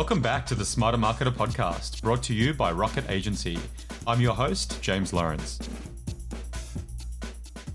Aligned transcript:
Welcome 0.00 0.22
back 0.22 0.46
to 0.46 0.54
the 0.54 0.64
Smarter 0.64 0.96
Marketer 0.96 1.30
podcast, 1.30 2.00
brought 2.00 2.22
to 2.22 2.32
you 2.32 2.54
by 2.54 2.72
Rocket 2.72 3.04
Agency. 3.10 3.58
I'm 4.06 4.18
your 4.18 4.34
host, 4.34 4.80
James 4.80 5.12
Lawrence. 5.12 5.58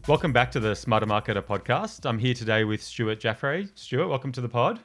Welcome 0.07 0.33
back 0.33 0.49
to 0.53 0.59
the 0.59 0.75
Smarter 0.75 1.05
Marketer 1.05 1.43
podcast. 1.43 2.03
I'm 2.09 2.17
here 2.17 2.33
today 2.33 2.63
with 2.63 2.81
Stuart 2.81 3.19
Jaffray. 3.19 3.69
Stuart, 3.75 4.07
welcome 4.07 4.31
to 4.31 4.41
the 4.41 4.49
pod. 4.49 4.79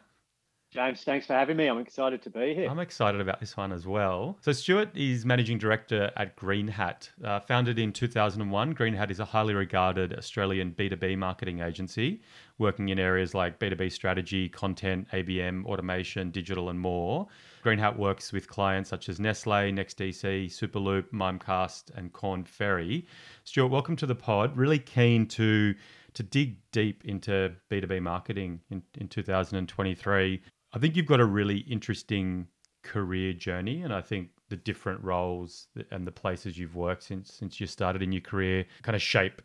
James, 0.73 1.03
thanks 1.03 1.27
for 1.27 1.33
having 1.33 1.57
me. 1.57 1.67
I'm 1.67 1.79
excited 1.79 2.23
to 2.23 2.31
be 2.31 2.55
here. 2.55 2.71
I'm 2.71 2.79
excited 2.79 3.21
about 3.21 3.41
this 3.41 3.57
one 3.57 3.73
as 3.73 3.89
well. 3.89 4.39
So, 4.41 4.53
Stuart 4.53 4.97
is 4.97 5.27
managing 5.27 5.59
director 5.59 6.13
at 6.17 6.37
Green 6.37 6.69
Hat. 6.69 7.11
Uh, 7.25 7.41
founded 7.41 7.81
in 7.81 7.93
2001, 7.93 8.75
Green 8.75 8.95
Hat 8.95 9.11
is 9.11 9.19
a 9.19 9.25
highly 9.25 9.53
regarded 9.53 10.17
Australian 10.17 10.71
B2B 10.71 11.19
marketing 11.19 11.59
agency 11.59 12.23
working 12.59 12.91
in 12.91 13.01
areas 13.01 13.35
like 13.35 13.59
B2B 13.59 13.91
strategy, 13.91 14.49
content, 14.49 15.09
ABM, 15.13 15.65
automation, 15.65 16.31
digital, 16.31 16.71
and 16.71 16.79
more. 16.79 17.27
Green 17.63 17.79
Hat 17.79 17.99
works 17.99 18.33
with 18.33 18.47
clients 18.47 18.91
such 18.91 19.09
as 19.09 19.19
Nestle, 19.19 19.73
NextDC, 19.73 20.47
Superloop, 20.47 21.11
Mimecast, 21.11 21.91
and 21.97 22.13
Korn 22.13 22.45
Ferry. 22.45 23.09
Stuart, 23.43 23.69
welcome 23.69 23.97
to 23.97 24.07
the 24.07 24.15
pod. 24.15 24.57
Really 24.57 24.79
keen 24.79 25.27
to 25.29 25.75
to 26.13 26.23
dig 26.25 26.57
deep 26.73 27.05
into 27.05 27.55
B2B 27.71 28.03
marketing 28.03 28.61
in, 28.71 28.83
in 28.99 29.09
2023. 29.09 30.41
I 30.73 30.79
think 30.79 30.97
you've 30.97 31.07
got 31.07 31.21
a 31.21 31.25
really 31.25 31.59
interesting 31.59 32.47
career 32.83 33.33
journey, 33.33 33.83
and 33.83 33.93
I 33.93 34.01
think 34.01 34.31
the 34.49 34.57
different 34.57 35.03
roles 35.03 35.69
and 35.91 36.07
the 36.07 36.13
places 36.13 36.59
you've 36.59 36.75
worked 36.75 37.05
since 37.05 37.33
since 37.33 37.61
you 37.61 37.67
started 37.67 38.03
in 38.03 38.13
your 38.13 38.21
career 38.21 38.67
kind 38.83 38.97
of 38.97 39.03
shape 39.03 39.43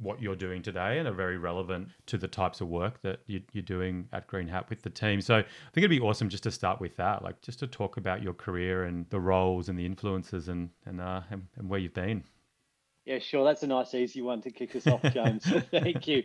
what 0.00 0.22
you're 0.22 0.36
doing 0.36 0.62
today 0.62 0.98
and 0.98 1.08
are 1.08 1.12
very 1.12 1.38
relevant 1.38 1.88
to 2.06 2.16
the 2.16 2.28
types 2.28 2.60
of 2.60 2.68
work 2.68 3.02
that 3.02 3.20
you, 3.26 3.42
are 3.56 3.62
doing 3.62 4.08
at 4.12 4.28
Green 4.28 4.46
Hat 4.46 4.70
with 4.70 4.82
the 4.82 4.90
team. 4.90 5.20
So 5.20 5.38
I 5.38 5.42
think 5.42 5.78
it'd 5.78 5.90
be 5.90 6.00
awesome 6.00 6.28
just 6.28 6.44
to 6.44 6.52
start 6.52 6.80
with 6.80 6.96
that, 6.96 7.24
like 7.24 7.40
just 7.42 7.58
to 7.60 7.66
talk 7.66 7.96
about 7.96 8.22
your 8.22 8.32
career 8.32 8.84
and 8.84 9.06
the 9.10 9.18
roles 9.18 9.68
and 9.68 9.76
the 9.76 9.84
influences 9.84 10.48
and 10.48 10.70
and, 10.86 11.00
uh, 11.00 11.22
and, 11.30 11.46
and 11.56 11.68
where 11.68 11.80
you've 11.80 11.94
been. 11.94 12.24
Yeah, 13.04 13.18
sure. 13.20 13.42
That's 13.42 13.62
a 13.62 13.66
nice, 13.66 13.94
easy 13.94 14.20
one 14.20 14.42
to 14.42 14.50
kick 14.50 14.76
us 14.76 14.86
off, 14.86 15.02
James. 15.14 15.42
Thank 15.70 16.06
you. 16.06 16.24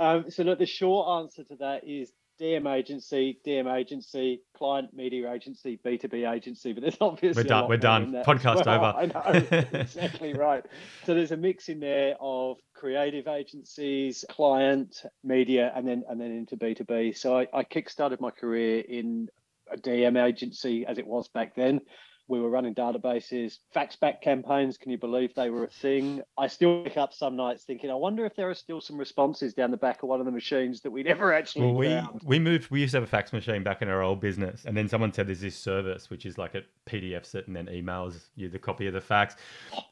Um, 0.00 0.28
so, 0.30 0.42
look, 0.42 0.58
the 0.58 0.66
short 0.66 1.22
answer 1.22 1.44
to 1.44 1.54
that 1.60 1.86
is 1.86 2.12
DM 2.40 2.72
agency, 2.72 3.38
DM 3.46 3.72
agency, 3.72 4.42
client 4.56 4.92
media 4.94 5.32
agency, 5.32 5.78
B2B 5.84 6.30
agency, 6.30 6.72
but 6.72 6.82
there's 6.82 6.96
obviously 7.00 7.42
we're 7.42 7.48
done. 7.48 7.68
We're 7.68 7.76
done. 7.76 8.12
Podcast 8.26 8.66
well, 8.66 8.76
over. 8.76 8.94
I 8.96 9.06
know 9.06 9.66
exactly 9.80 10.34
right. 10.34 10.64
So 11.04 11.14
there's 11.14 11.32
a 11.32 11.36
mix 11.36 11.68
in 11.68 11.80
there 11.80 12.16
of 12.20 12.58
creative 12.74 13.28
agencies, 13.28 14.24
client, 14.28 15.02
media, 15.22 15.72
and 15.74 15.86
then 15.86 16.04
and 16.08 16.20
then 16.20 16.32
into 16.32 16.56
B2B. 16.56 17.16
So 17.16 17.38
I, 17.38 17.46
I 17.52 17.62
kickstarted 17.64 18.20
my 18.20 18.30
career 18.30 18.80
in 18.80 19.28
a 19.72 19.76
DM 19.76 20.22
agency 20.22 20.84
as 20.86 20.98
it 20.98 21.06
was 21.06 21.28
back 21.28 21.54
then. 21.54 21.80
We 22.28 22.40
were 22.40 22.48
running 22.48 22.74
databases, 22.74 23.58
fax 23.72 23.96
back 23.96 24.22
campaigns. 24.22 24.78
Can 24.78 24.90
you 24.90 24.98
believe 24.98 25.34
they 25.34 25.50
were 25.50 25.64
a 25.64 25.70
thing? 25.70 26.22
I 26.38 26.46
still 26.46 26.82
wake 26.82 26.96
up 26.96 27.12
some 27.12 27.36
nights 27.36 27.64
thinking, 27.64 27.90
I 27.90 27.94
wonder 27.94 28.24
if 28.24 28.34
there 28.34 28.48
are 28.48 28.54
still 28.54 28.80
some 28.80 28.96
responses 28.96 29.52
down 29.52 29.70
the 29.70 29.76
back 29.76 30.02
of 30.02 30.08
one 30.08 30.20
of 30.20 30.26
the 30.26 30.32
machines 30.32 30.80
that 30.82 30.90
we 30.90 31.02
never 31.02 31.32
actually 31.32 31.66
well, 31.66 31.74
we, 31.74 31.88
found. 31.88 32.20
We 32.24 32.38
moved, 32.38 32.70
we 32.70 32.80
used 32.80 32.92
to 32.92 32.98
have 32.98 33.04
a 33.04 33.10
fax 33.10 33.32
machine 33.32 33.62
back 33.62 33.82
in 33.82 33.88
our 33.88 34.02
old 34.02 34.20
business. 34.20 34.64
And 34.64 34.76
then 34.76 34.88
someone 34.88 35.12
said 35.12 35.26
there's 35.26 35.40
this 35.40 35.56
service, 35.56 36.08
which 36.08 36.24
is 36.24 36.38
like 36.38 36.54
it 36.54 36.66
PDFs 36.86 37.34
it 37.34 37.46
and 37.46 37.54
then 37.54 37.66
emails 37.66 38.28
you 38.36 38.48
the 38.48 38.58
copy 38.58 38.86
of 38.86 38.94
the 38.94 39.00
fax. 39.00 39.36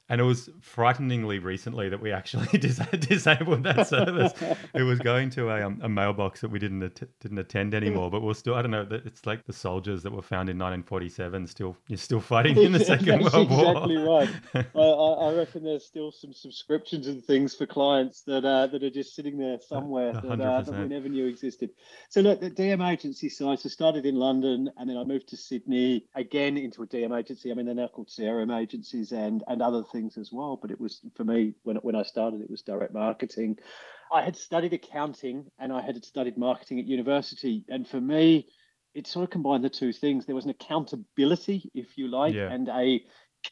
And 0.09 0.21
it 0.21 0.25
was 0.25 0.51
frighteningly 0.61 1.39
recently 1.39 1.89
that 1.89 2.01
we 2.01 2.13
actually 2.13 2.47
dis- 2.59 2.81
disabled 2.99 3.65
that 3.65 3.89
service. 3.89 4.33
it 4.75 4.83
was 4.83 4.99
going 4.99 5.31
to 5.31 5.51
a, 5.51 5.67
um, 5.67 5.81
a 5.83 5.89
mailbox 5.89 6.41
that 6.41 6.51
we 6.51 6.59
didn't 6.59 6.83
at- 6.83 7.19
didn't 7.21 7.39
attend 7.39 7.75
anymore. 7.75 8.11
But 8.11 8.23
we're 8.23 8.35
still, 8.35 8.55
I 8.55 8.63
don't 8.63 8.71
know, 8.71 8.87
it's 8.91 9.27
like 9.27 9.45
the 9.45 9.53
soldiers 9.53 10.03
that 10.03 10.13
were 10.13 10.23
found 10.23 10.49
in 10.49 10.57
1947 10.59 11.47
still, 11.47 11.77
you're 11.89 11.99
still 11.99 12.21
fighting 12.23 12.57
in 12.57 12.73
the 12.73 12.81
Second 12.85 13.23
World 13.23 13.51
War. 13.51 13.73
Exactly 13.73 13.97
right. 13.97 14.29
I, 14.75 14.81
I, 14.81 15.35
reckon 15.35 15.65
there's 15.65 15.85
still 15.85 16.11
some 16.11 16.33
subscriptions 16.33 17.07
and 17.07 17.25
things 17.25 17.55
for 17.55 17.67
clients 17.67 18.23
that 18.23 18.45
uh, 18.45 18.67
that 18.69 18.83
are 18.83 18.91
just 18.91 19.15
sitting 19.15 19.39
there 19.39 19.59
somewhere 19.61 20.13
that, 20.13 20.41
uh, 20.41 20.63
that, 20.63 20.75
we 20.75 20.87
never 20.87 21.09
knew 21.09 21.27
existed. 21.27 21.71
So 22.09 22.21
look, 22.21 22.41
the 22.41 22.51
DM 22.51 22.87
agency 22.87 23.29
side. 23.29 23.61
So 23.61 23.69
started 23.69 24.07
in 24.07 24.17
London, 24.17 24.71
and 24.77 24.89
then 24.89 24.97
I 24.97 25.05
moved 25.05 25.29
to 25.29 25.37
Sydney 25.37 26.07
again 26.15 26.57
into 26.57 26.83
a 26.83 26.87
DM 26.87 27.19
agency. 27.19 27.51
I 27.51 27.55
mean, 27.55 27.67
they're 27.67 27.75
now 27.75 27.89
called 27.89 28.09
CRM 28.09 28.57
agencies 28.59 29.13
and 29.13 29.43
and 29.47 29.61
other 29.61 29.83
things 29.93 30.17
as 30.17 30.31
well. 30.33 30.59
But 30.61 30.71
it 30.71 30.81
was 30.81 31.01
for 31.15 31.25
me 31.25 31.55
when 31.63 31.77
when 31.77 31.95
I 31.95 32.03
started, 32.03 32.41
it 32.41 32.51
was 32.51 32.63
direct 32.63 32.95
marketing. 32.95 33.59
I 34.13 34.23
had 34.23 34.37
studied 34.37 34.75
accounting 34.75 35.51
and 35.59 35.73
I 35.73 35.81
had 35.81 36.05
studied 36.05 36.37
marketing 36.37 36.79
at 36.79 36.87
university, 36.87 37.65
and 37.69 37.87
for 37.87 38.01
me 38.01 38.47
it 38.95 39.07
sort 39.07 39.25
of 39.25 39.31
combined 39.31 39.65
the 39.65 39.71
two 39.71 39.93
things. 39.93 40.27
There 40.27 40.35
was 40.35 40.45
an 40.45 40.51
accountability, 40.51 41.71
if 41.75 41.97
you 41.97 42.09
like, 42.09 42.35
yeah. 42.35 42.51
and 42.51 42.69
a 42.69 43.03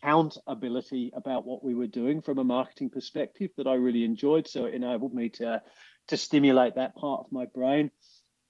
countability 0.02 1.10
about 1.14 1.44
what 1.44 1.64
we 1.64 1.74
were 1.74 1.86
doing 1.86 2.22
from 2.22 2.38
a 2.38 2.44
marketing 2.44 2.90
perspective 2.90 3.50
that 3.56 3.66
I 3.66 3.74
really 3.74 4.04
enjoyed. 4.04 4.46
So 4.46 4.66
it 4.66 4.74
enabled 4.74 5.14
me 5.14 5.30
to 5.30 5.62
to 6.08 6.16
stimulate 6.16 6.74
that 6.74 6.94
part 6.96 7.20
of 7.20 7.32
my 7.32 7.46
brain. 7.46 7.90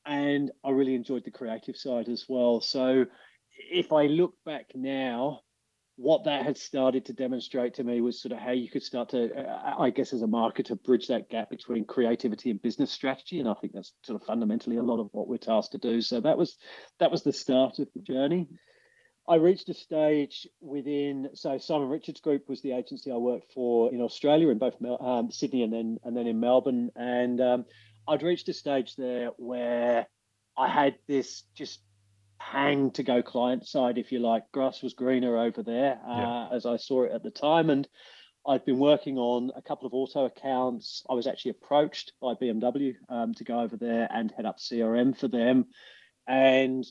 And 0.06 0.50
I 0.64 0.70
really 0.70 0.94
enjoyed 0.94 1.24
the 1.24 1.30
creative 1.30 1.76
side 1.76 2.08
as 2.08 2.24
well. 2.28 2.60
So 2.60 3.06
if 3.70 3.92
I 3.92 4.06
look 4.06 4.34
back 4.46 4.70
now, 4.74 5.40
what 6.00 6.24
that 6.24 6.46
had 6.46 6.56
started 6.56 7.04
to 7.04 7.12
demonstrate 7.12 7.74
to 7.74 7.84
me 7.84 8.00
was 8.00 8.22
sort 8.22 8.32
of 8.32 8.38
how 8.38 8.52
you 8.52 8.70
could 8.70 8.82
start 8.82 9.10
to, 9.10 9.30
uh, 9.34 9.74
I 9.78 9.90
guess, 9.90 10.14
as 10.14 10.22
a 10.22 10.26
marketer, 10.26 10.82
bridge 10.82 11.08
that 11.08 11.28
gap 11.28 11.50
between 11.50 11.84
creativity 11.84 12.50
and 12.50 12.62
business 12.62 12.90
strategy. 12.90 13.38
And 13.38 13.46
I 13.46 13.52
think 13.60 13.74
that's 13.74 13.92
sort 14.02 14.18
of 14.18 14.26
fundamentally 14.26 14.78
a 14.78 14.82
lot 14.82 14.98
of 14.98 15.10
what 15.12 15.28
we're 15.28 15.36
tasked 15.36 15.72
to 15.72 15.78
do. 15.78 16.00
So 16.00 16.18
that 16.22 16.38
was 16.38 16.56
that 17.00 17.10
was 17.10 17.22
the 17.22 17.34
start 17.34 17.80
of 17.80 17.88
the 17.94 18.00
journey. 18.00 18.48
I 19.28 19.34
reached 19.34 19.68
a 19.68 19.74
stage 19.74 20.48
within, 20.62 21.28
so 21.34 21.58
Simon 21.58 21.90
Richards 21.90 22.22
Group 22.22 22.48
was 22.48 22.62
the 22.62 22.72
agency 22.72 23.12
I 23.12 23.16
worked 23.16 23.52
for 23.52 23.92
in 23.92 24.00
Australia, 24.00 24.48
in 24.48 24.56
both 24.56 24.76
um, 25.00 25.30
Sydney 25.30 25.64
and 25.64 25.72
then 25.72 25.98
and 26.02 26.16
then 26.16 26.26
in 26.26 26.40
Melbourne, 26.40 26.90
and 26.96 27.38
um, 27.42 27.64
I'd 28.08 28.22
reached 28.22 28.48
a 28.48 28.54
stage 28.54 28.96
there 28.96 29.32
where 29.36 30.06
I 30.56 30.66
had 30.66 30.96
this 31.06 31.42
just 31.54 31.80
hang 32.40 32.90
to 32.92 33.02
go 33.02 33.22
client 33.22 33.66
side, 33.66 33.98
if 33.98 34.10
you 34.10 34.18
like. 34.18 34.50
Grass 34.50 34.82
was 34.82 34.94
greener 34.94 35.36
over 35.36 35.62
there, 35.62 36.00
uh, 36.06 36.16
yeah. 36.16 36.48
as 36.52 36.66
I 36.66 36.76
saw 36.76 37.04
it 37.04 37.12
at 37.12 37.22
the 37.22 37.30
time. 37.30 37.70
And 37.70 37.86
I'd 38.46 38.64
been 38.64 38.78
working 38.78 39.18
on 39.18 39.52
a 39.54 39.62
couple 39.62 39.86
of 39.86 39.94
auto 39.94 40.24
accounts. 40.24 41.04
I 41.08 41.14
was 41.14 41.26
actually 41.26 41.52
approached 41.52 42.14
by 42.20 42.34
BMW 42.34 42.94
um, 43.08 43.34
to 43.34 43.44
go 43.44 43.60
over 43.60 43.76
there 43.76 44.08
and 44.10 44.32
head 44.32 44.46
up 44.46 44.58
CRM 44.58 45.16
for 45.16 45.28
them. 45.28 45.66
And 46.26 46.86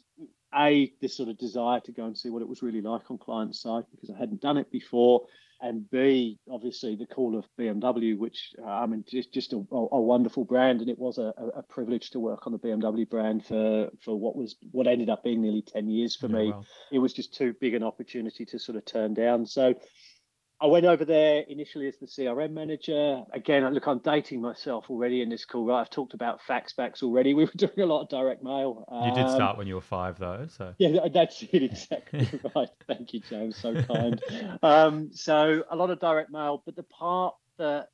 a 0.56 0.94
this 1.02 1.18
sort 1.18 1.30
of 1.30 1.38
desire 1.38 1.80
to 1.82 1.92
go 1.92 2.06
and 2.06 2.18
see 2.18 2.30
what 2.30 2.42
it 2.42 2.48
was 2.48 2.62
really 2.62 2.82
like 2.82 3.09
on 3.09 3.18
client 3.18 3.56
side 3.56 3.84
because 3.92 4.09
I 4.09 4.18
hadn't 4.18 4.42
done 4.42 4.58
it 4.58 4.72
before, 4.72 5.26
and 5.62 5.90
B, 5.90 6.40
obviously 6.50 6.96
the 6.96 7.06
call 7.06 7.38
of 7.38 7.46
BMW, 7.58 8.18
which 8.18 8.53
uh, 8.62 8.70
I 8.70 8.86
mean, 8.86 9.03
just 9.09 9.34
just 9.34 9.53
a, 9.53 9.58
a, 9.58 10.02
wonderful 10.02 10.46
brand, 10.46 10.81
and 10.81 10.90
it 10.90 10.97
was 10.97 11.18
a, 11.18 11.34
a, 11.56 11.64
privilege 11.64 12.12
to 12.12 12.20
work 12.20 12.47
on 12.47 12.53
the 12.53 12.59
BMW 12.59 13.09
brand 13.09 13.46
for 13.46 13.90
for 14.03 14.18
what 14.18 14.36
was 14.36 14.56
what 14.72 14.88
ended 14.88 15.09
up 15.09 15.24
being 15.24 15.42
nearly 15.42 15.62
ten 15.62 15.90
years 15.90 16.16
for 16.16 16.28
yeah, 16.28 16.36
me. 16.36 16.53
It 16.92 17.00
was 17.00 17.14
just 17.14 17.34
too 17.34 17.53
big 17.59 17.74
an 17.74 17.84
opportunity 17.84 18.46
to 18.46 18.59
sort 18.59 18.78
of 18.78 18.86
turn 18.86 19.14
down. 19.14 19.46
So 19.46 19.75
I 20.62 20.66
went 20.66 20.86
over 20.86 21.06
there 21.06 21.46
initially 21.47 21.88
as 21.88 21.97
the 21.97 22.06
CRM 22.06 22.52
manager. 22.52 23.24
Again, 23.31 23.66
look, 23.74 23.88
I'm 23.88 24.00
dating 24.00 24.42
myself 24.42 24.90
already 24.90 25.22
in 25.22 25.30
this 25.30 25.46
call, 25.46 25.66
right? 25.66 25.80
I've 25.80 25.90
talked 25.90 26.14
about 26.14 26.42
fax 26.42 26.74
backs 26.74 27.02
already. 27.02 27.34
We 27.40 27.46
were 27.46 27.52
doing 27.56 27.80
a 27.80 27.86
lot 27.86 28.02
of 28.02 28.09
direct 28.09 28.44
mail. 28.44 28.86
You 28.92 29.14
did 29.14 29.30
start 29.30 29.52
um, 29.52 29.58
when 29.58 29.68
you 29.68 29.75
were 29.75 29.81
five, 29.81 30.20
though. 30.20 30.47
So 30.50 30.74
yeah, 30.80 31.08
that's 31.14 31.42
it 31.42 31.64
exactly 31.64 32.28
right. 32.56 32.68
Thank 32.88 33.14
you, 33.14 33.22
James. 33.22 33.56
So 33.56 33.81
kind. 33.84 34.22
Um, 34.62 35.12
so 35.14 35.64
a 35.70 35.75
lot 35.75 35.92
of 35.92 36.00
direct 36.02 36.31
mail, 36.31 36.62
but 36.66 36.76
the 36.76 36.84
part 36.84 37.36
that 37.58 37.88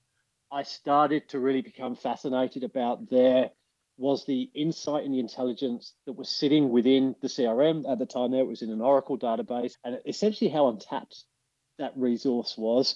I 0.52 0.64
started 0.64 1.30
to 1.30 1.40
really 1.40 1.62
become 1.62 1.96
fascinated 1.96 2.64
about 2.64 3.09
there 3.12 3.52
was 3.97 4.26
the 4.26 4.50
insight 4.56 5.06
and 5.06 5.14
the 5.14 5.20
intelligence 5.20 5.94
that 6.06 6.14
was 6.14 6.29
sitting 6.29 6.70
within 6.70 7.16
the 7.22 7.28
CRM 7.28 7.90
at 7.90 8.00
the 8.00 8.06
time. 8.06 8.32
There, 8.32 8.41
it 8.41 8.47
was 8.47 8.64
in 8.64 8.72
an 8.72 8.82
Oracle 8.82 9.20
database, 9.20 9.73
and 9.84 10.00
essentially 10.08 10.50
how 10.50 10.70
untapped 10.70 11.23
that 11.78 11.94
resource 11.96 12.56
was. 12.58 12.96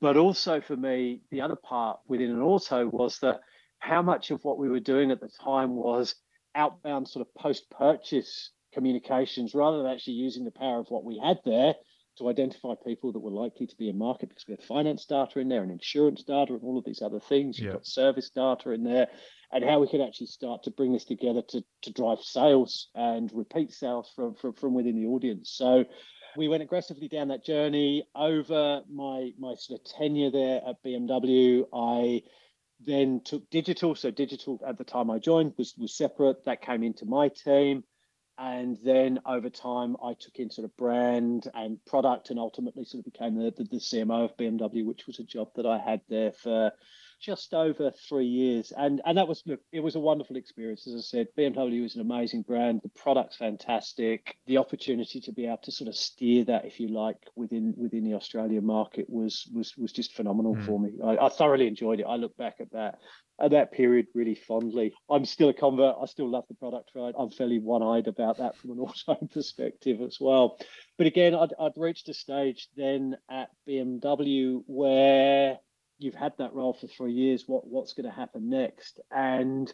But 0.00 0.16
also 0.16 0.60
for 0.60 0.76
me, 0.76 1.22
the 1.30 1.42
other 1.42 1.56
part 1.56 2.00
within 2.08 2.30
an 2.30 2.42
auto 2.42 2.86
was 2.88 3.18
that 3.20 3.40
how 3.78 4.02
much 4.02 4.30
of 4.30 4.44
what 4.44 4.58
we 4.58 4.68
were 4.68 4.80
doing 4.80 5.10
at 5.10 5.20
the 5.20 5.30
time 5.42 5.76
was 5.76 6.14
outbound 6.54 7.08
sort 7.08 7.26
of 7.26 7.34
post 7.34 7.70
purchase 7.70 8.50
communications 8.72 9.54
rather 9.54 9.82
than 9.82 9.92
actually 9.92 10.14
using 10.14 10.44
the 10.44 10.50
power 10.50 10.80
of 10.80 10.88
what 10.88 11.04
we 11.04 11.18
had 11.18 11.38
there 11.44 11.74
to 12.18 12.28
identify 12.28 12.74
people 12.84 13.12
that 13.12 13.20
were 13.20 13.30
likely 13.30 13.66
to 13.66 13.76
be 13.76 13.88
in 13.88 13.98
market 13.98 14.28
because 14.30 14.46
we 14.48 14.52
had 14.52 14.62
finance 14.62 15.04
data 15.04 15.38
in 15.38 15.48
there 15.48 15.62
and 15.62 15.70
insurance 15.70 16.22
data 16.22 16.54
and 16.54 16.62
all 16.62 16.78
of 16.78 16.84
these 16.84 17.02
other 17.02 17.20
things. 17.20 17.58
You've 17.58 17.74
got 17.74 17.86
service 17.86 18.30
data 18.30 18.70
in 18.70 18.84
there 18.84 19.08
and 19.52 19.62
how 19.62 19.80
we 19.80 19.88
could 19.88 20.00
actually 20.00 20.28
start 20.28 20.62
to 20.64 20.70
bring 20.70 20.92
this 20.92 21.04
together 21.04 21.42
to, 21.48 21.62
to 21.82 21.92
drive 21.92 22.20
sales 22.20 22.88
and 22.94 23.30
repeat 23.34 23.72
sales 23.72 24.10
from, 24.16 24.34
from, 24.34 24.54
from 24.54 24.74
within 24.74 25.00
the 25.00 25.08
audience. 25.08 25.50
So 25.50 25.84
we 26.36 26.48
went 26.48 26.62
aggressively 26.62 27.08
down 27.08 27.28
that 27.28 27.44
journey 27.44 28.06
over 28.14 28.82
my 28.90 29.32
my 29.38 29.54
sort 29.54 29.80
of 29.80 29.84
tenure 29.84 30.30
there 30.30 30.60
at 30.66 30.82
BMW. 30.84 31.64
I 31.72 32.22
then 32.80 33.20
took 33.24 33.48
digital. 33.50 33.94
So 33.94 34.10
digital 34.10 34.60
at 34.66 34.78
the 34.78 34.84
time 34.84 35.10
I 35.10 35.18
joined 35.18 35.54
was 35.56 35.74
was 35.78 35.96
separate. 35.96 36.44
That 36.44 36.62
came 36.62 36.82
into 36.82 37.04
my 37.06 37.28
team. 37.28 37.84
and 38.38 38.76
then 38.84 39.18
over 39.24 39.48
time 39.48 39.96
I 40.02 40.14
took 40.14 40.36
in 40.36 40.50
sort 40.50 40.66
of 40.66 40.76
brand 40.76 41.48
and 41.54 41.82
product 41.86 42.30
and 42.30 42.38
ultimately 42.38 42.84
sort 42.84 43.06
of 43.06 43.12
became 43.12 43.34
the, 43.36 43.50
the, 43.56 43.64
the 43.64 43.78
CMO 43.78 44.26
of 44.26 44.36
BMW, 44.36 44.84
which 44.84 45.06
was 45.06 45.18
a 45.18 45.24
job 45.24 45.48
that 45.56 45.66
I 45.66 45.78
had 45.78 46.02
there 46.08 46.32
for 46.32 46.72
just 47.20 47.54
over 47.54 47.90
three 48.08 48.26
years, 48.26 48.72
and 48.76 49.00
and 49.04 49.18
that 49.18 49.28
was 49.28 49.42
look, 49.46 49.60
it 49.72 49.80
was 49.80 49.94
a 49.94 50.00
wonderful 50.00 50.36
experience. 50.36 50.86
As 50.86 50.94
I 50.94 51.00
said, 51.00 51.28
BMW 51.38 51.84
is 51.84 51.94
an 51.94 52.00
amazing 52.00 52.42
brand. 52.42 52.80
The 52.82 52.90
product's 52.90 53.36
fantastic. 53.36 54.36
The 54.46 54.58
opportunity 54.58 55.20
to 55.20 55.32
be 55.32 55.46
able 55.46 55.58
to 55.64 55.72
sort 55.72 55.88
of 55.88 55.96
steer 55.96 56.44
that, 56.44 56.64
if 56.64 56.80
you 56.80 56.88
like, 56.88 57.18
within 57.34 57.74
within 57.76 58.04
the 58.04 58.14
Australian 58.14 58.66
market 58.66 59.06
was 59.08 59.48
was 59.52 59.76
was 59.76 59.92
just 59.92 60.14
phenomenal 60.14 60.56
mm. 60.56 60.66
for 60.66 60.80
me. 60.80 60.92
I, 61.04 61.26
I 61.26 61.28
thoroughly 61.28 61.66
enjoyed 61.66 62.00
it. 62.00 62.06
I 62.08 62.16
look 62.16 62.36
back 62.36 62.56
at 62.60 62.72
that 62.72 62.98
at 63.40 63.50
that 63.50 63.72
period 63.72 64.06
really 64.14 64.34
fondly. 64.34 64.92
I'm 65.10 65.24
still 65.24 65.48
a 65.48 65.54
convert. 65.54 65.96
I 66.00 66.06
still 66.06 66.30
love 66.30 66.44
the 66.48 66.54
product, 66.54 66.90
right? 66.94 67.14
I'm 67.18 67.30
fairly 67.30 67.58
one-eyed 67.58 68.08
about 68.08 68.38
that 68.38 68.56
from 68.56 68.70
an 68.72 68.78
auto 68.80 69.14
perspective 69.26 70.00
as 70.00 70.18
well. 70.20 70.58
But 70.96 71.06
again, 71.06 71.34
I'd, 71.34 71.52
I'd 71.60 71.72
reached 71.76 72.08
a 72.08 72.14
stage 72.14 72.68
then 72.76 73.16
at 73.30 73.50
BMW 73.68 74.62
where 74.66 75.58
you've 75.98 76.14
had 76.14 76.32
that 76.38 76.54
role 76.54 76.74
for 76.74 76.86
three 76.86 77.12
years. 77.12 77.44
What 77.46 77.66
what's 77.66 77.92
going 77.94 78.06
to 78.06 78.14
happen 78.14 78.48
next? 78.50 79.00
And 79.10 79.72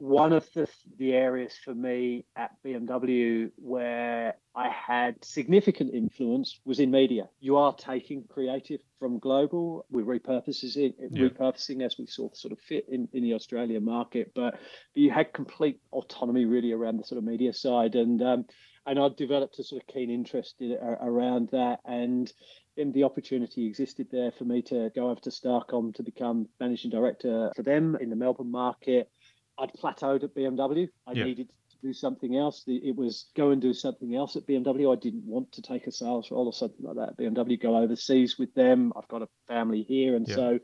one 0.00 0.32
of 0.32 0.50
the 0.54 0.66
the 0.98 1.12
areas 1.12 1.54
for 1.62 1.74
me 1.74 2.24
at 2.34 2.50
BMW 2.64 3.50
where 3.56 4.34
I 4.54 4.70
had 4.70 5.22
significant 5.22 5.92
influence 5.92 6.58
was 6.64 6.80
in 6.80 6.90
media. 6.90 7.28
You 7.38 7.56
are 7.58 7.74
taking 7.74 8.24
creative 8.24 8.80
from 8.98 9.18
global. 9.18 9.84
We're 9.90 10.04
repurposing 10.04 10.76
it, 10.76 10.94
yeah. 10.98 11.28
repurposing 11.28 11.84
as 11.84 11.98
we 11.98 12.06
saw 12.06 12.30
sort 12.32 12.52
of 12.52 12.60
fit 12.60 12.86
in, 12.88 13.08
in 13.12 13.22
the 13.22 13.34
Australian 13.34 13.84
market, 13.84 14.32
but, 14.34 14.52
but 14.52 15.00
you 15.00 15.10
had 15.10 15.32
complete 15.34 15.80
autonomy 15.92 16.46
really 16.46 16.72
around 16.72 16.96
the 16.96 17.04
sort 17.04 17.18
of 17.18 17.24
media 17.24 17.52
side 17.52 17.94
and 17.94 18.22
um, 18.22 18.46
and 18.86 18.98
I 18.98 19.08
developed 19.16 19.58
a 19.58 19.64
sort 19.64 19.82
of 19.82 19.88
keen 19.88 20.10
interest 20.10 20.56
in, 20.60 20.72
around 20.72 21.50
that 21.52 21.80
and 21.84 22.32
and 22.76 22.94
the 22.94 23.04
opportunity 23.04 23.66
existed 23.66 24.08
there 24.10 24.32
for 24.32 24.44
me 24.44 24.62
to 24.62 24.90
go 24.94 25.10
over 25.10 25.20
to 25.20 25.30
Starcom 25.30 25.94
to 25.94 26.02
become 26.02 26.48
managing 26.58 26.90
director 26.90 27.52
for 27.54 27.62
them 27.62 27.96
in 28.00 28.10
the 28.10 28.16
Melbourne 28.16 28.50
market. 28.50 29.10
I'd 29.58 29.72
plateaued 29.74 30.24
at 30.24 30.34
BMW. 30.34 30.88
I 31.06 31.12
yeah. 31.12 31.24
needed 31.24 31.48
to 31.48 31.76
do 31.82 31.92
something 31.92 32.36
else. 32.36 32.64
It 32.66 32.96
was 32.96 33.26
go 33.36 33.50
and 33.50 33.60
do 33.60 33.74
something 33.74 34.14
else 34.14 34.36
at 34.36 34.46
BMW. 34.46 34.96
I 34.96 34.98
didn't 34.98 35.24
want 35.24 35.52
to 35.52 35.62
take 35.62 35.86
a 35.86 35.92
sales 35.92 36.30
role 36.30 36.46
or 36.46 36.52
something 36.52 36.86
like 36.86 36.96
that 36.96 37.18
BMW, 37.18 37.60
go 37.60 37.76
overseas 37.76 38.38
with 38.38 38.54
them. 38.54 38.92
I've 38.96 39.08
got 39.08 39.22
a 39.22 39.28
family 39.46 39.82
here. 39.82 40.16
And 40.16 40.26
yeah. 40.26 40.36
so 40.36 40.58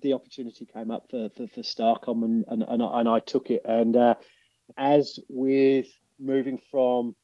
the 0.00 0.14
opportunity 0.14 0.64
came 0.64 0.90
up 0.90 1.06
for, 1.10 1.28
for, 1.36 1.48
for 1.48 1.60
Starcom 1.60 2.24
and, 2.24 2.44
and, 2.48 2.62
and, 2.62 2.82
I, 2.82 3.00
and 3.00 3.08
I 3.08 3.20
took 3.20 3.50
it. 3.50 3.62
And 3.64 3.96
uh, 3.96 4.14
as 4.76 5.18
with 5.28 5.88
moving 6.18 6.60
from 6.70 7.14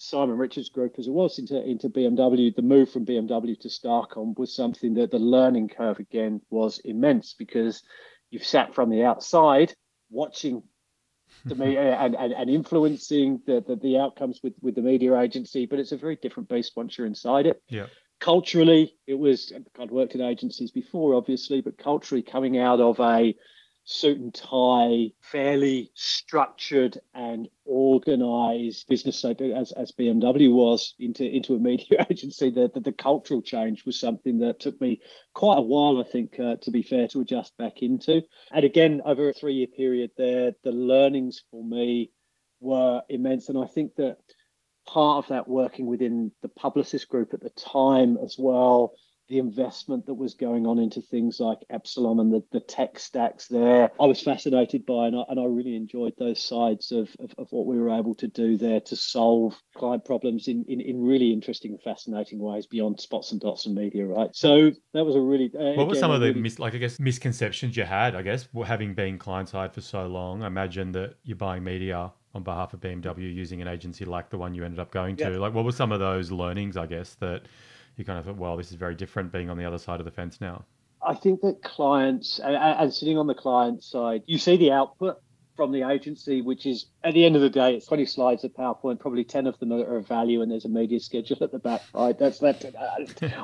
Simon 0.00 0.38
Richards 0.38 0.68
Group 0.68 0.94
as 0.98 1.08
it 1.08 1.12
was 1.12 1.40
into 1.40 1.60
into 1.60 1.90
BMW, 1.90 2.54
the 2.54 2.62
move 2.62 2.88
from 2.88 3.04
BMW 3.04 3.58
to 3.58 3.68
Starcom 3.68 4.38
was 4.38 4.54
something 4.54 4.94
that 4.94 5.10
the 5.10 5.18
learning 5.18 5.68
curve 5.68 5.98
again 5.98 6.40
was 6.50 6.78
immense 6.84 7.34
because 7.34 7.82
you've 8.30 8.46
sat 8.46 8.76
from 8.76 8.90
the 8.90 9.02
outside 9.02 9.74
watching 10.08 10.62
the 11.44 11.56
media 11.56 11.96
and, 12.00 12.14
and, 12.14 12.32
and 12.32 12.48
influencing 12.48 13.40
the, 13.44 13.64
the, 13.66 13.74
the 13.74 13.98
outcomes 13.98 14.38
with 14.40 14.54
with 14.60 14.76
the 14.76 14.82
media 14.82 15.18
agency, 15.18 15.66
but 15.66 15.80
it's 15.80 15.92
a 15.92 15.96
very 15.96 16.14
different 16.14 16.48
beast 16.48 16.74
once 16.76 16.96
you're 16.96 17.06
inside 17.06 17.46
it. 17.46 17.60
Yeah. 17.68 17.86
Culturally, 18.20 18.94
it 19.08 19.18
was 19.18 19.52
I'd 19.80 19.90
worked 19.90 20.14
in 20.14 20.20
agencies 20.20 20.70
before, 20.70 21.16
obviously, 21.16 21.60
but 21.60 21.76
culturally 21.76 22.22
coming 22.22 22.56
out 22.56 22.78
of 22.78 23.00
a 23.00 23.34
suit 23.90 24.18
and 24.18 24.34
tie, 24.34 25.10
fairly 25.22 25.90
structured 25.94 27.00
and 27.14 27.48
organized 27.64 28.86
business 28.86 29.24
as, 29.24 29.72
as 29.72 29.92
BMW 29.92 30.52
was 30.52 30.94
into, 30.98 31.24
into 31.24 31.54
a 31.54 31.58
media 31.58 32.06
agency, 32.10 32.50
the, 32.50 32.70
the, 32.74 32.80
the 32.80 32.92
cultural 32.92 33.40
change 33.40 33.86
was 33.86 33.98
something 33.98 34.40
that 34.40 34.60
took 34.60 34.78
me 34.78 35.00
quite 35.32 35.56
a 35.56 35.62
while, 35.62 35.98
I 35.98 36.04
think, 36.04 36.38
uh, 36.38 36.56
to 36.56 36.70
be 36.70 36.82
fair, 36.82 37.08
to 37.08 37.22
adjust 37.22 37.56
back 37.56 37.80
into. 37.80 38.20
And 38.52 38.64
again, 38.66 39.00
over 39.06 39.30
a 39.30 39.32
three 39.32 39.54
year 39.54 39.68
period 39.68 40.10
there, 40.18 40.52
the 40.62 40.72
learnings 40.72 41.42
for 41.50 41.64
me 41.64 42.10
were 42.60 43.00
immense. 43.08 43.48
And 43.48 43.56
I 43.56 43.66
think 43.68 43.94
that 43.96 44.18
part 44.86 45.24
of 45.24 45.28
that 45.30 45.48
working 45.48 45.86
within 45.86 46.30
the 46.42 46.48
Publicis 46.48 47.08
Groupe 47.08 47.32
at 47.32 47.40
the 47.40 47.50
time 47.50 48.18
as 48.22 48.36
well 48.38 48.92
the 49.28 49.38
investment 49.38 50.06
that 50.06 50.14
was 50.14 50.34
going 50.34 50.66
on 50.66 50.78
into 50.78 51.02
things 51.02 51.38
like 51.38 51.58
Epsilon 51.70 52.18
and 52.18 52.32
the, 52.32 52.42
the 52.50 52.60
tech 52.60 52.98
stacks 52.98 53.46
there. 53.48 53.90
I 54.00 54.06
was 54.06 54.20
fascinated 54.22 54.86
by 54.86 55.06
and 55.06 55.16
I, 55.16 55.24
and 55.28 55.38
I 55.38 55.44
really 55.44 55.76
enjoyed 55.76 56.14
those 56.18 56.42
sides 56.42 56.92
of, 56.92 57.10
of, 57.20 57.32
of, 57.36 57.48
what 57.50 57.66
we 57.66 57.78
were 57.78 57.90
able 57.90 58.14
to 58.16 58.28
do 58.28 58.56
there 58.56 58.80
to 58.80 58.96
solve 58.96 59.60
client 59.76 60.04
problems 60.04 60.48
in, 60.48 60.64
in, 60.68 60.80
in 60.80 61.02
really 61.02 61.32
interesting 61.32 61.72
and 61.72 61.82
fascinating 61.82 62.38
ways 62.38 62.66
beyond 62.66 63.00
spots 63.00 63.32
and 63.32 63.40
dots 63.40 63.66
and 63.66 63.74
media, 63.74 64.06
right? 64.06 64.34
So 64.34 64.72
that 64.94 65.04
was 65.04 65.14
a 65.14 65.20
really. 65.20 65.50
Uh, 65.54 65.74
what 65.74 65.88
were 65.88 65.94
some 65.94 66.10
of 66.10 66.20
the, 66.20 66.28
really... 66.28 66.40
mis- 66.40 66.58
like, 66.58 66.74
I 66.74 66.78
guess, 66.78 66.98
misconceptions 66.98 67.76
you 67.76 67.84
had, 67.84 68.14
I 68.14 68.22
guess, 68.22 68.48
having 68.64 68.94
been 68.94 69.18
client 69.18 69.50
side 69.50 69.74
for 69.74 69.82
so 69.82 70.06
long? 70.06 70.42
I 70.42 70.46
imagine 70.46 70.92
that 70.92 71.16
you're 71.24 71.36
buying 71.36 71.64
media 71.64 72.12
on 72.34 72.42
behalf 72.42 72.72
of 72.72 72.80
BMW 72.80 73.34
using 73.34 73.60
an 73.60 73.68
agency 73.68 74.04
like 74.04 74.30
the 74.30 74.38
one 74.38 74.54
you 74.54 74.64
ended 74.64 74.78
up 74.78 74.90
going 74.90 75.16
to. 75.16 75.30
Yeah. 75.32 75.38
Like, 75.38 75.52
what 75.52 75.64
were 75.64 75.72
some 75.72 75.92
of 75.92 76.00
those 76.00 76.30
learnings, 76.30 76.76
I 76.76 76.86
guess, 76.86 77.14
that 77.16 77.42
you 77.98 78.04
kind 78.04 78.18
of 78.18 78.24
thought, 78.24 78.36
well, 78.36 78.56
this 78.56 78.70
is 78.70 78.76
very 78.76 78.94
different 78.94 79.32
being 79.32 79.50
on 79.50 79.56
the 79.56 79.64
other 79.64 79.78
side 79.78 80.00
of 80.00 80.04
the 80.04 80.10
fence 80.10 80.40
now? 80.40 80.64
I 81.02 81.14
think 81.14 81.40
that 81.42 81.62
clients, 81.62 82.40
and, 82.42 82.92
sitting 82.92 83.18
on 83.18 83.26
the 83.26 83.34
client 83.34 83.84
side, 83.84 84.22
you 84.26 84.38
see 84.38 84.56
the 84.56 84.72
output 84.72 85.20
from 85.56 85.72
the 85.72 85.88
agency, 85.88 86.40
which 86.40 86.66
is 86.66 86.86
at 87.02 87.14
the 87.14 87.24
end 87.24 87.34
of 87.34 87.42
the 87.42 87.50
day, 87.50 87.74
it's 87.74 87.86
20 87.86 88.06
slides 88.06 88.44
of 88.44 88.52
PowerPoint, 88.52 89.00
probably 89.00 89.24
10 89.24 89.46
of 89.46 89.58
them 89.58 89.72
are 89.72 89.96
of 89.96 90.06
value, 90.06 90.40
and 90.42 90.50
there's 90.50 90.64
a 90.64 90.68
media 90.68 91.00
schedule 91.00 91.36
at 91.40 91.50
the 91.50 91.58
back, 91.58 91.82
right? 91.92 92.16
That's 92.16 92.38
that. 92.38 92.64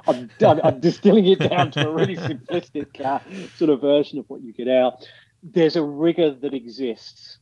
I'm, 0.06 0.30
I'm, 0.40 0.60
I'm 0.62 0.80
distilling 0.80 1.26
it 1.26 1.40
down 1.40 1.72
to 1.72 1.88
a 1.88 1.92
really 1.92 2.16
simplistic 2.16 3.00
uh, 3.00 3.18
sort 3.56 3.70
of 3.70 3.80
version 3.80 4.18
of 4.18 4.26
what 4.28 4.42
you 4.42 4.52
get 4.52 4.68
out. 4.68 5.08
There's 5.42 5.76
a 5.76 5.82
rigor 5.82 6.30
that 6.30 6.54
exists 6.54 7.38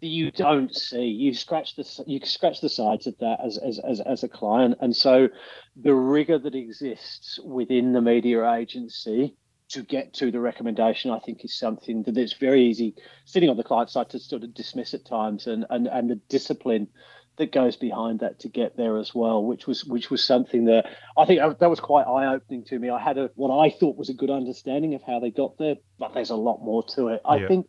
you 0.00 0.30
don't 0.30 0.74
see. 0.74 1.04
You 1.04 1.34
scratch 1.34 1.76
the 1.76 2.04
you 2.06 2.20
scratch 2.24 2.60
the 2.60 2.68
sides 2.68 3.06
of 3.06 3.16
that 3.18 3.38
as 3.44 3.58
as 3.58 3.78
as, 3.78 4.00
as 4.00 4.22
a 4.22 4.28
client, 4.28 4.76
and 4.80 4.94
so 4.94 5.28
the 5.76 5.94
rigor 5.94 6.38
that 6.38 6.54
exists 6.54 7.38
within 7.44 7.92
the 7.92 8.02
media 8.02 8.50
agency 8.52 9.34
to 9.68 9.82
get 9.82 10.14
to 10.14 10.30
the 10.30 10.38
recommendation, 10.38 11.10
I 11.10 11.18
think, 11.18 11.44
is 11.44 11.58
something 11.58 12.04
that 12.04 12.16
it's 12.16 12.34
very 12.34 12.62
easy 12.62 12.94
sitting 13.24 13.50
on 13.50 13.56
the 13.56 13.64
client 13.64 13.90
side 13.90 14.10
to 14.10 14.18
sort 14.20 14.44
of 14.44 14.54
dismiss 14.54 14.94
at 14.94 15.06
times, 15.06 15.46
and 15.46 15.64
and 15.70 15.86
and 15.86 16.10
the 16.10 16.16
discipline 16.28 16.88
that 17.36 17.52
goes 17.52 17.76
behind 17.76 18.20
that 18.20 18.38
to 18.40 18.48
get 18.48 18.76
there 18.76 18.98
as 18.98 19.14
well, 19.14 19.42
which 19.44 19.66
was 19.66 19.84
which 19.84 20.10
was 20.10 20.22
something 20.22 20.66
that 20.66 20.86
I 21.16 21.24
think 21.24 21.40
that 21.58 21.70
was 21.70 21.80
quite 21.80 22.06
eye 22.06 22.34
opening 22.34 22.64
to 22.64 22.78
me. 22.78 22.90
I 22.90 22.98
had 22.98 23.18
a 23.18 23.30
what 23.34 23.54
I 23.56 23.70
thought 23.70 23.96
was 23.96 24.08
a 24.08 24.14
good 24.14 24.30
understanding 24.30 24.94
of 24.94 25.02
how 25.02 25.20
they 25.20 25.30
got 25.30 25.58
there, 25.58 25.76
but 25.98 26.14
there's 26.14 26.30
a 26.30 26.36
lot 26.36 26.62
more 26.62 26.84
to 26.94 27.08
it. 27.08 27.20
I 27.24 27.46
think 27.46 27.66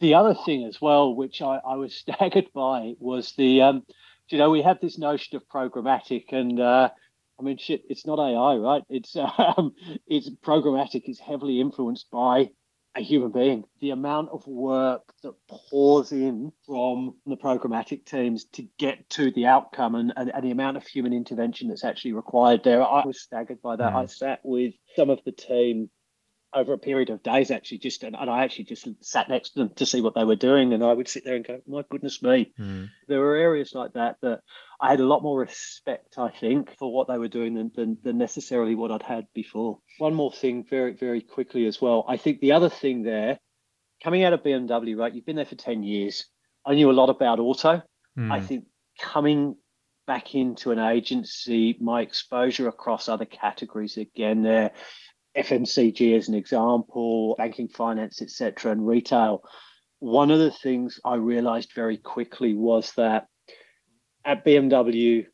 the 0.00 0.14
other 0.14 0.34
thing 0.34 0.64
as 0.64 0.80
well, 0.80 1.14
which 1.14 1.42
I, 1.42 1.60
I 1.64 1.76
was 1.76 1.94
staggered 1.96 2.48
by, 2.54 2.94
was 2.98 3.32
the, 3.36 3.62
um, 3.62 3.82
you 4.28 4.38
know, 4.38 4.50
we 4.50 4.62
have 4.62 4.80
this 4.80 4.98
notion 4.98 5.36
of 5.36 5.48
programmatic, 5.48 6.32
and 6.32 6.58
uh, 6.60 6.90
I 7.38 7.42
mean, 7.42 7.58
shit, 7.58 7.82
it's 7.88 8.06
not 8.06 8.18
AI, 8.18 8.56
right? 8.56 8.82
It's 8.88 9.16
um, 9.56 9.74
it's 10.06 10.30
programmatic 10.30 11.08
is 11.08 11.18
heavily 11.18 11.60
influenced 11.60 12.10
by 12.10 12.50
a 12.96 13.00
human 13.00 13.30
being. 13.30 13.64
The 13.80 13.90
amount 13.90 14.30
of 14.30 14.46
work 14.46 15.02
that 15.22 15.34
pours 15.48 16.10
in 16.10 16.52
from 16.66 17.14
the 17.24 17.36
programmatic 17.36 18.04
teams 18.04 18.46
to 18.52 18.66
get 18.78 19.08
to 19.10 19.30
the 19.30 19.46
outcome 19.46 19.94
and, 19.94 20.12
and, 20.16 20.34
and 20.34 20.44
the 20.44 20.50
amount 20.50 20.76
of 20.76 20.86
human 20.86 21.12
intervention 21.12 21.68
that's 21.68 21.84
actually 21.84 22.14
required 22.14 22.64
there, 22.64 22.82
I 22.82 23.04
was 23.06 23.20
staggered 23.20 23.62
by 23.62 23.76
that. 23.76 23.92
Mm. 23.92 23.96
I 23.96 24.06
sat 24.06 24.40
with 24.42 24.74
some 24.96 25.08
of 25.08 25.20
the 25.24 25.32
team 25.32 25.88
over 26.52 26.72
a 26.72 26.78
period 26.78 27.10
of 27.10 27.22
days 27.22 27.50
actually 27.50 27.78
just 27.78 28.02
and, 28.02 28.16
and, 28.16 28.28
I 28.28 28.42
actually 28.42 28.64
just 28.64 28.88
sat 29.00 29.28
next 29.28 29.50
to 29.50 29.60
them 29.60 29.70
to 29.76 29.86
see 29.86 30.00
what 30.00 30.14
they 30.14 30.24
were 30.24 30.36
doing 30.36 30.72
and 30.72 30.82
I 30.82 30.92
would 30.92 31.08
sit 31.08 31.24
there 31.24 31.36
and 31.36 31.46
go 31.46 31.60
my 31.66 31.84
goodness 31.88 32.22
me. 32.22 32.52
Mm. 32.58 32.90
there 33.06 33.20
were 33.20 33.36
areas 33.36 33.74
like 33.74 33.92
that 33.92 34.16
that 34.22 34.40
I 34.80 34.90
had 34.90 35.00
a 35.00 35.06
lot 35.06 35.22
more 35.22 35.38
respect 35.38 36.18
I 36.18 36.30
think 36.30 36.76
for 36.78 36.92
what 36.92 37.08
they 37.08 37.18
were 37.18 37.28
doing 37.28 37.54
than, 37.54 37.70
than, 37.74 37.98
than 38.02 38.18
necessarily 38.18 38.74
what 38.74 38.90
I'd 38.90 39.02
had 39.02 39.26
before. 39.34 39.78
One 39.98 40.14
more 40.14 40.32
thing 40.32 40.64
very 40.68 40.94
very 40.94 41.20
quickly 41.20 41.66
as 41.66 41.80
well. 41.80 42.04
I 42.08 42.16
think 42.16 42.40
the 42.40 42.52
other 42.52 42.68
thing 42.68 43.02
there 43.02 43.38
coming 44.02 44.24
out 44.24 44.32
of 44.32 44.42
BMW 44.42 44.98
right 44.98 45.14
you've 45.14 45.26
been 45.26 45.36
there 45.36 45.44
for 45.44 45.56
10 45.56 45.82
years. 45.82 46.26
I 46.66 46.74
knew 46.74 46.90
a 46.90 46.92
lot 46.92 47.10
about 47.10 47.38
auto. 47.38 47.82
Mm. 48.18 48.32
I 48.32 48.40
think 48.40 48.64
coming 48.98 49.56
back 50.06 50.34
into 50.34 50.72
an 50.72 50.80
agency 50.80 51.76
my 51.80 52.00
exposure 52.00 52.66
across 52.66 53.08
other 53.08 53.24
categories 53.24 53.96
again 53.96 54.42
there 54.42 54.72
FMCG 55.36 56.16
as 56.16 56.28
an 56.28 56.34
example, 56.34 57.34
banking, 57.38 57.68
finance, 57.68 58.20
etc., 58.20 58.72
and 58.72 58.86
retail. 58.86 59.42
One 60.00 60.30
of 60.30 60.38
the 60.38 60.50
things 60.50 60.98
I 61.04 61.16
realized 61.16 61.72
very 61.74 61.98
quickly 61.98 62.54
was 62.54 62.92
that 62.96 63.26
at 64.24 64.44
BMW, 64.44 65.26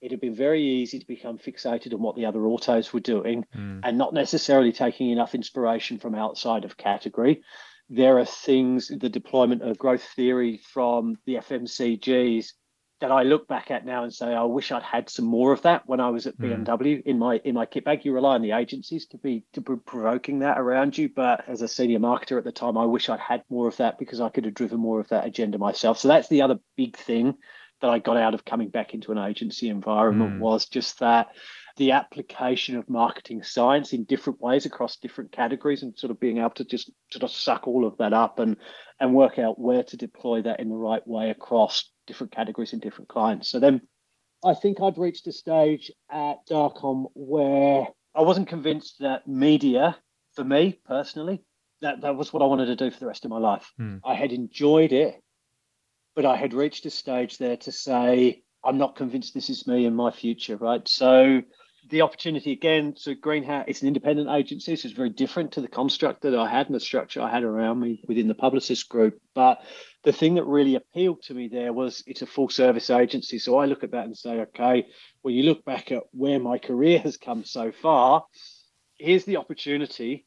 it 0.00 0.10
had 0.10 0.20
been 0.20 0.34
very 0.34 0.62
easy 0.62 0.98
to 0.98 1.06
become 1.06 1.38
fixated 1.38 1.92
on 1.92 2.00
what 2.00 2.16
the 2.16 2.26
other 2.26 2.46
autos 2.46 2.92
were 2.92 3.00
doing 3.00 3.44
mm. 3.54 3.80
and 3.82 3.98
not 3.98 4.14
necessarily 4.14 4.72
taking 4.72 5.10
enough 5.10 5.34
inspiration 5.34 5.98
from 5.98 6.14
outside 6.14 6.64
of 6.64 6.76
category. 6.76 7.42
There 7.88 8.18
are 8.18 8.24
things, 8.24 8.88
the 8.88 9.08
deployment 9.08 9.62
of 9.62 9.78
growth 9.78 10.04
theory 10.16 10.60
from 10.72 11.16
the 11.26 11.36
FMCGs 11.36 12.52
that 13.00 13.10
I 13.10 13.22
look 13.22 13.48
back 13.48 13.70
at 13.70 13.86
now 13.86 14.02
and 14.04 14.12
say, 14.12 14.26
I 14.26 14.42
wish 14.42 14.70
I'd 14.70 14.82
had 14.82 15.08
some 15.08 15.24
more 15.24 15.52
of 15.52 15.62
that 15.62 15.86
when 15.86 16.00
I 16.00 16.10
was 16.10 16.26
at 16.26 16.38
mm. 16.38 16.64
BMW 16.64 17.02
in 17.04 17.18
my 17.18 17.40
in 17.44 17.54
my 17.54 17.66
kit 17.66 17.84
bag. 17.84 18.04
You 18.04 18.12
rely 18.12 18.34
on 18.34 18.42
the 18.42 18.52
agencies 18.52 19.06
to 19.06 19.18
be 19.18 19.44
to 19.54 19.60
be 19.60 19.76
provoking 19.76 20.40
that 20.40 20.58
around 20.58 20.96
you, 20.96 21.08
but 21.08 21.48
as 21.48 21.62
a 21.62 21.68
senior 21.68 21.98
marketer 21.98 22.38
at 22.38 22.44
the 22.44 22.52
time, 22.52 22.76
I 22.76 22.84
wish 22.84 23.08
I'd 23.08 23.20
had 23.20 23.42
more 23.48 23.68
of 23.68 23.76
that 23.78 23.98
because 23.98 24.20
I 24.20 24.28
could 24.28 24.44
have 24.44 24.54
driven 24.54 24.80
more 24.80 25.00
of 25.00 25.08
that 25.08 25.26
agenda 25.26 25.58
myself. 25.58 25.98
So 25.98 26.08
that's 26.08 26.28
the 26.28 26.42
other 26.42 26.58
big 26.76 26.96
thing 26.96 27.34
that 27.80 27.90
I 27.90 27.98
got 27.98 28.18
out 28.18 28.34
of 28.34 28.44
coming 28.44 28.68
back 28.68 28.92
into 28.92 29.12
an 29.12 29.18
agency 29.18 29.68
environment 29.68 30.34
mm. 30.34 30.38
was 30.40 30.66
just 30.66 31.00
that 31.00 31.28
the 31.76 31.92
application 31.92 32.76
of 32.76 32.90
marketing 32.90 33.42
science 33.42 33.94
in 33.94 34.04
different 34.04 34.40
ways 34.40 34.66
across 34.66 34.96
different 34.96 35.32
categories 35.32 35.82
and 35.82 35.98
sort 35.98 36.10
of 36.10 36.20
being 36.20 36.38
able 36.38 36.50
to 36.50 36.64
just 36.64 36.90
sort 37.10 37.22
of 37.22 37.30
suck 37.30 37.66
all 37.66 37.86
of 37.86 37.96
that 37.98 38.12
up 38.12 38.38
and 38.38 38.56
and 38.98 39.14
work 39.14 39.38
out 39.38 39.58
where 39.58 39.82
to 39.82 39.96
deploy 39.96 40.42
that 40.42 40.60
in 40.60 40.68
the 40.68 40.76
right 40.76 41.06
way 41.06 41.30
across 41.30 41.90
different 42.10 42.32
categories 42.32 42.72
and 42.72 42.82
different 42.82 43.08
clients. 43.08 43.48
So 43.48 43.60
then 43.60 43.82
I 44.44 44.54
think 44.54 44.80
I'd 44.80 44.98
reached 44.98 45.28
a 45.28 45.32
stage 45.32 45.92
at 46.10 46.44
Starcom 46.48 47.06
where 47.14 47.86
I 48.16 48.22
wasn't 48.22 48.48
convinced 48.48 48.96
that 48.98 49.28
media, 49.28 49.96
for 50.34 50.42
me 50.42 50.80
personally, 50.84 51.44
that, 51.82 52.00
that 52.00 52.16
was 52.16 52.32
what 52.32 52.42
I 52.42 52.46
wanted 52.46 52.66
to 52.66 52.76
do 52.76 52.90
for 52.90 52.98
the 52.98 53.06
rest 53.06 53.24
of 53.24 53.30
my 53.30 53.38
life. 53.38 53.70
Hmm. 53.76 53.98
I 54.04 54.14
had 54.14 54.32
enjoyed 54.32 54.92
it, 54.92 55.22
but 56.16 56.26
I 56.26 56.34
had 56.34 56.52
reached 56.52 56.84
a 56.84 56.90
stage 56.90 57.38
there 57.38 57.56
to 57.58 57.70
say, 57.70 58.42
I'm 58.64 58.76
not 58.78 58.96
convinced 58.96 59.34
this 59.34 59.50
is 59.50 59.68
me 59.68 59.86
and 59.86 59.94
my 59.94 60.10
future, 60.10 60.56
right? 60.56 60.86
So 60.88 61.42
the 61.90 62.02
opportunity 62.02 62.52
again, 62.52 62.94
so 62.96 63.14
Green 63.14 63.42
Hat, 63.42 63.66
it's 63.68 63.82
an 63.82 63.88
independent 63.88 64.30
agency, 64.30 64.76
so 64.76 64.86
it's 64.86 64.96
very 64.96 65.10
different 65.10 65.52
to 65.52 65.60
the 65.60 65.68
construct 65.68 66.22
that 66.22 66.34
I 66.34 66.48
had 66.48 66.66
and 66.66 66.74
the 66.74 66.80
structure 66.80 67.20
I 67.20 67.30
had 67.30 67.42
around 67.42 67.80
me 67.80 68.02
within 68.06 68.28
the 68.28 68.34
Publicis 68.34 68.86
Groupe. 68.86 69.20
But 69.34 69.60
the 70.04 70.12
thing 70.12 70.36
that 70.36 70.44
really 70.44 70.76
appealed 70.76 71.22
to 71.24 71.34
me 71.34 71.48
there 71.48 71.72
was 71.72 72.02
it's 72.06 72.22
a 72.22 72.26
full 72.26 72.48
service 72.48 72.90
agency. 72.90 73.38
So 73.38 73.58
I 73.58 73.66
look 73.66 73.84
at 73.84 73.90
that 73.90 74.06
and 74.06 74.16
say, 74.16 74.40
okay, 74.40 74.86
well, 75.22 75.34
you 75.34 75.42
look 75.42 75.64
back 75.64 75.92
at 75.92 76.04
where 76.12 76.38
my 76.38 76.58
career 76.58 76.98
has 77.00 77.16
come 77.16 77.44
so 77.44 77.72
far, 77.72 78.24
here's 78.98 79.24
the 79.24 79.36
opportunity 79.36 80.26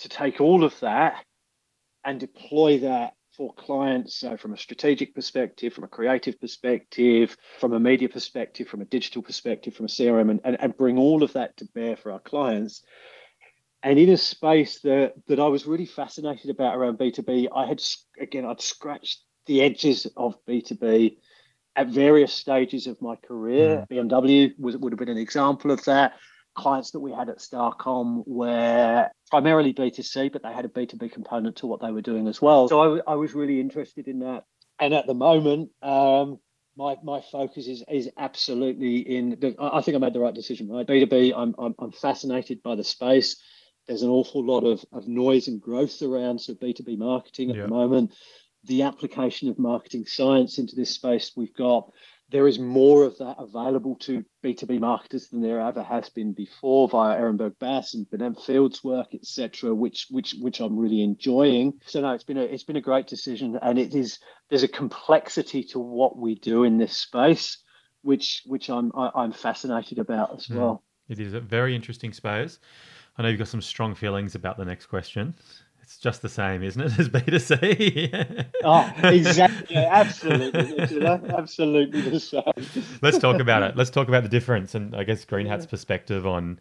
to 0.00 0.08
take 0.08 0.40
all 0.40 0.64
of 0.64 0.78
that 0.80 1.24
and 2.04 2.20
deploy 2.20 2.80
that 2.80 3.14
for 3.42 3.52
clients 3.54 4.14
so 4.14 4.36
from 4.36 4.52
a 4.52 4.56
strategic 4.56 5.16
perspective 5.16 5.72
from 5.72 5.82
a 5.82 5.88
creative 5.88 6.40
perspective 6.40 7.36
from 7.58 7.72
a 7.72 7.80
media 7.80 8.08
perspective 8.08 8.68
from 8.68 8.82
a 8.82 8.84
digital 8.84 9.20
perspective 9.20 9.74
from 9.74 9.86
a 9.86 9.88
crm 9.88 10.30
and, 10.30 10.40
and, 10.44 10.56
and 10.60 10.76
bring 10.76 10.96
all 10.96 11.24
of 11.24 11.32
that 11.32 11.56
to 11.56 11.64
bear 11.74 11.96
for 11.96 12.12
our 12.12 12.20
clients. 12.20 12.84
And 13.82 13.98
in 13.98 14.10
a 14.10 14.16
space 14.16 14.80
that 14.82 15.14
that 15.26 15.40
i 15.40 15.48
was 15.48 15.66
really 15.66 15.86
fascinated 15.86 16.50
about 16.50 16.76
around 16.76 16.98
b2b 16.98 17.48
i 17.52 17.66
had 17.66 17.82
again 18.20 18.44
i'd 18.44 18.60
scratched 18.60 19.22
the 19.46 19.60
edges 19.60 20.06
of 20.16 20.36
b2b 20.46 21.16
at 21.74 21.88
various 21.88 22.32
stages 22.32 22.86
of 22.86 23.02
my 23.02 23.16
career. 23.16 23.84
Mm. 23.90 24.08
bmw 24.08 24.52
was, 24.60 24.76
would 24.76 24.92
have 24.92 25.00
been 25.00 25.08
an 25.08 25.18
example 25.18 25.72
of 25.72 25.84
that 25.86 26.12
clients 26.54 26.92
that 26.92 27.00
we 27.00 27.12
had 27.12 27.28
at 27.28 27.38
Starcom 27.38 28.24
were 28.26 29.08
primarily 29.30 29.72
B2C, 29.72 30.32
but 30.32 30.42
they 30.42 30.52
had 30.52 30.64
a 30.64 30.68
B2B 30.68 31.12
component 31.12 31.56
to 31.56 31.66
what 31.66 31.80
they 31.80 31.90
were 31.90 32.02
doing 32.02 32.28
as 32.28 32.40
well. 32.40 32.68
So 32.68 32.98
I, 32.98 33.12
I 33.12 33.14
was 33.14 33.34
really 33.34 33.60
interested 33.60 34.08
in 34.08 34.20
that. 34.20 34.44
And 34.78 34.94
at 34.94 35.06
the 35.06 35.14
moment, 35.14 35.70
um, 35.82 36.38
my 36.76 36.96
my 37.02 37.20
focus 37.30 37.66
is 37.66 37.84
is 37.88 38.10
absolutely 38.16 38.98
in. 38.98 39.30
The, 39.40 39.54
I 39.60 39.82
think 39.82 39.94
I 39.94 39.98
made 39.98 40.14
the 40.14 40.20
right 40.20 40.34
decision. 40.34 40.68
Right, 40.68 40.86
B 40.86 41.00
two 41.00 41.06
B. 41.06 41.32
I'm 41.36 41.54
I'm 41.58 41.74
I'm 41.78 41.92
fascinated 41.92 42.62
by 42.62 42.74
the 42.74 42.84
space. 42.84 43.40
There's 43.86 44.02
an 44.02 44.10
awful 44.10 44.44
lot 44.44 44.64
of 44.64 44.84
of 44.92 45.06
noise 45.06 45.48
and 45.48 45.60
growth 45.60 46.00
around 46.02 46.40
so 46.40 46.54
B 46.54 46.72
two 46.72 46.82
B 46.82 46.96
marketing 46.96 47.50
at 47.50 47.56
yeah. 47.56 47.62
the 47.62 47.68
moment. 47.68 48.14
The 48.64 48.82
application 48.82 49.48
of 49.48 49.58
marketing 49.58 50.06
science 50.06 50.58
into 50.58 50.76
this 50.76 50.90
space, 50.90 51.32
we've 51.36 51.54
got 51.54 51.90
there 52.32 52.48
is 52.48 52.58
more 52.58 53.04
of 53.04 53.18
that 53.18 53.36
available 53.38 53.94
to 53.96 54.24
B2B 54.42 54.80
marketers 54.80 55.28
than 55.28 55.42
there 55.42 55.60
ever 55.60 55.82
has 55.82 56.08
been 56.08 56.32
before 56.32 56.88
via 56.88 57.20
Ehrenberg 57.20 57.58
Bass 57.58 57.94
and 57.94 58.10
Binet 58.10 58.40
Field's 58.40 58.82
work, 58.82 59.14
etc., 59.14 59.74
which 59.74 60.06
which 60.10 60.34
which 60.40 60.60
I'm 60.60 60.78
really 60.78 61.02
enjoying. 61.02 61.74
So 61.84 62.00
no, 62.00 62.12
it's 62.12 62.24
been 62.24 62.38
a 62.38 62.42
it's 62.42 62.64
been 62.64 62.76
a 62.76 62.80
great 62.80 63.06
decision, 63.06 63.58
and 63.60 63.78
it 63.78 63.94
is 63.94 64.18
there's 64.48 64.62
a 64.62 64.68
complexity 64.68 65.62
to 65.64 65.78
what 65.78 66.16
we 66.16 66.34
do 66.34 66.64
in 66.64 66.78
this 66.78 66.96
space, 66.96 67.58
which 68.00 68.42
which 68.46 68.70
I'm 68.70 68.90
I, 68.96 69.06
am 69.06 69.12
i 69.14 69.24
am 69.24 69.32
fascinated 69.32 69.98
about 69.98 70.34
as 70.34 70.46
hmm. 70.46 70.56
well. 70.56 70.82
It 71.08 71.20
is 71.20 71.34
a 71.34 71.40
very 71.40 71.76
interesting 71.76 72.14
space. 72.14 72.58
I 73.18 73.22
know 73.22 73.28
you've 73.28 73.38
got 73.38 73.48
some 73.48 73.60
strong 73.60 73.94
feelings 73.94 74.34
about 74.34 74.56
the 74.56 74.64
next 74.64 74.86
question. 74.86 75.34
It's 75.92 76.00
just 76.00 76.22
the 76.22 76.28
same, 76.30 76.62
isn't 76.62 76.80
it, 76.80 76.92
as 76.98 77.08
B2C? 77.10 78.46
oh, 78.64 78.92
exactly. 79.04 79.76
Yeah, 79.76 79.88
absolutely. 79.92 81.04
absolutely 81.06 82.00
the 82.00 82.18
same. 82.18 82.42
Let's 83.02 83.18
talk 83.18 83.40
about 83.40 83.62
it. 83.62 83.76
Let's 83.76 83.90
talk 83.90 84.08
about 84.08 84.22
the 84.22 84.28
difference 84.30 84.74
and 84.74 84.96
I 84.96 85.04
guess 85.04 85.26
Green 85.26 85.46
Hat's 85.46 85.66
yeah. 85.66 85.70
perspective 85.70 86.26
on 86.26 86.58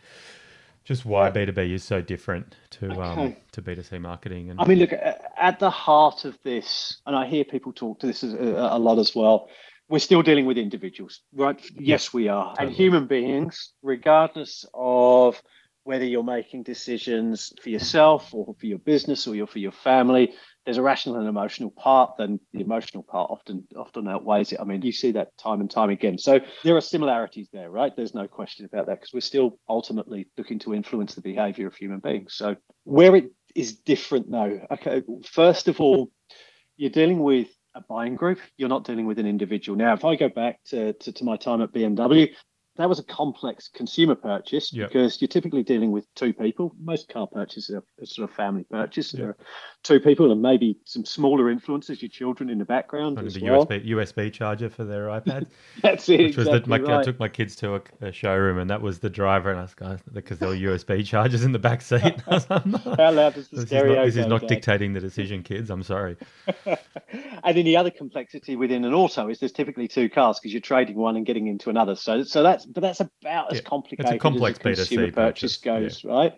just 0.84 1.06
why 1.06 1.32
B2B 1.32 1.72
is 1.72 1.84
so 1.86 2.02
different 2.02 2.58
to 2.72 2.92
um, 2.92 3.00
okay. 3.00 3.22
um, 3.22 3.36
to 3.54 3.62
B2C 3.62 4.02
marketing. 4.02 4.50
And... 4.50 4.60
I 4.60 4.66
mean, 4.66 4.80
look, 4.80 4.92
at 4.92 5.60
the 5.60 5.70
heart 5.70 6.26
of 6.26 6.38
this, 6.44 6.98
and 7.06 7.16
I 7.16 7.26
hear 7.26 7.46
people 7.46 7.72
talk 7.72 8.00
to 8.00 8.08
this 8.08 8.24
a, 8.24 8.28
a 8.34 8.80
lot 8.80 9.00
as 9.00 9.16
well, 9.16 9.48
we're 9.88 10.00
still 10.00 10.24
dealing 10.24 10.46
with 10.46 10.58
individuals, 10.58 11.22
right? 11.34 11.58
Yes, 11.78 12.14
we 12.14 12.28
are. 12.28 12.50
Totally. 12.50 12.68
And 12.68 12.76
human 12.76 13.08
beings, 13.08 13.72
regardless 13.82 14.66
of 14.74 15.42
whether 15.84 16.06
you're 16.06 16.24
making 16.24 16.64
decisions 16.64 17.54
for 17.62 17.70
yourself 17.70 18.34
or 18.34 18.56
for 18.60 18.66
your 18.66 18.80
business 18.80 19.28
or 19.28 19.36
you're 19.36 19.48
for 19.48 19.60
your 19.60 19.72
family 19.72 20.34
there's 20.66 20.78
a 20.78 20.82
rational 20.82 21.18
and 21.18 21.28
emotional 21.28 21.72
part 21.72 22.12
then 22.18 22.40
the 22.54 22.62
emotional 22.62 23.04
part 23.04 23.32
often 23.32 23.66
often 23.76 24.08
outweighs 24.08 24.52
it. 24.52 24.60
I 24.60 24.64
mean 24.64 24.82
you 24.82 24.92
see 24.92 25.12
that 25.14 25.36
time 25.38 25.60
and 25.60 25.70
time 25.70 25.90
again. 25.90 26.18
So 26.18 26.40
there 26.64 26.76
are 26.76 26.82
similarities 26.82 27.50
there 27.52 27.70
right? 27.70 27.96
There's 27.96 28.14
no 28.14 28.28
question 28.28 28.66
about 28.66 28.88
that 28.88 29.00
because 29.00 29.14
we're 29.14 29.22
still 29.22 29.60
ultimately 29.68 30.28
looking 30.38 30.60
to 30.60 30.74
influence 30.74 31.16
the 31.16 31.22
behavior 31.22 31.68
of 31.68 31.76
human 31.76 32.00
beings. 32.00 32.34
So 32.36 32.56
where 32.84 33.16
it 33.16 33.32
is 33.56 33.76
different 33.76 34.32
though 34.32 34.66
okay 34.72 35.04
first 35.26 35.68
of 35.68 35.82
all 35.82 36.12
you're 36.78 36.90
dealing 36.90 37.20
with 37.20 37.48
a 37.76 37.82
buying 37.82 38.16
group. 38.16 38.40
You're 38.58 38.70
not 38.70 38.86
dealing 38.86 39.06
with 39.06 39.18
an 39.20 39.26
individual. 39.26 39.78
Now 39.78 39.94
if 39.94 40.06
i 40.06 40.16
go 40.16 40.30
back 40.30 40.60
to, 40.66 40.94
to, 40.94 41.12
to 41.12 41.24
my 41.24 41.38
time 41.38 41.62
at 41.62 41.74
bmw 41.74 42.30
that 42.78 42.88
was 42.88 43.00
a 43.00 43.04
complex 43.04 43.68
consumer 43.68 44.16
purchase 44.16 44.72
yep. 44.72 44.90
because 44.90 45.22
you're 45.22 45.28
typically 45.28 45.62
dealing 45.62 45.92
with 45.92 46.14
two 46.16 46.34
people. 46.34 46.74
Most 46.82 47.10
car 47.10 47.28
purchases 47.28 47.76
are 47.76 47.84
a 48.02 48.06
sort 48.06 48.30
of 48.30 48.36
family 48.36 48.64
purchase. 48.64 49.14
Yep. 49.14 49.20
There 49.20 49.30
are 49.30 49.38
two 49.84 50.00
people 50.00 50.32
and 50.32 50.42
maybe 50.42 50.78
some 50.86 51.04
smaller 51.04 51.50
influences, 51.50 52.02
your 52.02 52.10
children 52.10 52.50
in 52.50 52.60
the 52.60 52.66
background. 52.66 53.18
And 53.18 53.28
as 53.28 53.34
the 53.34 53.44
well. 53.44 53.66
USB, 53.66 53.88
USB 53.88 54.34
charger 54.34 54.70
for 54.70 54.86
their 54.86 55.08
iPad. 55.08 55.48
That's 55.82 56.08
it. 56.08 56.20
Which 56.20 56.38
exactly 56.38 56.54
was 56.54 56.62
the, 56.62 56.70
my, 56.70 56.80
right. 56.80 57.00
I 57.00 57.04
took 57.04 57.20
my 57.20 57.28
kids 57.28 57.58
to 57.58 57.76
a, 57.76 57.82
a, 58.02 58.12
showroom 58.12 58.58
and 58.58 58.70
that 58.70 58.82
was 58.82 59.00
the 59.00 59.10
driver, 59.10 59.50
and 59.50 59.60
I 59.60 59.64
was 59.64 59.74
going 59.74 60.00
oh, 60.00 60.12
because 60.14 60.40
there 60.40 60.50
were 60.50 60.56
USB 60.56 61.06
chargers 61.06 61.44
in 61.44 61.52
the 61.52 61.60
back 61.60 61.82
seat. 61.82 62.02
How 62.28 63.12
loud 63.12 63.36
is 63.38 63.50
the 63.50 63.58
this 63.58 63.68
stereo? 63.68 63.92
Is 63.92 63.98
not, 63.98 64.06
this 64.06 64.16
is 64.16 64.28
not 64.28 64.48
dictating 64.48 64.94
the 64.94 65.02
decision, 65.02 65.44
kids. 65.44 65.70
I'm 65.70 65.84
sorry. 65.84 66.16
and 66.66 67.58
then 67.58 67.66
the 67.66 67.76
other 67.76 67.92
complexity 67.92 68.56
within 68.56 68.86
an 68.86 68.94
auto 68.94 69.28
is 69.30 69.40
there's 69.40 69.52
typically 69.52 69.88
two 69.88 70.10
cars 70.10 70.40
because 70.40 70.54
you're 70.54 70.62
trading 70.62 70.96
one 70.96 71.18
and 71.18 71.26
getting 71.26 71.48
into 71.48 71.70
another. 71.70 71.96
So, 71.96 72.24
so 72.24 72.44
that's 72.44 72.61
but 72.66 72.82
that's 72.82 73.00
about 73.00 73.52
as 73.52 73.58
yeah, 73.58 73.64
complicated 73.64 74.06
it's 74.06 74.16
a 74.16 74.20
complex 74.20 74.60
as 74.60 74.80
a 74.80 74.82
consumer 74.82 75.08
B2C 75.08 75.14
purchase, 75.14 75.58
goes, 75.58 76.04
yeah. 76.04 76.12
right? 76.12 76.34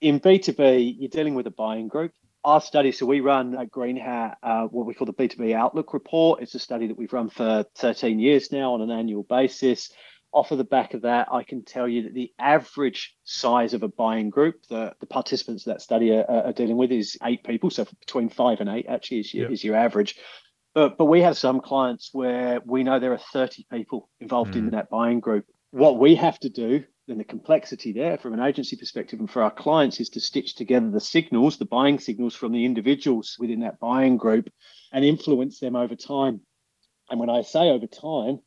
In 0.00 0.20
B2B, 0.20 0.96
you're 0.98 1.08
dealing 1.08 1.34
with 1.34 1.46
a 1.46 1.50
buying 1.50 1.88
group. 1.88 2.12
Our 2.44 2.60
study, 2.60 2.90
so 2.90 3.06
we 3.06 3.20
run 3.20 3.56
at 3.56 3.70
Green 3.70 3.96
Hat 3.96 4.38
uh, 4.42 4.64
what 4.64 4.84
we 4.84 4.94
call 4.94 5.06
the 5.06 5.14
B2B 5.14 5.54
Outlook 5.54 5.94
Report. 5.94 6.42
It's 6.42 6.56
a 6.56 6.58
study 6.58 6.88
that 6.88 6.98
we've 6.98 7.12
run 7.12 7.30
for 7.30 7.64
13 7.76 8.18
years 8.18 8.50
now 8.50 8.74
on 8.74 8.82
an 8.82 8.90
annual 8.90 9.22
basis. 9.22 9.92
Off 10.32 10.50
of 10.50 10.58
the 10.58 10.64
back 10.64 10.94
of 10.94 11.02
that, 11.02 11.28
I 11.30 11.44
can 11.44 11.62
tell 11.62 11.86
you 11.86 12.04
that 12.04 12.14
the 12.14 12.32
average 12.38 13.14
size 13.22 13.74
of 13.74 13.82
a 13.82 13.88
buying 13.88 14.30
group, 14.30 14.66
that 14.70 14.96
the 14.98 15.06
participants 15.06 15.66
of 15.66 15.74
that 15.74 15.82
study 15.82 16.10
are, 16.10 16.24
are 16.28 16.52
dealing 16.52 16.78
with, 16.78 16.90
is 16.90 17.16
eight 17.22 17.44
people. 17.44 17.70
So 17.70 17.86
between 18.00 18.28
five 18.28 18.60
and 18.60 18.68
eight 18.68 18.86
actually 18.88 19.20
is 19.20 19.34
your, 19.34 19.52
is 19.52 19.62
your 19.62 19.76
average. 19.76 20.16
But, 20.74 20.96
but 20.96 21.04
we 21.04 21.20
have 21.20 21.36
some 21.36 21.60
clients 21.60 22.10
where 22.12 22.60
we 22.64 22.82
know 22.82 22.98
there 22.98 23.12
are 23.12 23.18
30 23.18 23.66
people 23.70 24.08
involved 24.20 24.54
mm. 24.54 24.58
in 24.58 24.70
that 24.70 24.90
buying 24.90 25.20
group 25.20 25.44
what 25.72 25.98
we 25.98 26.14
have 26.14 26.38
to 26.38 26.50
do 26.50 26.84
and 27.08 27.18
the 27.18 27.24
complexity 27.24 27.92
there 27.92 28.16
from 28.16 28.34
an 28.34 28.40
agency 28.40 28.76
perspective 28.76 29.18
and 29.18 29.30
for 29.30 29.42
our 29.42 29.50
clients 29.50 29.98
is 29.98 30.10
to 30.10 30.20
stitch 30.20 30.54
together 30.54 30.90
the 30.90 31.00
signals, 31.00 31.56
the 31.56 31.64
buying 31.64 31.98
signals 31.98 32.34
from 32.34 32.52
the 32.52 32.64
individuals 32.64 33.36
within 33.38 33.60
that 33.60 33.80
buying 33.80 34.16
group 34.16 34.48
and 34.92 35.04
influence 35.04 35.58
them 35.58 35.74
over 35.74 35.96
time. 35.96 36.40
And 37.10 37.18
when 37.18 37.30
I 37.30 37.42
say 37.42 37.70
over 37.70 37.86
time, 37.86 38.40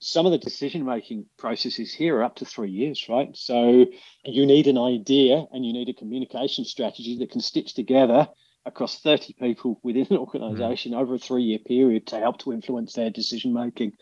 some 0.00 0.26
of 0.26 0.32
the 0.32 0.38
decision 0.38 0.84
making 0.84 1.26
processes 1.38 1.94
here 1.94 2.18
are 2.18 2.24
up 2.24 2.36
to 2.36 2.44
three 2.44 2.70
years, 2.70 3.06
right? 3.08 3.34
So 3.34 3.86
you 4.24 4.44
need 4.44 4.66
an 4.66 4.76
idea 4.76 5.46
and 5.52 5.64
you 5.64 5.72
need 5.72 5.88
a 5.88 5.94
communication 5.94 6.64
strategy 6.64 7.18
that 7.18 7.30
can 7.30 7.40
stitch 7.40 7.72
together 7.74 8.28
across 8.66 9.00
30 9.00 9.34
people 9.34 9.78
within 9.82 10.06
an 10.10 10.16
organization 10.16 10.92
mm. 10.92 11.00
over 11.00 11.14
a 11.14 11.18
three 11.18 11.42
year 11.42 11.58
period 11.58 12.06
to 12.08 12.18
help 12.18 12.38
to 12.38 12.52
influence 12.52 12.94
their 12.94 13.10
decision 13.10 13.52
making. 13.52 13.92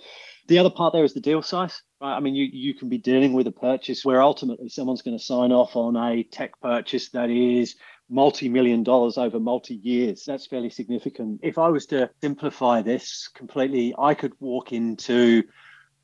The 0.49 0.59
other 0.59 0.71
part 0.71 0.93
there 0.93 1.05
is 1.05 1.15
the 1.15 1.21
deal 1.21 1.43
size. 1.43 1.83
Right? 2.01 2.17
I 2.17 2.21
mean, 2.21 2.35
you, 2.35 2.49
you 2.53 2.75
can 2.75 2.89
be 2.89 2.99
dealing 2.99 3.33
with 3.33 3.47
a 3.47 3.53
purchase 3.53 4.05
where 4.05 4.21
ultimately 4.23 4.69
someone's 4.69 5.03
going 5.03 5.17
to 5.17 5.25
sign 5.25 5.53
off 5.53 5.77
on 5.77 5.97
a 5.97 6.23
tech 6.25 6.61
purchase 6.61 7.11
that 7.11 7.31
is 7.31 7.77
multi-million 8.11 8.83
dollars 8.83 9.19
over 9.19 9.41
multi-years. 9.41 10.25
That's 10.27 10.47
fairly 10.47 10.71
significant. 10.71 11.41
If 11.43 11.59
I 11.59 11.69
was 11.69 11.87
to 11.87 12.11
simplify 12.21 12.83
this 12.83 13.29
completely, 13.35 13.95
I 13.99 14.15
could 14.15 14.33
walk 14.41 14.73
into 14.73 15.45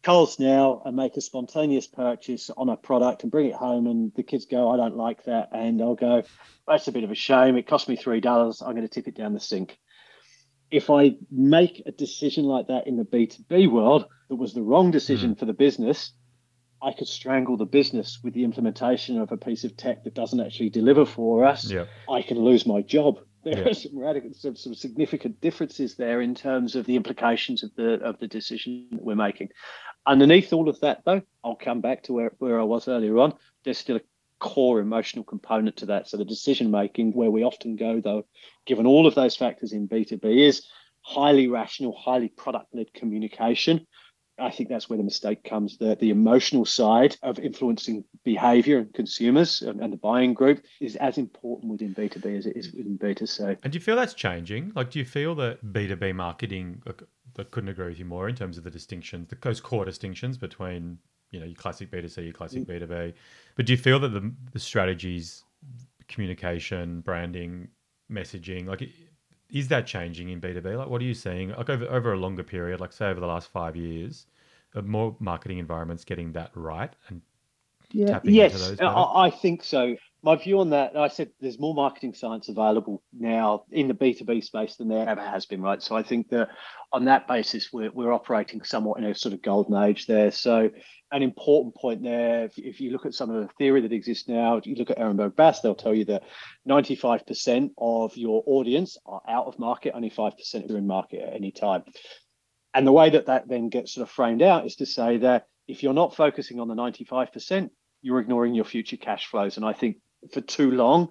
Coles 0.03 0.39
now 0.39 0.83
and 0.85 0.97
make 0.97 1.17
a 1.17 1.21
spontaneous 1.21 1.87
purchase 1.87 2.51
on 2.57 2.69
a 2.69 2.77
product 2.77 3.23
and 3.23 3.33
bring 3.33 3.47
it 3.47 3.55
home, 3.55 3.87
and 3.87 4.13
the 4.15 4.23
kids 4.23 4.47
go, 4.47 4.71
I 4.71 4.77
don't 4.77 4.97
like 4.97 5.25
that. 5.25 5.51
And 5.53 5.81
I'll 5.83 5.97
go, 5.97 6.23
That's 6.67 6.89
a 6.89 6.93
bit 6.93 7.05
of 7.05 7.11
a 7.11 7.17
shame. 7.17 7.57
It 7.57 7.67
cost 7.67 7.89
me 7.89 7.97
$3. 7.97 8.63
I'm 8.63 8.75
going 8.75 8.83
to 8.83 8.89
tip 8.89 9.09
it 9.09 9.17
down 9.17 9.35
the 9.35 9.41
sink. 9.41 9.79
If 10.71 10.91
I 10.91 11.17
make 11.31 11.83
a 11.87 11.93
decision 11.93 12.45
like 12.45 12.69
that 12.69 12.87
in 12.87 12.97
the 12.97 13.05
B2B 13.05 13.71
world 13.71 14.07
that 14.29 14.37
was 14.37 14.53
the 14.53 14.63
wrong 14.63 14.91
decision 14.91 15.35
mm. 15.35 15.39
for 15.39 15.47
the 15.47 15.55
business, 15.55 16.13
I 16.81 16.93
could 16.93 17.09
strangle 17.09 17.57
the 17.57 17.67
business 17.67 18.21
with 18.23 18.35
the 18.35 18.45
implementation 18.45 19.19
of 19.19 19.33
a 19.33 19.37
piece 19.37 19.65
of 19.65 19.77
tech 19.77 20.05
that 20.05 20.15
doesn't 20.15 20.41
actually 20.41 20.71
deliver 20.71 21.05
for 21.05 21.45
us. 21.45 21.71
Yeah. 21.71 21.87
I 22.09 22.23
can 22.23 22.39
lose 22.39 22.67
my 22.67 22.83
job. 22.83 23.19
There 23.45 23.59
yeah. 23.59 23.71
are 23.71 23.75
some 23.75 23.99
radical, 23.99 24.31
some, 24.33 24.57
some 24.57 24.75
significant 24.75 25.41
differences 25.41 25.97
there 25.97 26.21
in 26.21 26.35
terms 26.35 26.77
of 26.77 26.87
the 26.87 26.97
implications 26.97 27.63
of 27.63 27.75
the 27.77 27.95
of 27.95 28.19
the 28.19 28.27
decision 28.27 28.89
that 28.93 29.03
we're 29.03 29.17
making. 29.17 29.49
Underneath 30.09 30.55
all 30.55 30.71
of 30.71 30.81
that, 30.81 31.03
though, 31.05 31.21
I'll 31.45 31.55
come 31.55 31.83
back 31.83 32.05
to 32.05 32.15
where, 32.15 32.33
where 32.39 32.59
I 32.59 32.65
was 32.65 32.89
earlier 32.89 33.19
on. 33.19 33.35
There's 33.63 33.77
still 33.77 33.97
a 33.97 34.01
core 34.39 34.81
emotional 34.81 35.23
component 35.23 35.77
to 35.77 35.87
that. 35.87 36.09
So 36.09 36.17
the 36.17 36.25
decision 36.25 36.71
making, 36.71 37.13
where 37.13 37.31
we 37.31 37.43
often 37.43 37.77
go, 37.77 38.01
though, 38.01 38.25
given 38.65 38.87
all 38.87 39.07
of 39.07 39.15
those 39.15 39.37
factors 39.37 39.75
in 39.75 39.87
B2B, 39.87 40.49
is 40.49 40.67
highly 41.03 41.47
rational, 41.47 41.95
highly 41.95 42.29
product 42.29 42.75
led 42.75 42.95
communication 42.95 43.87
I 44.39 44.51
think 44.51 44.69
that's 44.69 44.89
where 44.89 44.97
the 44.97 45.05
mistake 45.05 45.43
comes. 45.43 45.79
The, 45.79 45.97
the 45.97 46.11
emotional 46.11 46.65
side 46.65 47.17
of 47.23 47.39
influencing 47.39 48.05
behavior 48.25 48.79
and 48.79 48.95
consumers 48.95 49.63
and, 49.63 49.81
and, 49.81 49.93
the 49.93 49.97
buying 49.97 50.35
group 50.35 50.63
is 50.81 50.97
as 50.97 51.19
important 51.19 51.73
within 51.73 51.95
B2B 51.95 52.39
as 52.39 52.47
it 52.47 52.57
is 52.57 52.73
within 52.73 52.99
B2C. 52.99 53.59
And 53.63 53.73
do 53.73 53.77
you 53.77 53.85
feel 53.85 53.97
that's 53.97 54.15
changing? 54.15 54.73
Like, 54.77 54.91
do 54.91 54.99
you 54.99 55.05
feel 55.05 55.35
that 55.37 55.65
B2B 55.65 56.15
marketing, 56.15 56.83
I 57.39 57.45
couldn't 57.45 57.69
agree 57.69 57.89
with 57.89 57.99
you 57.99 58.05
more 58.05 58.29
in 58.29 58.35
terms 58.35 58.59
of 58.59 58.65
the 58.65 58.71
distinctions, 58.71 59.29
those 59.43 59.61
core 59.61 59.85
distinctions 59.85 60.37
between, 60.37 60.99
you 61.31 61.41
know, 61.41 61.47
your 61.47 61.55
classic 61.55 61.91
B2C, 61.91 62.25
your 62.25 62.33
classic 62.33 62.67
mm. 62.67 62.83
B2B. 62.83 63.15
But 63.55 63.67
do 63.67 63.73
you 63.73 63.77
feel 63.77 63.99
that 64.01 64.09
the, 64.09 64.33
the 64.53 64.59
strategies, 64.59 65.45
communication, 66.09 67.01
branding, 67.01 67.69
messaging, 68.11 68.67
like, 68.67 68.89
is 69.51 69.69
that 69.69 69.87
changing 69.87 70.31
in 70.31 70.41
B2B? 70.41 70.77
Like, 70.77 70.89
what 70.89 71.01
are 71.01 71.05
you 71.05 71.15
seeing? 71.15 71.51
Like, 71.51 71.71
over, 71.71 71.87
over 71.87 72.13
a 72.13 72.17
longer 72.17 72.43
period, 72.43 72.81
like, 72.81 72.93
say, 72.93 73.07
over 73.07 73.21
the 73.21 73.27
last 73.27 73.49
five 73.49 73.77
years, 73.77 74.27
are 74.75 74.83
more 74.83 75.17
marketing 75.21 75.59
environments 75.59 76.05
getting 76.05 76.33
that 76.33 76.51
right 76.55 76.93
and 77.09 77.23
yeah. 77.91 78.07
tapping 78.07 78.35
yes, 78.35 78.53
into 78.53 78.69
those? 78.69 78.81
I, 78.81 79.27
I 79.27 79.31
think 79.31 79.65
so. 79.65 79.97
My 80.23 80.35
view 80.35 80.59
on 80.59 80.71
that, 80.71 80.97
I 80.97 81.07
said 81.09 81.31
there's 81.41 81.61
more 81.61 81.75
marketing 81.75 82.13
science 82.13 82.49
available 82.49 83.03
now 83.13 83.65
in 83.71 83.87
the 83.87 83.95
B2B 83.95 84.43
space 84.43 84.75
than 84.75 84.89
there 84.89 85.09
ever 85.09 85.21
has 85.21 85.47
been, 85.47 85.63
right? 85.63 85.81
So 85.81 85.95
I 85.95 86.03
think 86.03 86.31
that 86.31 86.49
on 86.93 87.05
that 87.05 87.29
basis, 87.29 87.73
we're, 87.73 87.93
we're 87.93 88.13
operating 88.13 88.63
somewhat 88.65 88.99
in 88.99 89.05
a 89.05 89.15
sort 89.15 89.33
of 89.33 89.43
golden 89.43 89.81
age 89.81 90.07
there. 90.07 90.33
So 90.33 90.71
an 91.13 91.23
important 91.23 91.77
point 91.77 92.03
there, 92.03 92.47
if, 92.47 92.59
if 92.59 92.81
you 92.81 92.91
look 92.91 93.07
at 93.07 93.15
some 93.15 93.31
of 93.31 93.43
the 93.43 93.49
theory 93.59 93.81
that 93.83 93.93
exists 93.93 94.29
now, 94.29 94.57
if 94.57 94.67
you 94.67 94.75
look 94.75 94.91
at 94.91 94.99
Ehrenberg 94.99 95.37
Bass, 95.37 95.61
they'll 95.61 95.77
tell 95.77 95.95
you 95.95 96.05
that 96.07 96.25
95% 96.69 97.71
of 97.79 98.17
your 98.17 98.43
audience 98.45 98.99
are 99.07 99.23
out 99.29 99.47
of 99.47 99.59
market, 99.61 99.93
only 99.95 100.11
5% 100.11 100.71
are 100.71 100.77
in 100.77 100.87
market 100.87 101.21
at 101.21 101.35
any 101.35 101.53
time. 101.53 101.85
And 102.75 102.85
the 102.85 102.93
way 102.93 103.11
that 103.11 103.27
that 103.27 103.49
then 103.49 103.69
gets 103.69 103.95
sort 103.95 104.07
of 104.07 104.11
framed 104.11 104.43
out 104.43 104.67
is 104.67 104.77
to 104.77 104.87
say 104.87 105.19
that 105.19 105.47
if 105.69 105.83
you're 105.83 105.95
not 105.95 106.17
focusing 106.17 106.59
on 106.59 106.67
the 106.67 106.75
95%, 106.75 107.71
you're 108.03 108.21
ignoring 108.21 108.55
your 108.55 108.65
future 108.65 108.97
cash 108.97 109.27
flows. 109.27 109.57
And 109.57 109.65
I 109.65 109.73
think 109.73 109.97
for 110.33 110.41
too 110.41 110.71
long, 110.71 111.09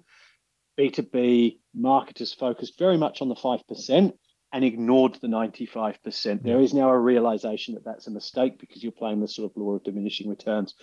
B2B 0.78 1.58
marketers 1.74 2.32
focused 2.32 2.78
very 2.78 2.96
much 2.96 3.20
on 3.20 3.28
the 3.28 3.34
5% 3.34 4.12
and 4.52 4.64
ignored 4.64 5.18
the 5.20 5.28
95%. 5.28 6.42
There 6.42 6.60
is 6.60 6.72
now 6.72 6.90
a 6.90 6.98
realization 6.98 7.74
that 7.74 7.84
that's 7.84 8.06
a 8.06 8.10
mistake 8.10 8.58
because 8.58 8.82
you're 8.82 8.92
playing 8.92 9.20
the 9.20 9.28
sort 9.28 9.50
of 9.50 9.56
law 9.56 9.74
of 9.74 9.84
diminishing 9.84 10.28
returns. 10.28 10.74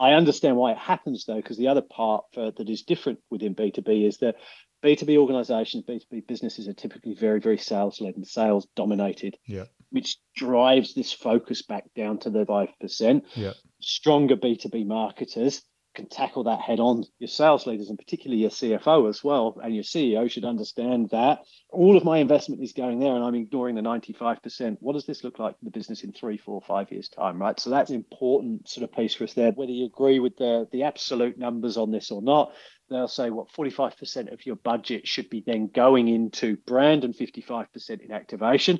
I 0.00 0.12
understand 0.12 0.56
why 0.56 0.72
it 0.72 0.78
happens 0.78 1.24
though, 1.24 1.36
because 1.36 1.58
the 1.58 1.68
other 1.68 1.82
part 1.82 2.24
for, 2.32 2.50
that 2.50 2.68
is 2.68 2.82
different 2.82 3.18
within 3.30 3.54
B2B 3.54 4.06
is 4.06 4.18
that 4.18 4.36
B2B 4.84 5.16
organizations, 5.16 5.84
B2B 5.84 6.26
businesses 6.26 6.68
are 6.68 6.74
typically 6.74 7.14
very, 7.14 7.40
very 7.40 7.58
sales 7.58 8.00
led 8.00 8.16
and 8.16 8.26
sales 8.26 8.66
dominated, 8.76 9.36
yeah. 9.46 9.64
which 9.90 10.16
drives 10.36 10.94
this 10.94 11.12
focus 11.12 11.62
back 11.62 11.84
down 11.96 12.18
to 12.20 12.30
the 12.30 12.44
5%. 12.44 13.22
Yeah. 13.34 13.52
Stronger 13.80 14.36
B2B 14.36 14.86
marketers 14.86 15.62
can 15.98 16.08
tackle 16.08 16.44
that 16.44 16.60
head 16.60 16.78
on. 16.78 17.02
Your 17.18 17.28
sales 17.28 17.66
leaders, 17.66 17.88
and 17.88 17.98
particularly 17.98 18.42
your 18.42 18.50
CFO 18.50 19.08
as 19.08 19.24
well, 19.24 19.58
and 19.62 19.74
your 19.74 19.82
CEO 19.82 20.30
should 20.30 20.44
understand 20.44 21.10
that 21.10 21.40
all 21.70 21.96
of 21.96 22.04
my 22.04 22.18
investment 22.18 22.62
is 22.62 22.72
going 22.72 23.00
there 23.00 23.14
and 23.14 23.24
I'm 23.24 23.34
ignoring 23.34 23.74
the 23.74 23.82
95%. 23.82 24.76
What 24.78 24.92
does 24.92 25.06
this 25.06 25.24
look 25.24 25.40
like 25.40 25.58
for 25.58 25.64
the 25.64 25.72
business 25.72 26.04
in 26.04 26.12
three, 26.12 26.38
four, 26.38 26.62
five 26.62 26.92
years' 26.92 27.08
time, 27.08 27.40
right? 27.40 27.58
So 27.58 27.70
that's 27.70 27.90
an 27.90 27.96
important 27.96 28.68
sort 28.68 28.84
of 28.84 28.94
piece 28.94 29.14
for 29.14 29.24
us 29.24 29.34
there. 29.34 29.50
Whether 29.50 29.72
you 29.72 29.86
agree 29.86 30.20
with 30.20 30.36
the, 30.36 30.68
the 30.70 30.84
absolute 30.84 31.36
numbers 31.36 31.76
on 31.76 31.90
this 31.90 32.12
or 32.12 32.22
not, 32.22 32.52
they'll 32.88 33.08
say 33.08 33.30
what 33.30 33.52
45% 33.52 34.32
of 34.32 34.46
your 34.46 34.56
budget 34.56 35.08
should 35.08 35.28
be 35.28 35.42
then 35.44 35.66
going 35.66 36.06
into 36.06 36.56
brand 36.58 37.02
and 37.02 37.14
55% 37.14 38.00
in 38.00 38.12
activation. 38.12 38.78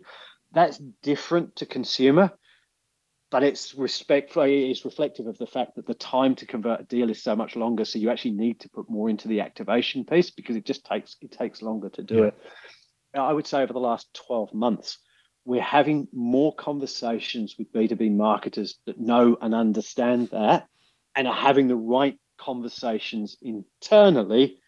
That's 0.52 0.78
different 1.02 1.57
to 1.57 1.66
consumer 1.66 2.33
but 3.30 3.42
it's 3.42 3.74
respectfully 3.74 4.70
it's 4.70 4.84
reflective 4.84 5.26
of 5.26 5.38
the 5.38 5.46
fact 5.46 5.76
that 5.76 5.86
the 5.86 5.94
time 5.94 6.34
to 6.34 6.46
convert 6.46 6.80
a 6.80 6.84
deal 6.84 7.10
is 7.10 7.22
so 7.22 7.36
much 7.36 7.56
longer 7.56 7.84
so 7.84 7.98
you 7.98 8.10
actually 8.10 8.32
need 8.32 8.60
to 8.60 8.68
put 8.68 8.88
more 8.88 9.10
into 9.10 9.28
the 9.28 9.40
activation 9.40 10.04
piece 10.04 10.30
because 10.30 10.56
it 10.56 10.64
just 10.64 10.84
takes 10.84 11.16
it 11.20 11.32
takes 11.32 11.62
longer 11.62 11.88
to 11.88 12.02
do 12.02 12.16
yeah. 12.16 12.26
it 12.26 12.34
i 13.18 13.32
would 13.32 13.46
say 13.46 13.62
over 13.62 13.72
the 13.72 13.78
last 13.78 14.12
12 14.26 14.54
months 14.54 14.98
we're 15.44 15.62
having 15.62 16.08
more 16.12 16.54
conversations 16.54 17.56
with 17.58 17.72
b2b 17.72 18.14
marketers 18.14 18.78
that 18.86 18.98
know 18.98 19.36
and 19.40 19.54
understand 19.54 20.28
that 20.30 20.66
and 21.14 21.26
are 21.26 21.34
having 21.34 21.68
the 21.68 21.76
right 21.76 22.18
conversations 22.38 23.36
internally 23.42 24.58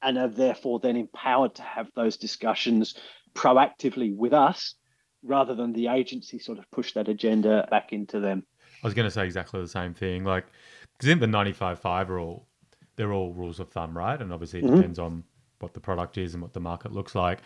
and 0.00 0.16
are 0.16 0.28
therefore 0.28 0.78
then 0.78 0.96
empowered 0.96 1.54
to 1.56 1.62
have 1.62 1.88
those 1.96 2.16
discussions 2.16 2.94
proactively 3.34 4.14
with 4.14 4.32
us 4.32 4.74
rather 5.22 5.54
than 5.54 5.72
the 5.72 5.88
agency 5.88 6.38
sort 6.38 6.58
of 6.58 6.70
push 6.70 6.92
that 6.92 7.08
agenda 7.08 7.66
back 7.70 7.92
into 7.92 8.20
them. 8.20 8.44
I 8.82 8.86
was 8.86 8.94
going 8.94 9.06
to 9.06 9.10
say 9.10 9.24
exactly 9.24 9.60
the 9.60 9.68
same 9.68 9.94
thing. 9.94 10.24
Like, 10.24 10.46
because 10.96 11.10
in 11.10 11.20
the 11.20 11.26
95.5 11.26 12.08
are 12.08 12.18
all, 12.18 12.46
they're 12.96 13.12
all 13.12 13.32
rules 13.32 13.60
of 13.60 13.70
thumb, 13.70 13.96
right? 13.96 14.20
And 14.20 14.32
obviously 14.32 14.60
it 14.60 14.66
mm-hmm. 14.66 14.76
depends 14.76 14.98
on 14.98 15.24
what 15.60 15.74
the 15.74 15.80
product 15.80 16.18
is 16.18 16.34
and 16.34 16.42
what 16.42 16.52
the 16.52 16.60
market 16.60 16.92
looks 16.92 17.14
like. 17.14 17.40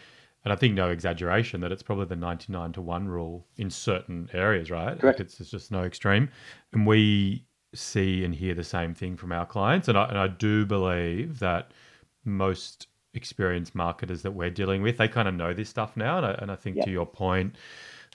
And 0.44 0.52
I 0.52 0.56
think 0.56 0.74
no 0.74 0.90
exaggeration 0.90 1.60
that 1.60 1.70
it's 1.70 1.82
probably 1.82 2.06
the 2.06 2.16
99 2.16 2.72
to 2.72 2.82
1 2.82 3.08
rule 3.08 3.46
in 3.56 3.70
certain 3.70 4.28
areas, 4.32 4.70
right? 4.70 4.98
Correct. 4.98 5.20
It's, 5.20 5.40
it's 5.40 5.50
just 5.50 5.70
no 5.70 5.84
extreme. 5.84 6.28
And 6.72 6.86
we 6.86 7.46
see 7.74 8.24
and 8.24 8.34
hear 8.34 8.54
the 8.54 8.64
same 8.64 8.92
thing 8.92 9.16
from 9.16 9.32
our 9.32 9.46
clients. 9.46 9.88
And 9.88 9.96
I, 9.96 10.06
and 10.06 10.18
I 10.18 10.26
do 10.26 10.66
believe 10.66 11.38
that 11.38 11.70
most 12.24 12.88
experienced 13.14 13.74
marketers 13.74 14.22
that 14.22 14.32
we're 14.32 14.50
dealing 14.50 14.82
with, 14.82 14.98
they 14.98 15.08
kind 15.08 15.28
of 15.28 15.34
know 15.34 15.52
this 15.52 15.68
stuff 15.68 15.96
now. 15.96 16.18
And 16.18 16.26
I, 16.26 16.30
and 16.32 16.50
I 16.50 16.56
think 16.56 16.82
to 16.84 16.90
your 16.90 17.06
point, 17.06 17.56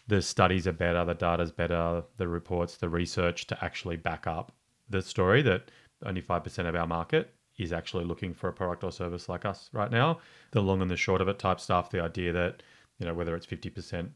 the 0.07 0.21
studies 0.21 0.67
are 0.67 0.73
better, 0.73 1.03
the 1.05 1.13
data's 1.13 1.51
better, 1.51 2.03
the 2.17 2.27
reports, 2.27 2.77
the 2.77 2.89
research 2.89 3.47
to 3.47 3.63
actually 3.63 3.97
back 3.97 4.25
up 4.25 4.53
the 4.89 5.01
story 5.01 5.41
that 5.41 5.69
only 6.05 6.21
5% 6.21 6.67
of 6.67 6.75
our 6.75 6.87
market 6.87 7.33
is 7.57 7.73
actually 7.73 8.05
looking 8.05 8.33
for 8.33 8.49
a 8.49 8.53
product 8.53 8.83
or 8.83 8.91
service 8.91 9.27
like 9.27 9.45
us 9.45 9.69
right 9.73 9.91
now. 9.91 10.19
The 10.51 10.61
long 10.61 10.81
and 10.81 10.89
the 10.89 10.95
short 10.95 11.21
of 11.21 11.27
it 11.27 11.39
type 11.39 11.59
stuff, 11.59 11.89
the 11.89 12.01
idea 12.01 12.31
that, 12.33 12.63
you 12.99 13.05
know, 13.05 13.13
whether 13.13 13.35
it's 13.35 13.45
50% 13.45 14.09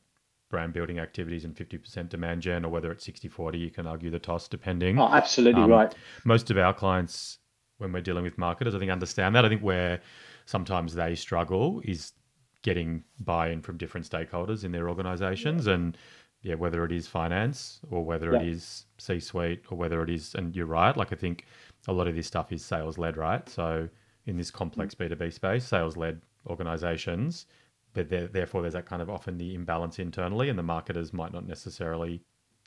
brand 0.49 0.73
building 0.73 0.99
activities 0.99 1.43
and 1.45 1.55
50% 1.55 2.09
demand 2.09 2.41
gen 2.41 2.63
or 2.63 2.69
whether 2.69 2.91
it's 2.91 3.05
60 3.05 3.27
40, 3.29 3.57
you 3.57 3.71
can 3.71 3.87
argue 3.87 4.09
the 4.09 4.19
toss 4.19 4.47
depending. 4.47 4.99
Oh, 4.99 5.07
absolutely 5.07 5.63
um, 5.63 5.71
right. 5.71 5.93
Most 6.23 6.51
of 6.51 6.57
our 6.57 6.73
clients, 6.73 7.39
when 7.79 7.91
we're 7.91 8.01
dealing 8.01 8.23
with 8.23 8.37
marketers, 8.37 8.75
I 8.75 8.79
think 8.79 8.91
understand 8.91 9.35
that. 9.35 9.43
I 9.43 9.49
think 9.49 9.61
where 9.61 10.01
sometimes 10.45 10.95
they 10.95 11.15
struggle 11.15 11.82
is 11.84 12.13
getting 12.62 13.04
buy-in 13.19 13.62
from 13.62 13.77
different 13.77 14.08
stakeholders 14.08 14.63
in 14.63 14.71
their 14.71 14.89
organizations 14.89 15.67
yeah. 15.67 15.73
and 15.73 15.97
yeah 16.41 16.56
whether 16.56 16.84
it 16.86 16.91
is 16.91 17.08
finance 17.08 17.80
or 17.89 18.04
whether 18.04 18.34
yeah. 18.34 18.39
it 18.39 18.47
is 18.47 18.86
c-suite 18.97 19.63
or 19.69 19.77
whether 19.77 20.01
it 20.04 20.10
is 20.10 20.36
and 20.36 20.56
you're 20.56 20.65
right 20.65 20.97
like 20.97 21.12
i 21.12 21.15
think 21.15 21.45
a 21.88 21.93
lot 21.93 22.08
of 22.08 22.15
this 22.15 22.27
stuff 22.27 22.51
is 22.51 22.63
sales 22.63 22.97
led 22.97 23.17
right 23.17 23.49
so 23.49 23.88
in 24.25 24.38
this 24.38 24.51
complex 24.51 24.93
mm-hmm. 24.95 25.13
b2b 25.13 25.34
space 25.34 25.63
sales 25.65 25.97
led 25.97 26.21
organizations 26.47 27.45
but 27.93 28.10
therefore 28.10 28.62
there's 28.62 28.73
that 28.73 28.86
kind 28.86 29.01
of 29.01 29.10
often 29.10 29.38
the 29.38 29.54
imbalance 29.54 29.99
internally 29.99 30.49
and 30.49 30.58
the 30.58 30.63
marketers 30.63 31.12
might 31.12 31.34
not 31.34 31.47
necessarily 31.47 32.21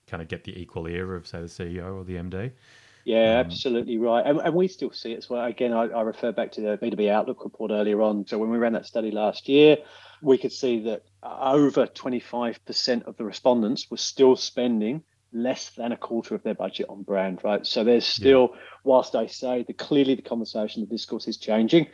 kind 0.06 0.22
of 0.22 0.28
get 0.28 0.44
the 0.44 0.58
equal 0.60 0.86
ear 0.86 1.14
of 1.14 1.26
say 1.26 1.40
the 1.40 1.46
ceo 1.46 1.96
or 1.96 2.04
the 2.04 2.16
md 2.16 2.52
yeah, 3.04 3.38
um, 3.38 3.46
absolutely 3.46 3.98
right. 3.98 4.24
And, 4.24 4.40
and, 4.40 4.54
we 4.54 4.68
still 4.68 4.92
see 4.92 5.12
it 5.12 5.18
as 5.18 5.30
well. 5.30 5.44
Again, 5.44 5.72
I, 5.72 5.84
I, 5.84 6.02
refer 6.02 6.32
back 6.32 6.52
to 6.52 6.60
the 6.60 6.78
B2B 6.78 7.10
Outlook 7.10 7.44
report 7.44 7.70
earlier 7.70 8.00
on. 8.02 8.26
So 8.26 8.38
when 8.38 8.50
we 8.50 8.58
ran 8.58 8.72
that 8.72 8.86
study 8.86 9.10
last 9.10 9.48
year, 9.48 9.78
we 10.22 10.38
could 10.38 10.52
see 10.52 10.80
that 10.84 11.02
over 11.22 11.86
25% 11.86 13.04
of 13.04 13.16
the 13.16 13.24
respondents 13.24 13.90
were 13.90 13.96
still 13.96 14.36
spending 14.36 15.02
less 15.32 15.70
than 15.70 15.92
a 15.92 15.96
quarter 15.96 16.34
of 16.34 16.42
their 16.44 16.54
budget 16.54 16.86
on 16.88 17.02
brand, 17.02 17.40
right? 17.42 17.66
So 17.66 17.84
there's 17.84 18.06
still, 18.06 18.50
yeah. 18.52 18.60
whilst 18.84 19.14
I 19.14 19.26
say 19.26 19.64
that 19.66 19.78
clearly 19.78 20.14
the 20.14 20.22
conversation, 20.22 20.82
the 20.82 20.86
discourse 20.86 21.26
is 21.26 21.36
changing, 21.36 21.88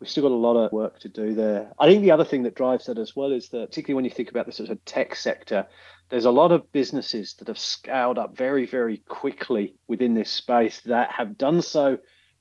we've 0.00 0.08
still 0.08 0.22
got 0.22 0.32
a 0.32 0.34
lot 0.34 0.56
of 0.56 0.72
work 0.72 0.98
to 1.00 1.08
do 1.08 1.34
there. 1.34 1.72
I 1.78 1.86
think 1.86 2.02
the 2.02 2.10
other 2.10 2.24
thing 2.24 2.42
that 2.44 2.54
drives 2.54 2.86
that 2.86 2.98
as 2.98 3.14
well 3.14 3.32
is 3.32 3.50
that, 3.50 3.68
particularly 3.68 3.96
when 3.96 4.04
you 4.04 4.10
think 4.10 4.30
about 4.30 4.46
the 4.46 4.52
sort 4.52 4.70
of 4.70 4.82
tech 4.84 5.14
sector, 5.14 5.66
there's 6.08 6.24
a 6.24 6.30
lot 6.30 6.52
of 6.52 6.72
businesses 6.72 7.34
that 7.34 7.48
have 7.48 7.58
scaled 7.58 8.18
up 8.18 8.36
very, 8.36 8.66
very 8.66 8.98
quickly 9.08 9.76
within 9.86 10.14
this 10.14 10.30
space 10.30 10.80
that 10.86 11.12
have 11.12 11.36
done 11.36 11.62
so 11.62 11.98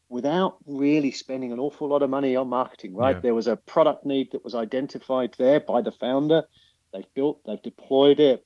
without 0.07 0.57
really 0.65 1.11
spending 1.11 1.51
an 1.51 1.59
awful 1.59 1.87
lot 1.87 2.01
of 2.01 2.09
money 2.09 2.35
on 2.35 2.49
marketing, 2.49 2.95
right? 2.95 3.17
Yeah. 3.17 3.21
There 3.21 3.35
was 3.35 3.47
a 3.47 3.57
product 3.57 4.05
need 4.05 4.31
that 4.31 4.43
was 4.43 4.55
identified 4.55 5.35
there 5.37 5.59
by 5.59 5.81
the 5.81 5.91
founder. 5.91 6.43
They've 6.93 7.13
built, 7.13 7.41
they've 7.45 7.61
deployed 7.61 8.19
it, 8.19 8.43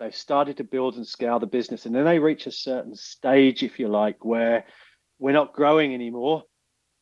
they've 0.00 0.14
started 0.14 0.56
to 0.56 0.64
build 0.64 0.96
and 0.96 1.06
scale 1.06 1.38
the 1.38 1.46
business. 1.46 1.86
And 1.86 1.94
then 1.94 2.04
they 2.04 2.18
reach 2.18 2.46
a 2.46 2.50
certain 2.50 2.96
stage, 2.96 3.62
if 3.62 3.78
you 3.78 3.86
like, 3.86 4.24
where 4.24 4.64
we're 5.18 5.32
not 5.32 5.52
growing 5.52 5.94
anymore. 5.94 6.42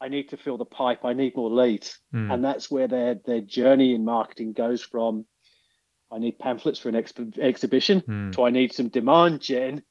I 0.04 0.08
need 0.08 0.28
to 0.28 0.36
fill 0.36 0.58
the 0.58 0.66
pipe. 0.66 1.02
I 1.02 1.14
need 1.14 1.34
more 1.34 1.50
leads. 1.50 1.98
Mm. 2.14 2.32
And 2.32 2.44
that's 2.44 2.70
where 2.70 2.86
their 2.86 3.14
their 3.24 3.40
journey 3.40 3.94
in 3.94 4.04
marketing 4.04 4.52
goes 4.52 4.82
from 4.82 5.24
I 6.12 6.18
need 6.18 6.38
pamphlets 6.38 6.78
for 6.78 6.90
an 6.90 6.94
exp- 6.94 7.38
exhibition 7.38 8.02
mm. 8.02 8.32
to 8.32 8.44
I 8.44 8.50
need 8.50 8.74
some 8.74 8.88
demand 8.88 9.40
gen. 9.40 9.82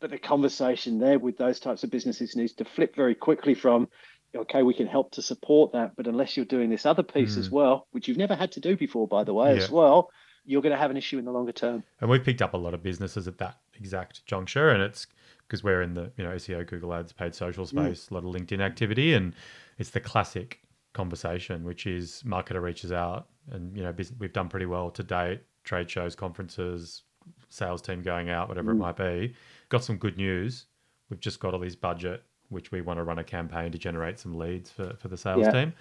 But 0.00 0.10
the 0.10 0.18
conversation 0.18 0.98
there 0.98 1.20
with 1.20 1.38
those 1.38 1.60
types 1.60 1.84
of 1.84 1.90
businesses 1.90 2.34
needs 2.34 2.54
to 2.54 2.64
flip 2.64 2.96
very 2.96 3.14
quickly 3.14 3.54
from 3.54 3.88
okay, 4.34 4.62
we 4.62 4.74
can 4.74 4.86
help 4.86 5.12
to 5.12 5.22
support 5.22 5.72
that, 5.72 5.94
but 5.94 6.06
unless 6.06 6.36
you're 6.36 6.46
doing 6.46 6.70
this 6.70 6.86
other 6.86 7.02
piece 7.02 7.36
mm. 7.36 7.38
as 7.38 7.48
hmm. 7.48 7.56
well, 7.56 7.86
which 7.90 8.08
you've 8.08 8.16
never 8.16 8.34
had 8.34 8.50
to 8.50 8.60
do 8.60 8.74
before, 8.74 9.06
by 9.06 9.24
the 9.24 9.34
way, 9.34 9.54
yeah. 9.54 9.62
as 9.62 9.70
well, 9.70 10.08
you're 10.46 10.62
going 10.62 10.72
to 10.72 10.78
have 10.78 10.90
an 10.90 10.96
issue 10.96 11.18
in 11.18 11.26
the 11.26 11.30
longer 11.30 11.52
term. 11.52 11.84
And 12.00 12.08
we've 12.08 12.24
picked 12.24 12.40
up 12.40 12.54
a 12.54 12.56
lot 12.56 12.72
of 12.72 12.82
businesses 12.82 13.28
at 13.28 13.36
that 13.38 13.58
exact 13.74 14.24
juncture, 14.24 14.70
and 14.70 14.82
it's 14.82 15.06
because 15.52 15.62
we're 15.62 15.82
in 15.82 15.92
the 15.92 16.10
you 16.16 16.24
know 16.24 16.30
SEO, 16.30 16.66
Google 16.66 16.94
Ads, 16.94 17.12
paid 17.12 17.34
social 17.34 17.66
space, 17.66 18.08
a 18.10 18.14
lot 18.14 18.24
of 18.24 18.34
LinkedIn 18.34 18.62
activity, 18.62 19.12
and 19.12 19.34
it's 19.78 19.90
the 19.90 20.00
classic 20.00 20.60
conversation, 20.94 21.62
which 21.62 21.86
is 21.86 22.22
marketer 22.24 22.62
reaches 22.62 22.90
out, 22.90 23.28
and 23.50 23.76
you 23.76 23.82
know 23.82 23.94
we've 24.18 24.32
done 24.32 24.48
pretty 24.48 24.64
well 24.64 24.90
to 24.90 25.02
date, 25.02 25.42
trade 25.62 25.90
shows, 25.90 26.16
conferences, 26.16 27.02
sales 27.50 27.82
team 27.82 28.00
going 28.00 28.30
out, 28.30 28.48
whatever 28.48 28.72
mm. 28.72 28.76
it 28.76 28.78
might 28.78 28.96
be. 28.96 29.34
Got 29.68 29.84
some 29.84 29.98
good 29.98 30.16
news. 30.16 30.64
We've 31.10 31.20
just 31.20 31.38
got 31.38 31.52
all 31.52 31.60
this 31.60 31.76
budget, 31.76 32.22
which 32.48 32.72
we 32.72 32.80
want 32.80 32.98
to 32.98 33.04
run 33.04 33.18
a 33.18 33.24
campaign 33.24 33.72
to 33.72 33.78
generate 33.78 34.18
some 34.18 34.38
leads 34.38 34.70
for 34.70 34.94
for 34.98 35.08
the 35.08 35.18
sales 35.18 35.42
yeah. 35.42 35.50
team, 35.50 35.74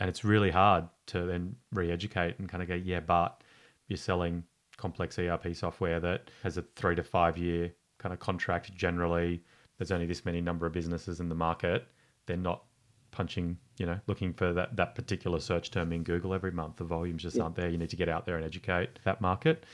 and 0.00 0.10
it's 0.10 0.24
really 0.24 0.50
hard 0.50 0.88
to 1.06 1.22
then 1.22 1.54
re-educate 1.72 2.40
and 2.40 2.48
kind 2.48 2.60
of 2.60 2.68
go, 2.68 2.74
yeah, 2.74 2.98
but 2.98 3.44
you're 3.86 3.96
selling 3.96 4.42
complex 4.76 5.16
ERP 5.16 5.54
software 5.54 6.00
that 6.00 6.28
has 6.42 6.56
a 6.56 6.62
three 6.74 6.96
to 6.96 7.04
five 7.04 7.38
year 7.38 7.72
kind 8.02 8.12
of 8.12 8.18
contract 8.18 8.74
generally. 8.74 9.42
There's 9.78 9.92
only 9.92 10.06
this 10.06 10.24
many 10.24 10.40
number 10.40 10.66
of 10.66 10.72
businesses 10.72 11.20
in 11.20 11.28
the 11.28 11.34
market. 11.34 11.86
They're 12.26 12.36
not 12.36 12.64
punching, 13.10 13.58
you 13.78 13.86
know, 13.86 13.98
looking 14.06 14.32
for 14.32 14.52
that, 14.52 14.74
that 14.76 14.94
particular 14.94 15.38
search 15.38 15.70
term 15.70 15.92
in 15.92 16.02
Google 16.02 16.34
every 16.34 16.50
month. 16.50 16.76
The 16.76 16.84
volumes 16.84 17.22
just 17.22 17.36
yeah. 17.36 17.44
aren't 17.44 17.56
there. 17.56 17.68
You 17.68 17.78
need 17.78 17.90
to 17.90 17.96
get 17.96 18.08
out 18.08 18.26
there 18.26 18.36
and 18.36 18.44
educate 18.44 18.98
that 19.04 19.20
market 19.20 19.64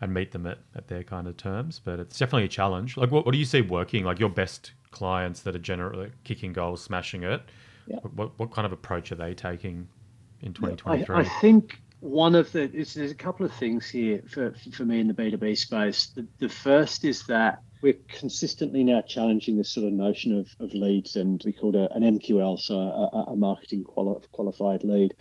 and 0.00 0.12
meet 0.12 0.32
them 0.32 0.46
at, 0.46 0.58
at 0.74 0.88
their 0.88 1.02
kind 1.02 1.26
of 1.26 1.36
terms. 1.36 1.80
But 1.82 2.00
it's 2.00 2.18
definitely 2.18 2.44
a 2.44 2.48
challenge. 2.48 2.96
Like, 2.96 3.10
what, 3.10 3.24
what 3.24 3.32
do 3.32 3.38
you 3.38 3.44
see 3.44 3.62
working? 3.62 4.04
Like, 4.04 4.18
your 4.18 4.28
best 4.28 4.72
clients 4.90 5.42
that 5.42 5.54
are 5.54 5.60
generally 5.60 6.10
kicking 6.24 6.52
goals, 6.52 6.82
smashing 6.82 7.22
it, 7.22 7.42
yeah. 7.86 7.98
what, 8.14 8.38
what 8.38 8.50
kind 8.50 8.66
of 8.66 8.72
approach 8.72 9.12
are 9.12 9.16
they 9.16 9.32
taking 9.32 9.88
in 10.40 10.52
2023? 10.52 11.14
I, 11.14 11.20
I 11.20 11.24
think 11.40 11.80
one 12.00 12.34
of 12.34 12.52
the 12.52 12.66
there's 12.66 12.96
a 12.96 13.14
couple 13.14 13.44
of 13.44 13.52
things 13.54 13.88
here 13.88 14.22
for, 14.28 14.54
for 14.72 14.84
me 14.84 15.00
in 15.00 15.08
the 15.08 15.14
B2B 15.14 15.56
space. 15.58 16.06
The, 16.14 16.26
the 16.38 16.48
first 16.48 17.04
is 17.04 17.26
that 17.26 17.62
we're 17.82 17.98
consistently 18.08 18.84
now 18.84 19.02
challenging 19.02 19.56
this 19.56 19.70
sort 19.70 19.86
of 19.86 19.92
notion 19.92 20.38
of, 20.38 20.48
of 20.60 20.74
leads, 20.74 21.16
and 21.16 21.42
we 21.44 21.52
call 21.52 21.74
it 21.76 21.90
an 21.94 22.02
MQL, 22.18 22.58
so 22.58 22.76
a, 22.76 23.32
a 23.32 23.36
marketing 23.36 23.84
quali- 23.84 24.20
qualified 24.32 24.84
lead. 24.84 25.14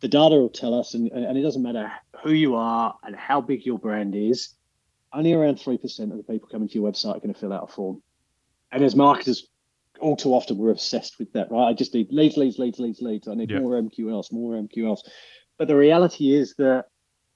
The 0.00 0.08
data 0.08 0.36
will 0.36 0.48
tell 0.48 0.72
us, 0.72 0.94
and, 0.94 1.10
and 1.12 1.36
it 1.36 1.42
doesn't 1.42 1.62
matter 1.62 1.92
who 2.22 2.32
you 2.32 2.54
are 2.56 2.94
and 3.02 3.14
how 3.14 3.40
big 3.42 3.66
your 3.66 3.78
brand 3.78 4.14
is, 4.14 4.54
only 5.12 5.34
around 5.34 5.56
3% 5.56 6.10
of 6.10 6.16
the 6.16 6.22
people 6.22 6.48
coming 6.48 6.68
to 6.68 6.74
your 6.74 6.90
website 6.90 7.16
are 7.16 7.20
going 7.20 7.34
to 7.34 7.38
fill 7.38 7.52
out 7.52 7.68
a 7.68 7.72
form. 7.72 8.02
And 8.72 8.82
as 8.82 8.96
marketers, 8.96 9.48
all 10.00 10.16
too 10.16 10.32
often 10.32 10.56
we're 10.56 10.70
obsessed 10.70 11.18
with 11.18 11.32
that, 11.34 11.50
right? 11.50 11.68
I 11.68 11.72
just 11.74 11.92
need 11.92 12.10
leads, 12.10 12.36
leads, 12.36 12.58
leads, 12.58 12.78
leads, 12.78 13.02
leads. 13.02 13.28
I 13.28 13.34
need 13.34 13.50
more 13.60 13.72
MQLs, 13.72 14.32
more 14.32 14.54
MQLs. 14.54 15.00
But 15.60 15.68
the 15.68 15.76
reality 15.76 16.32
is 16.32 16.54
that 16.56 16.86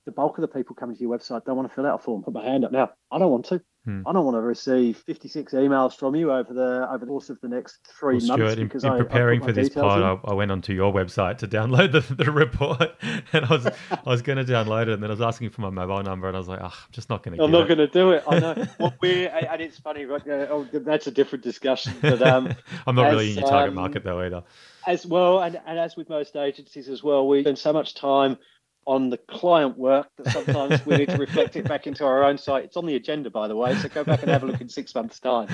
the 0.07 0.11
bulk 0.11 0.39
of 0.39 0.43
the 0.43 0.49
people 0.49 0.75
coming 0.75 0.97
to 0.97 1.03
your 1.03 1.15
website 1.15 1.45
don't 1.45 1.57
want 1.57 1.69
to 1.69 1.75
fill 1.75 1.85
out 1.85 2.01
a 2.01 2.03
form. 2.03 2.23
Put 2.23 2.33
my 2.33 2.43
hand 2.43 2.65
up 2.65 2.73
now. 2.73 2.91
I 3.13 3.19
don't 3.19 3.31
want 3.31 3.45
to. 3.47 3.61
Hmm. 3.85 4.01
I 4.07 4.15
don't 4.15 4.25
want 4.25 4.37
to 4.37 4.41
receive 4.41 4.97
56 4.97 5.53
emails 5.53 5.95
from 5.95 6.17
you 6.17 6.33
over 6.33 6.55
the 6.55 6.89
over 6.91 7.01
the 7.01 7.07
course 7.07 7.29
of 7.29 7.39
the 7.43 7.49
next 7.49 7.87
three 7.87 8.17
well, 8.17 8.39
months. 8.39 8.53
Stuart, 8.53 8.83
in, 8.83 8.93
in 8.93 8.97
preparing 8.97 9.43
I, 9.43 9.45
for 9.45 9.53
this 9.53 9.69
pod, 9.69 10.01
I, 10.01 10.31
I, 10.31 10.33
went 10.33 10.51
onto 10.51 10.73
your 10.73 10.91
website 10.91 11.37
to 11.39 11.47
download 11.47 11.93
the, 11.93 12.15
the 12.15 12.33
report, 12.33 12.95
and 13.35 13.45
I 13.45 13.51
was 13.51 13.67
I 13.67 14.01
was 14.07 14.23
going 14.23 14.39
to 14.39 14.45
download 14.51 14.85
it, 14.85 14.95
and 14.95 15.03
then 15.03 15.11
I 15.11 15.13
was 15.13 15.21
asking 15.21 15.51
for 15.51 15.61
my 15.61 15.69
mobile 15.69 16.03
number, 16.03 16.29
and 16.29 16.35
I 16.35 16.41
was 16.41 16.49
like, 16.49 16.61
oh, 16.63 16.65
I'm 16.65 16.93
just 16.93 17.11
not 17.11 17.23
going 17.23 17.37
to. 17.37 17.45
I'm 17.45 17.51
not 17.51 17.69
going 17.69 17.77
to 17.77 17.87
do 17.87 18.13
it. 18.13 18.25
I 18.27 18.39
know. 18.39 18.67
well, 18.81 18.95
we 19.03 19.29
and 19.29 19.61
it's 19.61 19.79
funny, 19.79 20.07
right? 20.07 20.23
Oh, 20.27 20.67
that's 20.73 21.07
a 21.07 21.11
different 21.11 21.45
discussion. 21.45 21.93
But 22.01 22.23
um, 22.23 22.55
I'm 22.87 22.95
not 22.95 23.09
as, 23.09 23.13
really 23.13 23.33
in 23.33 23.39
your 23.41 23.51
target 23.51 23.69
um, 23.69 23.75
market 23.75 24.03
though 24.03 24.23
either. 24.23 24.45
As 24.87 25.07
well, 25.07 25.41
and, 25.41 25.61
and 25.67 25.79
as 25.79 25.97
with 25.97 26.09
most 26.09 26.37
agencies 26.37 26.89
as 26.89 27.03
well, 27.03 27.27
we 27.27 27.43
spend 27.43 27.59
so 27.59 27.73
much 27.73 27.95
time 27.95 28.39
on 28.87 29.11
the 29.11 29.17
client 29.17 29.79
work 29.79 30.09
that 30.17 30.31
sometimes 30.31 30.85
we 30.87 30.97
need 30.97 31.09
to 31.09 31.17
reflect 31.17 31.57
it 31.57 31.67
back 31.67 31.87
into 31.87 32.05
our 32.05 32.25
own 32.25 32.39
site. 32.39 32.65
It's 32.65 32.77
on 32.77 32.87
the 32.87 32.97
agenda, 32.97 33.31
by 33.31 33.49
the 33.49 33.57
way, 33.57 33.75
so 33.77 33.89
go 33.89 34.05
back 34.05 34.23
and 34.23 34.31
have 34.31 34.43
a 34.43 34.47
look 34.47 34.61
in 34.61 34.69
six 34.69 34.95
months' 34.95 35.21
time. 35.21 35.49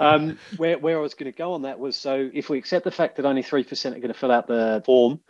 Um, 0.00 0.38
where, 0.56 0.78
where 0.78 0.98
I 0.98 1.00
was 1.00 1.14
going 1.14 1.30
to 1.30 1.36
go 1.36 1.54
on 1.54 1.62
that 1.62 1.78
was 1.78 1.96
so 1.96 2.30
if 2.32 2.48
we 2.48 2.58
accept 2.58 2.84
the 2.84 2.90
fact 2.90 3.16
that 3.16 3.26
only 3.26 3.42
3% 3.42 3.86
are 3.86 3.90
going 3.90 4.08
to 4.08 4.14
fill 4.14 4.30
out 4.32 4.46
the 4.46 4.82
form, 4.84 5.20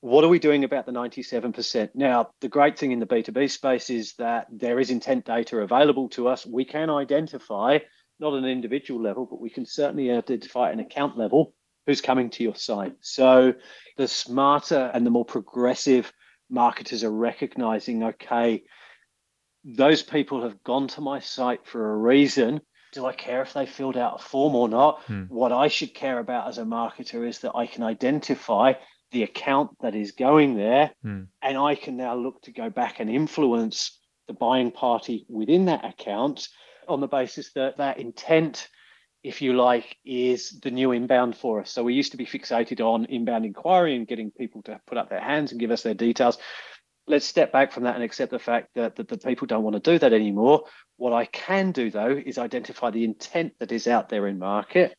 what 0.00 0.24
are 0.24 0.28
we 0.28 0.38
doing 0.38 0.64
about 0.64 0.84
the 0.84 0.92
97%? 0.92 1.90
Now, 1.94 2.30
the 2.40 2.48
great 2.48 2.78
thing 2.78 2.90
in 2.90 2.98
the 2.98 3.06
B2B 3.06 3.50
space 3.50 3.88
is 3.88 4.14
that 4.14 4.48
there 4.50 4.80
is 4.80 4.90
intent 4.90 5.24
data 5.24 5.58
available 5.58 6.08
to 6.10 6.28
us. 6.28 6.44
We 6.44 6.64
can 6.64 6.90
identify, 6.90 7.78
not 8.18 8.34
an 8.34 8.44
individual 8.44 9.00
level, 9.00 9.26
but 9.26 9.40
we 9.40 9.48
can 9.48 9.64
certainly 9.64 10.10
identify 10.10 10.72
an 10.72 10.80
account 10.80 11.16
level 11.16 11.54
who's 11.86 12.00
coming 12.00 12.30
to 12.30 12.42
your 12.42 12.54
site. 12.54 12.94
So 13.00 13.54
the 13.96 14.08
smarter 14.08 14.90
and 14.94 15.04
the 15.04 15.10
more 15.10 15.24
progressive 15.24 16.12
marketers 16.50 17.04
are 17.04 17.10
recognizing 17.10 18.02
okay, 18.02 18.62
those 19.64 20.02
people 20.02 20.42
have 20.42 20.62
gone 20.62 20.88
to 20.88 21.00
my 21.00 21.20
site 21.20 21.66
for 21.66 21.92
a 21.92 21.96
reason. 21.96 22.60
Do 22.92 23.06
I 23.06 23.12
care 23.12 23.42
if 23.42 23.54
they 23.54 23.66
filled 23.66 23.96
out 23.96 24.20
a 24.20 24.22
form 24.22 24.54
or 24.54 24.68
not? 24.68 25.02
Hmm. 25.04 25.22
What 25.28 25.52
I 25.52 25.68
should 25.68 25.94
care 25.94 26.18
about 26.18 26.48
as 26.48 26.58
a 26.58 26.62
marketer 26.62 27.26
is 27.26 27.38
that 27.40 27.52
I 27.54 27.66
can 27.66 27.82
identify 27.82 28.74
the 29.12 29.22
account 29.22 29.70
that 29.80 29.94
is 29.94 30.12
going 30.12 30.56
there 30.56 30.90
hmm. 31.02 31.22
and 31.42 31.58
I 31.58 31.74
can 31.74 31.96
now 31.96 32.14
look 32.16 32.42
to 32.42 32.52
go 32.52 32.70
back 32.70 33.00
and 33.00 33.10
influence 33.10 33.98
the 34.26 34.32
buying 34.32 34.70
party 34.70 35.26
within 35.28 35.66
that 35.66 35.84
account 35.84 36.48
on 36.88 37.00
the 37.00 37.08
basis 37.08 37.52
that 37.54 37.76
that 37.76 37.98
intent 37.98 38.68
if 39.22 39.40
you 39.40 39.52
like, 39.54 39.96
is 40.04 40.50
the 40.62 40.70
new 40.70 40.92
inbound 40.92 41.36
for 41.36 41.60
us. 41.60 41.70
So 41.70 41.84
we 41.84 41.94
used 41.94 42.12
to 42.12 42.16
be 42.16 42.26
fixated 42.26 42.80
on 42.80 43.04
inbound 43.04 43.44
inquiry 43.44 43.94
and 43.94 44.06
getting 44.06 44.30
people 44.30 44.62
to 44.62 44.80
put 44.86 44.98
up 44.98 45.10
their 45.10 45.20
hands 45.20 45.52
and 45.52 45.60
give 45.60 45.70
us 45.70 45.82
their 45.82 45.94
details. 45.94 46.38
Let's 47.06 47.26
step 47.26 47.52
back 47.52 47.72
from 47.72 47.84
that 47.84 47.94
and 47.94 48.04
accept 48.04 48.30
the 48.30 48.38
fact 48.38 48.68
that, 48.74 48.96
that 48.96 49.08
the 49.08 49.18
people 49.18 49.46
don't 49.46 49.62
want 49.62 49.82
to 49.82 49.90
do 49.92 49.98
that 49.98 50.12
anymore. 50.12 50.64
What 50.96 51.12
I 51.12 51.26
can 51.26 51.72
do, 51.72 51.90
though, 51.90 52.16
is 52.16 52.38
identify 52.38 52.90
the 52.90 53.04
intent 53.04 53.54
that 53.60 53.72
is 53.72 53.86
out 53.86 54.08
there 54.08 54.26
in 54.26 54.38
market, 54.38 54.96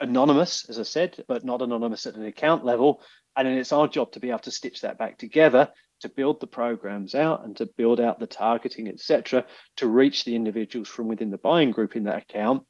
anonymous, 0.00 0.68
as 0.68 0.78
I 0.78 0.84
said, 0.84 1.24
but 1.28 1.44
not 1.44 1.62
anonymous 1.62 2.06
at 2.06 2.14
an 2.16 2.26
account 2.26 2.64
level. 2.64 3.02
And 3.36 3.46
then 3.46 3.58
it's 3.58 3.72
our 3.72 3.88
job 3.88 4.12
to 4.12 4.20
be 4.20 4.30
able 4.30 4.40
to 4.40 4.50
stitch 4.50 4.82
that 4.82 4.98
back 4.98 5.18
together 5.18 5.70
to 6.00 6.08
build 6.08 6.40
the 6.40 6.46
programs 6.46 7.14
out 7.14 7.44
and 7.44 7.56
to 7.56 7.66
build 7.66 8.00
out 8.00 8.18
the 8.18 8.26
targeting, 8.26 8.88
etc., 8.88 9.44
to 9.76 9.86
reach 9.86 10.24
the 10.24 10.34
individuals 10.36 10.88
from 10.88 11.08
within 11.08 11.30
the 11.30 11.38
buying 11.38 11.70
group 11.70 11.96
in 11.96 12.04
that 12.04 12.22
account 12.22 12.64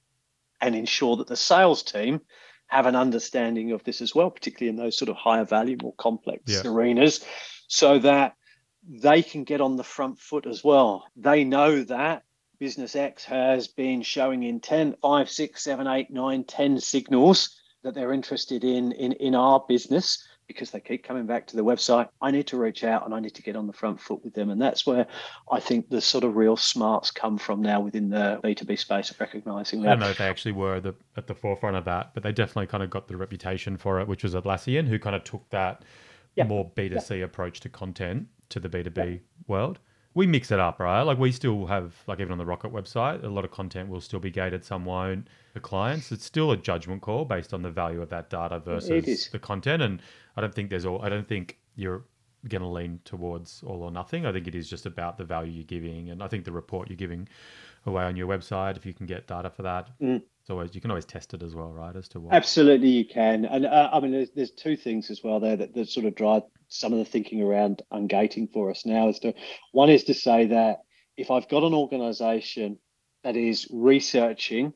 and 0.65 0.75
ensure 0.75 1.17
that 1.17 1.27
the 1.27 1.37
sales 1.37 1.83
team 1.83 2.21
have 2.69 2.87
an 2.87 2.97
understanding 2.97 3.73
of 3.73 3.85
this 3.85 4.01
as 4.01 4.15
well, 4.15 4.31
particularly 4.31 4.71
in 4.71 4.77
those 4.77 4.97
sort 4.97 5.11
of 5.11 5.17
higher 5.17 5.45
value, 5.45 5.77
more 5.83 5.95
complex 5.99 6.43
yeah. 6.47 6.63
arenas, 6.65 7.25
so 7.69 7.99
that 7.99 8.35
they 8.89 9.23
can 9.23 9.45
get 9.45 9.61
on 9.61 9.77
the 9.77 9.85
front 9.85 10.19
foot 10.19 10.47
as 10.47 10.65
well. 10.65 11.05
They 11.17 11.45
know 11.45 11.85
that 11.85 12.23
business 12.59 12.97
X 12.97 13.25
has 13.25 13.69
been 13.69 14.01
showing 14.01 14.43
intent 14.43 14.97
five, 15.03 15.29
six, 15.29 15.63
seven, 15.63 15.87
eight, 15.87 16.11
nine, 16.11 16.45
ten 16.45 16.81
signals 16.81 17.61
that 17.83 17.95
they're 17.95 18.15
interested 18.15 18.65
in 18.65 18.93
in, 18.93 19.13
in 19.13 19.35
our 19.35 19.63
business 19.69 20.27
because 20.47 20.71
they 20.71 20.81
keep 20.81 21.03
coming 21.05 21.27
back 21.27 21.47
to 21.49 21.57
the 21.57 21.65
website. 21.65 22.09
I 22.21 22.31
need 22.31 22.47
to 22.49 22.57
reach 22.57 22.85
out 22.85 23.05
and 23.05 23.15
I 23.15 23.21
need 23.21 23.35
to 23.35 23.43
get 23.43 23.57
on 23.57 23.67
the 23.67 23.73
front 23.73 24.01
foot 24.01 24.23
with 24.25 24.35
them. 24.35 24.51
And 24.51 24.61
that's 24.61 24.87
where 24.87 25.07
I 25.51 25.61
think 25.61 25.89
the 25.89 26.01
sort 26.01 26.25
of 26.25 26.37
real 26.37 26.57
smarts 26.57 27.11
come 27.11 27.39
from 27.39 27.63
now 27.63 27.81
within 27.81 28.11
the 28.11 28.41
B2B 28.45 28.79
space 28.79 29.11
of 29.11 29.21
recognizing 29.21 29.83
that. 29.83 29.89
I 29.89 29.91
don't 29.93 30.01
know 30.01 30.11
if 30.11 30.19
they 30.19 30.29
actually 30.29 30.53
were 30.53 30.81
the, 30.81 30.95
at 31.17 31.27
the 31.27 31.35
forefront 31.35 31.77
of 31.77 31.85
that, 31.87 32.13
but 32.15 32.23
they 32.23 32.33
definitely 32.33 32.67
kind 32.67 32.83
of 32.83 32.91
got 32.91 33.09
the 33.09 33.17
reputation 33.17 33.77
for 33.77 34.01
it, 34.01 34.09
which 34.09 34.23
was 34.23 34.35
Atlassian, 34.35 34.87
who 34.87 34.99
kind 34.99 35.17
of 35.17 35.25
took 35.25 35.49
that 35.51 35.83
more 36.47 36.71
B2C 36.77 37.25
approach 37.25 37.61
to 37.61 37.69
content 37.69 38.29
to 38.51 38.61
the 38.61 38.69
B2B 38.69 39.21
world. 39.47 39.79
We 40.15 40.27
mix 40.27 40.51
it 40.51 40.61
up, 40.61 40.79
right? 40.79 41.03
Like 41.03 41.19
we 41.19 41.33
still 41.33 41.67
have, 41.67 41.95
like 42.07 42.21
even 42.21 42.33
on 42.33 42.39
the 42.39 42.47
Rocket 42.47 42.73
website, 42.73 43.25
a 43.25 43.29
lot 43.29 43.45
of 43.45 43.51
content 43.51 43.89
will 43.89 44.01
still 44.01 44.21
be 44.21 44.31
gated, 44.31 44.65
some 44.65 44.85
won't. 44.85 45.29
The 45.55 45.61
clients, 45.61 46.13
it's 46.13 46.25
still 46.25 46.53
a 46.53 46.57
judgment 46.57 47.03
call 47.03 47.25
based 47.25 47.53
on 47.53 47.63
the 47.63 47.71
value 47.71 48.01
of 48.01 48.09
that 48.11 48.31
data 48.31 48.61
versus 48.61 49.29
the 49.29 49.39
content. 49.39 49.83
And 49.83 50.01
I 50.37 50.41
don't 50.41 50.55
think 50.55 50.71
there's 50.71 50.87
all. 50.87 51.03
I 51.03 51.09
don't 51.09 51.27
think 51.27 51.59
you're 51.75 52.05
going 52.49 52.63
to 52.63 52.69
lean 52.69 53.01
towards 53.05 53.63
all 53.65 53.83
or 53.83 53.91
nothing. 53.91 54.27
I 54.27 54.33
think 54.33 54.47
it 54.47 54.55
is 54.55 54.69
just 54.69 54.87
about 54.87 55.19
the 55.19 55.25
value 55.25 55.53
you're 55.53 55.65
giving, 55.65 56.11
and 56.11 56.23
I 56.23 56.29
think 56.29 56.45
the 56.45 56.53
report 56.53 56.89
you're 56.89 56.97
giving 56.97 57.29
away 57.87 58.05
on 58.05 58.17
your 58.17 58.29
website, 58.29 58.77
if 58.77 58.87
you 58.87 58.95
can 58.95 59.07
get 59.07 59.27
data 59.27 59.51
for 59.51 59.63
that, 59.63 59.91
mm. 60.01 60.23
It's 60.45 60.51
always 60.51 60.75
you 60.75 60.81
can 60.83 60.91
always 60.91 61.07
test 61.07 61.33
it 61.33 61.43
as 61.43 61.55
well, 61.55 61.73
right? 61.73 61.97
As 61.97 62.07
to 62.09 62.21
what 62.21 62.35
absolutely 62.35 62.89
you 62.89 63.07
can, 63.07 63.47
and 63.47 63.65
uh, 63.65 63.89
I 63.91 64.01
mean, 64.01 64.13
there's, 64.13 64.31
there's 64.37 64.51
two 64.51 64.77
things 64.77 65.11
as 65.11 65.25
well 65.25 65.41
there 65.41 65.57
that, 65.57 65.73
that 65.73 65.89
sort 65.89 66.05
of 66.05 66.15
drive 66.15 66.43
some 66.69 66.93
of 66.93 66.99
the 66.99 67.07
thinking 67.07 67.41
around 67.41 67.81
ungating 67.91 68.53
for 68.53 68.71
us 68.71 68.85
now. 68.85 69.09
Is 69.09 69.21
to 69.21 69.33
one 69.73 69.89
is 69.89 70.05
to 70.05 70.13
say 70.13 70.49
that 70.49 70.81
if 71.17 71.31
I've 71.31 71.49
got 71.49 71.63
an 71.63 71.73
organisation 71.73 72.79
that 73.23 73.37
is 73.37 73.67
researching 73.73 74.75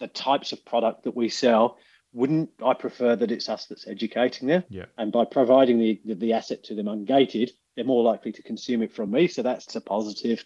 the 0.00 0.08
types 0.08 0.50
of 0.50 0.64
product 0.64 1.04
that 1.04 1.14
we 1.14 1.28
sell 1.28 1.78
wouldn't 2.12 2.48
I 2.64 2.72
prefer 2.72 3.14
that 3.14 3.30
it's 3.30 3.48
us 3.48 3.66
that's 3.66 3.86
educating 3.86 4.48
them? 4.48 4.64
Yeah. 4.70 4.86
And 4.96 5.12
by 5.12 5.26
providing 5.26 5.78
the, 5.78 6.00
the, 6.02 6.14
the 6.14 6.32
asset 6.32 6.64
to 6.64 6.74
them 6.74 6.86
ungated, 6.86 7.50
they're 7.76 7.84
more 7.84 8.02
likely 8.02 8.32
to 8.32 8.42
consume 8.42 8.82
it 8.82 8.94
from 8.94 9.10
me. 9.10 9.28
So 9.28 9.42
that's 9.42 9.76
a 9.76 9.80
positive. 9.80 10.44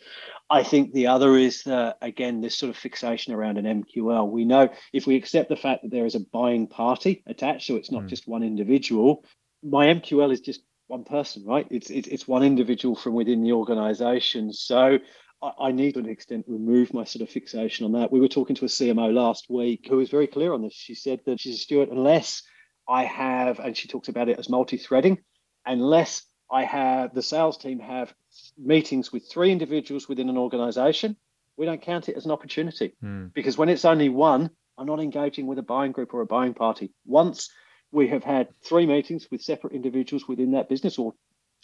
I 0.50 0.62
think 0.62 0.92
the 0.92 1.06
other 1.06 1.36
is 1.36 1.62
that, 1.62 1.96
again, 2.02 2.40
this 2.40 2.58
sort 2.58 2.70
of 2.70 2.76
fixation 2.76 3.32
around 3.32 3.56
an 3.56 3.84
MQL. 3.84 4.28
We 4.28 4.44
know 4.44 4.68
if 4.92 5.06
we 5.06 5.16
accept 5.16 5.48
the 5.48 5.56
fact 5.56 5.82
that 5.82 5.90
there 5.90 6.06
is 6.06 6.16
a 6.16 6.20
buying 6.20 6.66
party 6.66 7.22
attached, 7.26 7.66
so 7.66 7.76
it's 7.76 7.92
not 7.92 8.02
mm. 8.02 8.08
just 8.08 8.28
one 8.28 8.42
individual, 8.42 9.24
my 9.62 9.86
MQL 9.86 10.32
is 10.32 10.40
just 10.40 10.62
one 10.88 11.04
person, 11.04 11.44
right? 11.44 11.66
It's, 11.70 11.88
it's, 11.90 12.08
it's 12.08 12.26
one 12.26 12.42
individual 12.42 12.96
from 12.96 13.14
within 13.14 13.44
the 13.44 13.52
organization. 13.52 14.52
So 14.52 14.98
I 15.42 15.72
need 15.72 15.94
to 15.94 16.00
an 16.00 16.08
extent 16.08 16.44
remove 16.48 16.92
my 16.92 17.04
sort 17.04 17.22
of 17.22 17.30
fixation 17.30 17.86
on 17.86 17.92
that. 17.92 18.12
We 18.12 18.20
were 18.20 18.28
talking 18.28 18.56
to 18.56 18.66
a 18.66 18.68
CMO 18.68 19.12
last 19.12 19.46
week 19.48 19.86
who 19.88 19.96
was 19.96 20.10
very 20.10 20.26
clear 20.26 20.52
on 20.52 20.62
this. 20.62 20.74
She 20.74 20.94
said 20.94 21.20
that 21.24 21.40
she's 21.40 21.54
a 21.54 21.58
Stuart, 21.58 21.88
unless 21.90 22.42
I 22.86 23.04
have, 23.04 23.58
and 23.58 23.76
she 23.76 23.88
talks 23.88 24.08
about 24.08 24.28
it 24.28 24.38
as 24.38 24.50
multi-threading, 24.50 25.18
unless 25.64 26.26
I 26.50 26.64
have 26.64 27.14
the 27.14 27.22
sales 27.22 27.56
team 27.56 27.78
have 27.78 28.12
meetings 28.58 29.12
with 29.12 29.28
three 29.30 29.52
individuals 29.52 30.08
within 30.08 30.28
an 30.28 30.36
organization, 30.36 31.16
we 31.56 31.66
don't 31.66 31.82
count 31.82 32.08
it 32.08 32.16
as 32.16 32.24
an 32.24 32.30
opportunity. 32.30 32.94
Mm. 33.04 33.32
Because 33.32 33.58
when 33.58 33.68
it's 33.68 33.84
only 33.84 34.08
one, 34.08 34.50
I'm 34.78 34.86
not 34.86 35.00
engaging 35.00 35.46
with 35.46 35.58
a 35.58 35.62
buying 35.62 35.92
group 35.92 36.14
or 36.14 36.22
a 36.22 36.26
buying 36.26 36.54
party. 36.54 36.92
Once 37.04 37.50
we 37.92 38.08
have 38.08 38.24
had 38.24 38.48
three 38.62 38.86
meetings 38.86 39.28
with 39.30 39.42
separate 39.42 39.74
individuals 39.74 40.26
within 40.28 40.52
that 40.52 40.68
business 40.68 40.98
or 40.98 41.14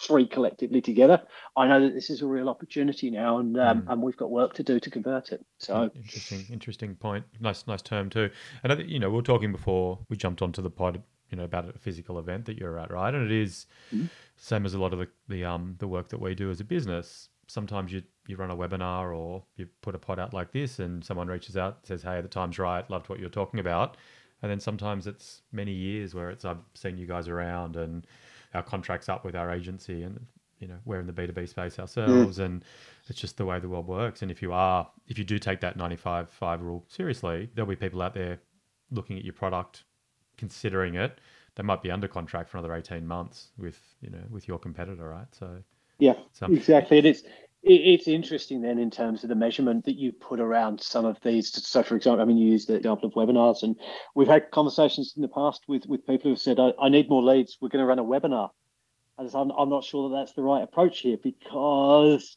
three 0.01 0.27
collectively 0.27 0.81
together. 0.81 1.23
I 1.57 1.67
know 1.67 1.81
that 1.81 1.95
this 1.95 2.11
is 2.11 2.23
a 2.23 2.27
real 2.27 2.49
opportunity 2.49 3.11
now, 3.11 3.39
and 3.39 3.59
um, 3.59 3.83
mm. 3.83 3.93
and 3.93 4.03
we've 4.03 4.17
got 4.17 4.31
work 4.31 4.55
to 4.55 4.63
do 4.63 4.79
to 4.81 4.91
convert 4.91 5.33
it. 5.33 5.45
So 5.59 5.91
interesting, 5.95 6.45
interesting 6.51 6.95
point. 6.95 7.25
Nice, 7.41 7.67
nice 7.67 7.83
term 7.83 8.11
too. 8.11 8.31
And 8.63 8.73
I 8.73 8.77
think 8.77 8.91
you 8.91 8.99
know 8.99 9.11
we 9.11 9.19
are 9.19 9.23
talking 9.23 9.53
before 9.53 9.99
we 10.09 10.17
jumped 10.17 10.43
onto 10.43 10.63
the 10.63 10.71
pod, 10.71 11.03
you 11.31 11.37
know, 11.37 11.45
about 11.45 11.69
a 11.69 11.79
physical 11.79 12.19
event 12.19 12.45
that 12.47 12.59
you're 12.59 12.79
at, 12.79 12.91
right? 12.91 13.15
And 13.15 13.25
it 13.25 13.33
is 13.33 13.67
mm. 13.95 14.09
same 14.37 14.65
as 14.65 14.75
a 14.75 14.79
lot 14.79 14.93
of 14.93 14.99
the 14.99 15.09
the 15.29 15.45
um 15.45 15.77
the 15.79 15.89
work 15.89 16.09
that 16.09 16.21
we 16.21 16.35
do 16.35 16.51
as 16.51 16.61
a 16.61 16.65
business. 16.65 17.29
Sometimes 17.49 17.93
you 17.93 18.03
you 18.27 18.37
run 18.37 18.51
a 18.51 18.57
webinar 18.57 19.17
or 19.17 19.45
you 19.57 19.69
put 19.83 19.95
a 19.95 19.99
pod 19.99 20.19
out 20.19 20.35
like 20.35 20.53
this, 20.53 20.79
and 20.79 21.05
someone 21.05 21.29
reaches 21.29 21.57
out 21.57 21.87
says, 21.87 22.03
"Hey, 22.03 22.21
the 22.21 22.29
time's 22.29 22.59
right. 22.59 22.89
Loved 22.91 23.09
what 23.09 23.19
you're 23.19 23.29
talking 23.29 23.61
about." 23.61 23.97
And 24.43 24.51
then 24.51 24.61
sometimes 24.61 25.07
it's 25.07 25.43
many 25.51 25.73
years 25.73 26.15
where 26.15 26.31
it's 26.31 26.45
I've 26.45 26.59
seen 26.75 26.99
you 26.99 27.07
guys 27.07 27.29
around 27.29 27.77
and 27.77 28.07
our 28.55 28.63
contracts 28.63 29.09
up 29.09 29.25
with 29.25 29.35
our 29.35 29.51
agency 29.51 30.03
and 30.03 30.27
you 30.59 30.67
know 30.67 30.79
we're 30.85 31.01
in 31.01 31.07
the 31.07 31.13
b2b 31.13 31.49
space 31.49 31.79
ourselves 31.79 32.39
mm. 32.39 32.45
and 32.45 32.65
it's 33.09 33.21
just 33.21 33.37
the 33.37 33.45
way 33.45 33.59
the 33.59 33.69
world 33.69 33.87
works 33.87 34.23
and 34.23 34.31
if 34.31 34.41
you 34.41 34.53
are 34.53 34.89
if 35.07 35.19
you 35.19 35.25
do 35.25 35.39
take 35.39 35.61
that 35.61 35.77
95 35.77 36.31
5 36.31 36.63
rule 36.63 36.85
seriously 36.89 37.51
there'll 37.55 37.69
be 37.69 37.77
people 37.77 38.01
out 38.01 38.15
there 38.15 38.39
looking 38.91 39.19
at 39.19 39.25
your 39.25 39.35
product 39.35 39.85
considering 40.37 40.95
it 40.95 41.19
they 41.55 41.63
might 41.63 41.83
be 41.83 41.91
under 41.91 42.09
contract 42.09 42.51
for 42.51 42.59
another 42.59 42.75
18 42.75 43.07
months 43.07 43.49
with 43.59 43.81
you 44.01 44.11
know 44.11 44.23
with 44.31 44.47
your 44.47 44.59
competitor 44.59 45.09
right 45.09 45.29
so 45.33 45.59
yeah 45.99 46.15
exactly 46.49 46.99
it's 46.99 47.23
it's 47.69 48.07
interesting 48.07 48.63
then 48.63 48.79
in 48.79 48.91
terms 48.91 49.25
of 49.25 49.29
the 49.29 49.35
measurement 49.35 49.85
that 49.87 49.97
you 49.97 50.13
put 50.13 50.39
around 50.39 50.81
some 50.81 51.05
of 51.05 51.19
these. 51.25 51.53
So, 51.53 51.83
for 51.83 51.97
example, 51.97 52.23
I 52.23 52.25
mean, 52.25 52.37
you 52.37 52.53
use 52.53 52.67
the 52.67 52.77
example 52.77 53.09
of 53.09 53.15
webinars, 53.15 53.65
and 53.65 53.75
we've 54.15 54.29
had 54.29 54.53
conversations 54.53 55.15
in 55.17 55.23
the 55.23 55.29
past 55.29 55.65
with 55.67 55.85
with 55.87 56.07
people 56.07 56.31
who've 56.31 56.39
said, 56.39 56.61
"I, 56.61 56.73
I 56.81 56.89
need 56.89 57.09
more 57.09 57.23
leads. 57.23 57.59
We're 57.61 57.69
going 57.69 57.83
to 57.83 57.87
run 57.87 57.99
a 57.99 58.05
webinar." 58.05 58.51
And 59.19 59.29
I'm, 59.35 59.51
I'm 59.51 59.69
not 59.69 59.83
sure 59.83 60.09
that 60.09 60.17
that's 60.17 60.35
the 60.35 60.43
right 60.43 60.63
approach 60.63 61.01
here 61.01 61.17
because 61.21 62.37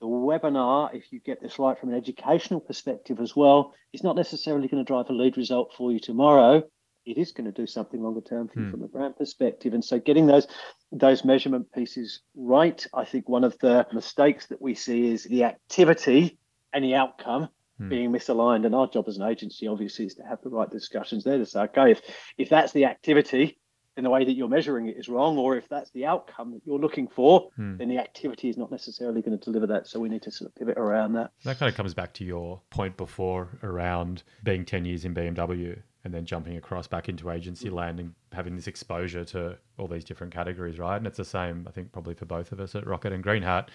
the 0.00 0.06
webinar, 0.06 0.94
if 0.94 1.10
you 1.10 1.20
get 1.20 1.40
this 1.40 1.58
right 1.58 1.78
from 1.78 1.90
an 1.90 1.94
educational 1.94 2.60
perspective 2.60 3.20
as 3.20 3.34
well, 3.34 3.72
is 3.94 4.02
not 4.02 4.16
necessarily 4.16 4.68
going 4.68 4.84
to 4.84 4.86
drive 4.86 5.08
a 5.08 5.12
lead 5.12 5.38
result 5.38 5.72
for 5.76 5.90
you 5.90 6.00
tomorrow 6.00 6.62
it 7.06 7.16
is 7.16 7.32
going 7.32 7.44
to 7.44 7.52
do 7.52 7.66
something 7.66 8.02
longer 8.02 8.20
term 8.20 8.48
for 8.48 8.58
you 8.58 8.64
hmm. 8.66 8.70
from 8.72 8.82
a 8.82 8.88
brand 8.88 9.16
perspective. 9.16 9.72
And 9.72 9.84
so 9.84 9.98
getting 9.98 10.26
those 10.26 10.46
those 10.92 11.24
measurement 11.24 11.72
pieces 11.72 12.20
right, 12.34 12.84
I 12.92 13.04
think 13.04 13.28
one 13.28 13.44
of 13.44 13.56
the 13.60 13.86
mistakes 13.92 14.46
that 14.46 14.60
we 14.60 14.74
see 14.74 15.12
is 15.12 15.24
the 15.24 15.44
activity 15.44 16.38
and 16.72 16.84
the 16.84 16.94
outcome 16.94 17.48
hmm. 17.78 17.88
being 17.88 18.10
misaligned. 18.10 18.66
And 18.66 18.74
our 18.74 18.88
job 18.88 19.08
as 19.08 19.16
an 19.16 19.26
agency 19.26 19.68
obviously 19.68 20.06
is 20.06 20.14
to 20.16 20.24
have 20.24 20.40
the 20.42 20.50
right 20.50 20.70
discussions 20.70 21.24
there 21.24 21.38
to 21.38 21.46
say, 21.46 21.60
okay, 21.60 21.92
if 21.92 22.02
if 22.36 22.48
that's 22.48 22.72
the 22.72 22.84
activity, 22.84 23.58
then 23.94 24.02
the 24.02 24.10
way 24.10 24.24
that 24.24 24.32
you're 24.32 24.48
measuring 24.48 24.88
it 24.88 24.96
is 24.98 25.08
wrong, 25.08 25.38
or 25.38 25.56
if 25.56 25.68
that's 25.68 25.90
the 25.92 26.04
outcome 26.04 26.52
that 26.52 26.60
you're 26.66 26.78
looking 26.78 27.06
for, 27.06 27.50
hmm. 27.54 27.76
then 27.76 27.88
the 27.88 27.98
activity 27.98 28.48
is 28.48 28.56
not 28.56 28.72
necessarily 28.72 29.22
going 29.22 29.38
to 29.38 29.44
deliver 29.44 29.68
that. 29.68 29.86
So 29.86 30.00
we 30.00 30.08
need 30.08 30.22
to 30.22 30.32
sort 30.32 30.50
of 30.50 30.56
pivot 30.56 30.76
around 30.76 31.12
that. 31.12 31.30
That 31.44 31.58
kind 31.58 31.70
of 31.70 31.76
comes 31.76 31.94
back 31.94 32.12
to 32.14 32.24
your 32.24 32.60
point 32.70 32.96
before 32.96 33.58
around 33.62 34.24
being 34.42 34.64
10 34.64 34.84
years 34.84 35.04
in 35.04 35.14
BMW 35.14 35.80
and 36.06 36.14
then 36.14 36.24
jumping 36.24 36.56
across 36.56 36.86
back 36.86 37.08
into 37.08 37.32
agency 37.32 37.68
land 37.68 37.98
and 37.98 38.14
having 38.30 38.54
this 38.54 38.68
exposure 38.68 39.24
to 39.24 39.58
all 39.76 39.88
these 39.88 40.04
different 40.04 40.32
categories, 40.32 40.78
right? 40.78 40.96
And 40.98 41.04
it's 41.04 41.16
the 41.16 41.24
same, 41.24 41.66
I 41.66 41.72
think, 41.72 41.90
probably 41.90 42.14
for 42.14 42.26
both 42.26 42.52
of 42.52 42.60
us 42.60 42.76
at 42.76 42.86
Rocket 42.86 43.12
and 43.12 43.24
Green 43.24 43.42
Hat. 43.42 43.72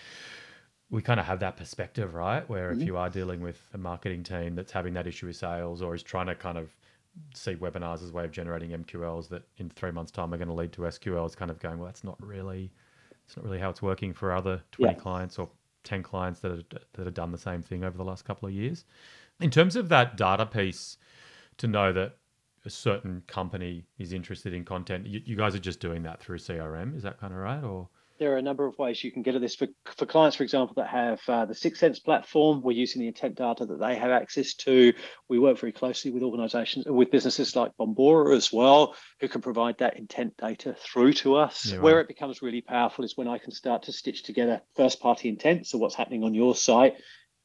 We 0.89 1.01
kind 1.01 1.19
of 1.19 1.25
have 1.25 1.41
that 1.41 1.57
perspective, 1.57 2.13
right? 2.13 2.49
Where 2.49 2.71
mm-hmm. 2.71 2.79
if 2.79 2.87
you 2.87 2.95
are 2.95 3.09
dealing 3.09 3.41
with 3.41 3.61
a 3.73 3.77
marketing 3.77 4.23
team 4.23 4.55
that's 4.55 4.71
having 4.71 4.93
that 4.93 5.07
issue 5.07 5.27
with 5.27 5.35
sales 5.35 5.81
or 5.81 5.93
is 5.93 6.03
trying 6.03 6.27
to 6.27 6.35
kind 6.35 6.57
of 6.57 6.73
see 7.35 7.55
webinars 7.55 8.01
as 8.01 8.11
a 8.11 8.13
way 8.13 8.23
of 8.23 8.31
generating 8.31 8.69
MQLs 8.69 9.27
that 9.27 9.43
in 9.57 9.69
three 9.69 9.91
months' 9.91 10.11
time 10.11 10.33
are 10.33 10.37
going 10.37 10.47
to 10.47 10.53
lead 10.53 10.71
to 10.71 10.83
SQLs, 10.83 11.35
kind 11.35 11.51
of 11.51 11.59
going, 11.59 11.79
well, 11.79 11.87
that's 11.87 12.05
not 12.05 12.15
really, 12.25 12.71
it's 13.25 13.35
not 13.35 13.43
really 13.43 13.59
how 13.59 13.69
it's 13.69 13.81
working 13.81 14.13
for 14.13 14.31
other 14.31 14.63
20 14.71 14.93
yeah. 14.93 14.97
clients 14.97 15.37
or 15.37 15.49
10 15.83 16.01
clients 16.01 16.39
that, 16.39 16.51
are, 16.53 16.63
that 16.93 17.05
have 17.05 17.13
done 17.13 17.33
the 17.33 17.37
same 17.37 17.61
thing 17.61 17.83
over 17.83 17.97
the 17.97 18.05
last 18.05 18.23
couple 18.23 18.47
of 18.47 18.55
years. 18.55 18.85
In 19.41 19.49
terms 19.49 19.75
of 19.75 19.89
that 19.89 20.15
data 20.15 20.45
piece, 20.45 20.95
to 21.61 21.67
know 21.67 21.93
that 21.93 22.17
a 22.65 22.69
certain 22.69 23.24
company 23.28 23.86
is 23.97 24.13
interested 24.13 24.54
in 24.54 24.63
content. 24.65 25.08
You, 25.08 25.21
you, 25.26 25.36
guys 25.36 25.56
are 25.56 25.60
just 25.60 25.80
doing 25.80 26.04
that 26.04 26.19
through 26.19 26.38
CRM. 26.38 26.95
Is 26.95 27.04
that 27.04 27.19
kind 27.19 27.34
of 27.34 27.39
right? 27.39 27.63
Or 27.63 27.89
there 28.21 28.34
are 28.34 28.38
a 28.38 28.41
number 28.43 28.67
of 28.67 28.78
ways 28.78 29.04
you 29.04 29.12
can 29.12 29.24
get 29.24 29.34
at 29.34 29.41
this 29.41 29.56
for, 29.56 29.67
for 29.84 30.06
clients, 30.06 30.38
for 30.38 30.43
example, 30.43 30.76
that 30.76 30.89
have 30.89 31.19
uh, 31.28 31.45
the 31.45 31.56
6sense 31.56 32.04
platform. 32.04 32.62
We're 32.62 32.74
using 32.74 33.02
the 33.02 33.08
intent 33.08 33.34
data 33.34 33.65
that 33.65 33.80
they 33.80 33.95
have 33.95 34.12
access 34.12 34.54
to. 34.58 34.93
We 35.28 35.39
work 35.39 35.58
very 35.58 35.71
closely 35.71 36.12
with 36.12 36.21
organizations, 36.21 36.86
with 36.86 37.10
businesses 37.10 37.56
like 37.56 37.71
Bombora 37.80 38.36
as 38.36 38.54
well, 38.54 38.95
who 39.19 39.28
can 39.28 39.41
provide 39.41 39.80
that 39.80 39.97
intent 39.97 40.38
data 40.38 40.76
through 40.78 41.13
to 41.13 41.36
us. 41.36 41.65
Yeah, 41.65 41.78
right. 41.78 41.84
Where 41.84 42.00
it 42.00 42.08
becomes 42.08 42.43
really 42.43 42.62
powerful 42.62 43.04
is 43.04 43.17
when 43.17 43.28
I 43.28 43.39
can 43.39 43.52
start 43.52 43.84
to 43.84 43.91
stitch 43.91 44.21
together 44.21 44.62
first 44.76 45.00
party 45.00 45.28
intent. 45.28 45.65
So, 45.65 45.80
what's 45.80 45.95
happening 45.95 46.24
on 46.24 46.36
your 46.36 46.54
site 46.54 46.97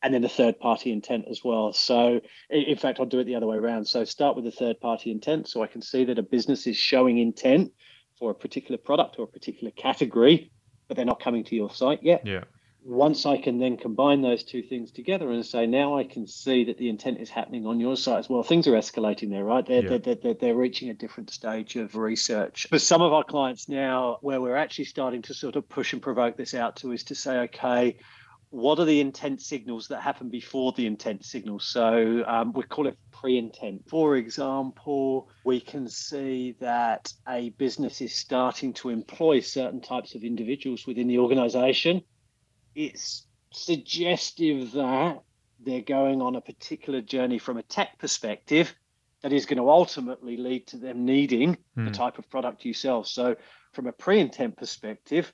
and 0.07 0.15
then 0.15 0.23
the 0.23 0.29
third 0.29 0.61
party 0.61 0.93
intent 0.93 1.25
as 1.29 1.43
well. 1.43 1.73
So, 1.73 2.21
in 2.49 2.77
fact, 2.77 3.01
I'll 3.01 3.07
do 3.07 3.19
it 3.19 3.25
the 3.25 3.35
other 3.35 3.49
way 3.49 3.57
around. 3.57 3.87
So, 3.87 4.05
start 4.05 4.37
with 4.37 4.45
the 4.45 4.53
third 4.53 4.79
party 4.79 5.11
intent 5.11 5.49
so 5.49 5.65
I 5.65 5.67
can 5.67 5.83
see 5.83 6.05
that 6.05 6.17
a 6.17 6.23
business 6.23 6.69
is 6.69 6.77
showing 6.77 7.19
intent 7.19 7.73
for 8.17 8.31
a 8.31 8.35
particular 8.35 8.79
product 8.79 9.17
or 9.19 9.25
a 9.25 9.27
particular 9.27 9.73
category, 9.73 10.53
but 10.87 10.97
they're 10.97 11.05
not 11.05 11.19
coming 11.21 11.43
to 11.43 11.57
your 11.57 11.71
site 11.71 12.05
yet. 12.05 12.25
Yeah. 12.25 12.45
Once 12.85 13.27
I 13.27 13.37
can 13.37 13.59
then 13.59 13.77
combine 13.77 14.23
those 14.23 14.45
two 14.45 14.63
things 14.63 14.93
together 14.93 15.29
and 15.33 15.45
say, 15.45 15.67
now 15.67 15.99
I 15.99 16.05
can 16.05 16.25
see 16.25 16.63
that 16.67 16.79
the 16.79 16.89
intent 16.89 17.19
is 17.21 17.29
happening 17.29 17.67
on 17.67 17.81
your 17.81 17.97
site 17.97 18.21
as 18.21 18.29
well. 18.29 18.45
Things 18.45 18.69
are 18.69 18.75
escalating 18.75 19.31
there, 19.31 19.43
right? 19.43 19.67
They're, 19.67 19.83
yeah. 19.83 19.99
they're, 19.99 20.15
they're, 20.15 20.35
they're 20.35 20.55
reaching 20.55 20.91
a 20.91 20.95
different 20.95 21.31
stage 21.31 21.75
of 21.75 21.97
research. 21.97 22.69
For 22.71 22.79
some 22.79 23.03
of 23.03 23.13
our 23.13 23.25
clients 23.25 23.69
now, 23.69 24.19
where 24.21 24.41
we're 24.41 24.57
actually 24.57 24.85
starting 24.85 25.23
to 25.23 25.35
sort 25.35 25.57
of 25.57 25.69
push 25.69 25.95
and 25.95 26.01
provoke 26.01 26.37
this 26.37 26.55
out 26.55 26.77
to 26.77 26.93
is 26.93 27.03
to 27.05 27.17
say, 27.17 27.39
okay, 27.39 27.97
what 28.51 28.79
are 28.79 28.85
the 28.85 29.01
intent 29.01 29.43
signals 29.43 29.89
that 29.89 30.01
happen 30.01 30.29
before 30.29 30.73
the 30.73 30.87
intent 30.87 31.25
signal? 31.25 31.59
So 31.59 32.25
um, 32.27 32.53
we 32.53 32.63
call 32.63 32.87
it 32.87 32.97
pre-intent. 33.11 33.89
For 33.89 34.17
example, 34.17 35.29
we 35.45 35.61
can 35.61 35.89
see 35.89 36.57
that 36.61 37.13
a 37.29 37.51
business 37.51 38.01
is 38.01 38.15
starting 38.15 38.73
to 38.75 38.91
employ 38.91 39.41
certain 39.41 39.81
types 39.81 40.15
of 40.15 40.23
individuals 40.23 40.87
within 40.87 41.09
the 41.09 41.19
organization. 41.19 42.03
It's 42.75 43.27
suggestive 43.53 44.73
that 44.73 45.21
they're 45.65 45.81
going 45.81 46.23
on 46.23 46.37
a 46.37 46.41
particular 46.41 47.01
journey 47.01 47.39
from 47.39 47.57
a 47.57 47.63
tech 47.63 47.99
perspective 47.99 48.75
that 49.23 49.33
is 49.33 49.47
going 49.47 49.59
to 49.59 49.69
ultimately 49.69 50.37
lead 50.37 50.67
to 50.69 50.77
them 50.77 51.05
needing 51.05 51.55
mm. 51.55 51.59
the 51.75 51.83
hmm. 51.85 51.93
type 51.93 52.19
of 52.19 52.29
product 52.31 52.65
you 52.65 52.75
sell. 52.75 53.03
So 53.03 53.35
from 53.73 53.87
a 53.87 53.93
pre-intent 53.93 54.57
perspective, 54.57 55.33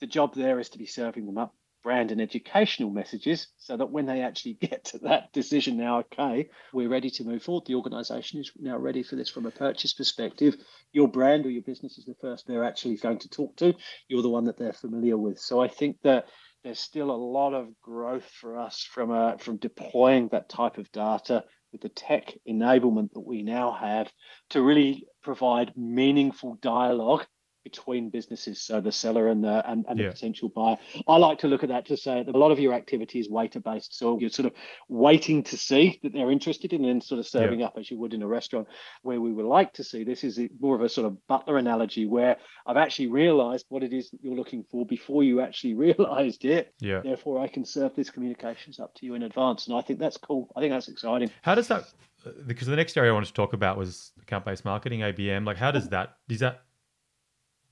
the 0.00 0.06
job 0.06 0.34
there 0.34 0.58
is 0.58 0.70
to 0.70 0.78
be 0.78 0.86
serving 0.86 1.26
them 1.26 1.38
up 1.38 1.54
brand 1.82 2.10
and 2.10 2.20
educational 2.20 2.90
messages 2.90 3.48
so 3.56 3.76
that 3.76 3.90
when 3.90 4.06
they 4.06 4.22
actually 4.22 4.54
get 4.60 4.84
to 4.84 4.98
that 4.98 5.32
decision 5.32 5.76
now, 5.76 6.00
okay, 6.00 6.48
we're 6.72 6.88
ready 6.88 7.10
to 7.10 7.24
move 7.24 7.42
forward. 7.42 7.64
The 7.66 7.74
organization 7.74 8.40
is 8.40 8.50
now 8.58 8.78
ready 8.78 9.02
for 9.02 9.16
this 9.16 9.28
from 9.28 9.46
a 9.46 9.50
purchase 9.50 9.92
perspective. 9.92 10.56
Your 10.92 11.08
brand 11.08 11.46
or 11.46 11.50
your 11.50 11.62
business 11.62 11.98
is 11.98 12.04
the 12.04 12.14
first 12.20 12.46
they're 12.46 12.64
actually 12.64 12.96
going 12.96 13.18
to 13.18 13.28
talk 13.28 13.56
to. 13.56 13.74
You're 14.08 14.22
the 14.22 14.28
one 14.28 14.44
that 14.44 14.58
they're 14.58 14.72
familiar 14.72 15.16
with. 15.16 15.38
So 15.38 15.60
I 15.60 15.68
think 15.68 15.98
that 16.02 16.26
there's 16.62 16.80
still 16.80 17.10
a 17.10 17.12
lot 17.12 17.54
of 17.54 17.68
growth 17.80 18.28
for 18.40 18.58
us 18.58 18.82
from 18.82 19.38
from 19.38 19.56
deploying 19.56 20.28
that 20.28 20.48
type 20.48 20.78
of 20.78 20.92
data 20.92 21.44
with 21.72 21.80
the 21.80 21.88
tech 21.88 22.34
enablement 22.48 23.12
that 23.12 23.20
we 23.20 23.42
now 23.42 23.72
have 23.72 24.12
to 24.50 24.62
really 24.62 25.06
provide 25.22 25.72
meaningful 25.76 26.58
dialogue 26.60 27.26
between 27.64 28.10
businesses, 28.10 28.60
so 28.60 28.80
the 28.80 28.92
seller 28.92 29.28
and 29.28 29.44
the 29.44 29.68
and, 29.70 29.84
and 29.88 29.98
yeah. 29.98 30.06
the 30.06 30.12
potential 30.12 30.48
buyer. 30.48 30.76
I 31.06 31.16
like 31.16 31.38
to 31.40 31.48
look 31.48 31.62
at 31.62 31.68
that 31.68 31.86
to 31.86 31.96
say 31.96 32.22
that 32.22 32.34
a 32.34 32.38
lot 32.38 32.50
of 32.50 32.58
your 32.58 32.72
activity 32.72 33.20
is 33.20 33.28
waiter 33.28 33.60
based, 33.60 33.96
so 33.96 34.18
you're 34.18 34.30
sort 34.30 34.46
of 34.46 34.52
waiting 34.88 35.42
to 35.44 35.56
see 35.56 36.00
that 36.02 36.12
they're 36.12 36.30
interested 36.30 36.72
in, 36.72 36.84
and 36.84 36.88
then 36.88 37.00
sort 37.00 37.18
of 37.18 37.26
serving 37.26 37.60
yeah. 37.60 37.66
up 37.66 37.74
as 37.78 37.90
you 37.90 37.98
would 37.98 38.14
in 38.14 38.22
a 38.22 38.26
restaurant. 38.26 38.68
Where 39.02 39.20
we 39.20 39.32
would 39.32 39.46
like 39.46 39.72
to 39.74 39.84
see 39.84 40.04
this 40.04 40.24
is 40.24 40.40
more 40.60 40.74
of 40.74 40.82
a 40.82 40.88
sort 40.88 41.06
of 41.06 41.26
butler 41.26 41.58
analogy, 41.58 42.06
where 42.06 42.36
I've 42.66 42.76
actually 42.76 43.08
realised 43.08 43.66
what 43.68 43.82
it 43.82 43.92
is 43.92 44.10
that 44.10 44.20
you're 44.22 44.36
looking 44.36 44.64
for 44.70 44.86
before 44.86 45.22
you 45.22 45.40
actually 45.40 45.74
realised 45.86 46.44
it. 46.44 46.74
Yeah. 46.80 47.00
Therefore, 47.00 47.40
I 47.40 47.48
can 47.48 47.64
serve 47.64 47.94
these 47.94 48.10
communications 48.10 48.80
up 48.80 48.94
to 48.96 49.06
you 49.06 49.14
in 49.14 49.22
advance, 49.22 49.66
and 49.66 49.76
I 49.76 49.82
think 49.82 49.98
that's 49.98 50.16
cool. 50.16 50.50
I 50.56 50.60
think 50.60 50.72
that's 50.72 50.88
exciting. 50.88 51.30
How 51.42 51.54
does 51.54 51.68
that? 51.68 51.84
Uh, 52.24 52.30
because 52.46 52.66
the 52.66 52.76
next 52.76 52.96
area 52.96 53.10
I 53.10 53.14
wanted 53.14 53.26
to 53.26 53.34
talk 53.34 53.52
about 53.52 53.78
was 53.78 54.12
account 54.22 54.44
based 54.44 54.64
marketing, 54.64 55.00
ABM. 55.00 55.46
Like, 55.46 55.56
how 55.56 55.70
does 55.70 55.88
that? 55.90 56.16
Is 56.28 56.40
that 56.40 56.62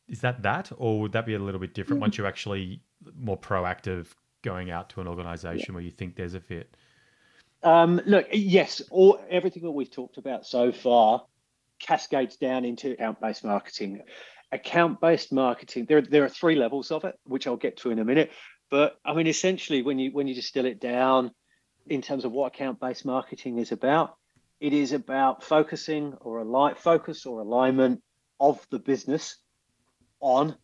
is 0.09 0.21
that 0.21 0.43
that, 0.43 0.71
or 0.77 1.01
would 1.01 1.13
that 1.13 1.27
be 1.27 1.35
a 1.35 1.39
little 1.39 1.61
bit 1.61 1.75
different 1.75 1.99
mm-hmm. 1.99 2.03
once 2.03 2.19
you're 2.19 2.27
actually 2.27 2.81
more 3.19 3.39
proactive 3.39 4.07
going 4.43 4.71
out 4.71 4.89
to 4.91 5.01
an 5.01 5.09
organization 5.09 5.67
yeah. 5.69 5.75
where 5.75 5.83
you 5.83 5.91
think 5.91 6.17
there's 6.17 6.35
a 6.35 6.41
fit? 6.41 6.75
Um, 7.63 8.01
look, 8.07 8.27
yes, 8.33 8.81
all 8.91 9.21
everything 9.29 9.65
that 9.65 9.71
we've 9.71 9.91
talked 9.91 10.17
about 10.17 10.47
so 10.47 10.73
far 10.73 11.25
cascades 11.79 12.37
down 12.37 12.65
into 12.65 12.93
account-based 12.93 13.45
marketing. 13.45 14.03
Account-based 14.51 15.33
marketing, 15.33 15.87
there, 15.89 16.01
there 16.01 16.25
are 16.25 16.29
three 16.29 16.57
levels 16.57 16.91
of 16.91 17.05
it, 17.05 17.19
which 17.25 17.47
I'll 17.47 17.57
get 17.57 17.77
to 17.79 17.91
in 17.91 17.99
a 17.99 18.05
minute. 18.05 18.31
But 18.71 18.99
I 19.05 19.15
mean, 19.15 19.27
essentially, 19.27 19.83
when 19.83 19.99
you 19.99 20.11
when 20.13 20.27
you 20.27 20.35
distill 20.35 20.67
it 20.67 20.81
down 20.81 21.33
in 21.87 22.03
terms 22.03 22.25
of 22.25 22.33
what 22.33 22.55
account-based 22.55 23.05
marketing 23.05 23.59
is 23.59 23.73
about, 23.73 24.17
it 24.61 24.73
is 24.73 24.93
about 24.93 25.43
focusing 25.43 26.15
or 26.21 26.39
a 26.39 26.45
light 26.45 26.79
focus 26.79 27.27
or 27.27 27.41
alignment 27.41 28.03
of 28.41 28.65
the 28.71 28.79
business 28.79 29.37
on 30.21 30.57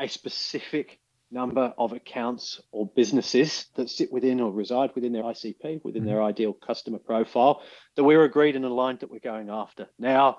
a 0.00 0.08
specific 0.08 0.98
number 1.30 1.74
of 1.76 1.92
accounts 1.92 2.60
or 2.70 2.86
businesses 2.94 3.66
that 3.74 3.90
sit 3.90 4.12
within 4.12 4.40
or 4.40 4.52
reside 4.52 4.90
within 4.94 5.12
their 5.12 5.24
ICP, 5.24 5.82
within 5.84 6.02
mm-hmm. 6.02 6.10
their 6.10 6.22
ideal 6.22 6.52
customer 6.52 6.98
profile 6.98 7.62
that 7.96 8.04
we're 8.04 8.24
agreed 8.24 8.56
and 8.56 8.64
aligned 8.64 9.00
that 9.00 9.10
we're 9.10 9.18
going 9.18 9.50
after. 9.50 9.88
Now, 9.98 10.38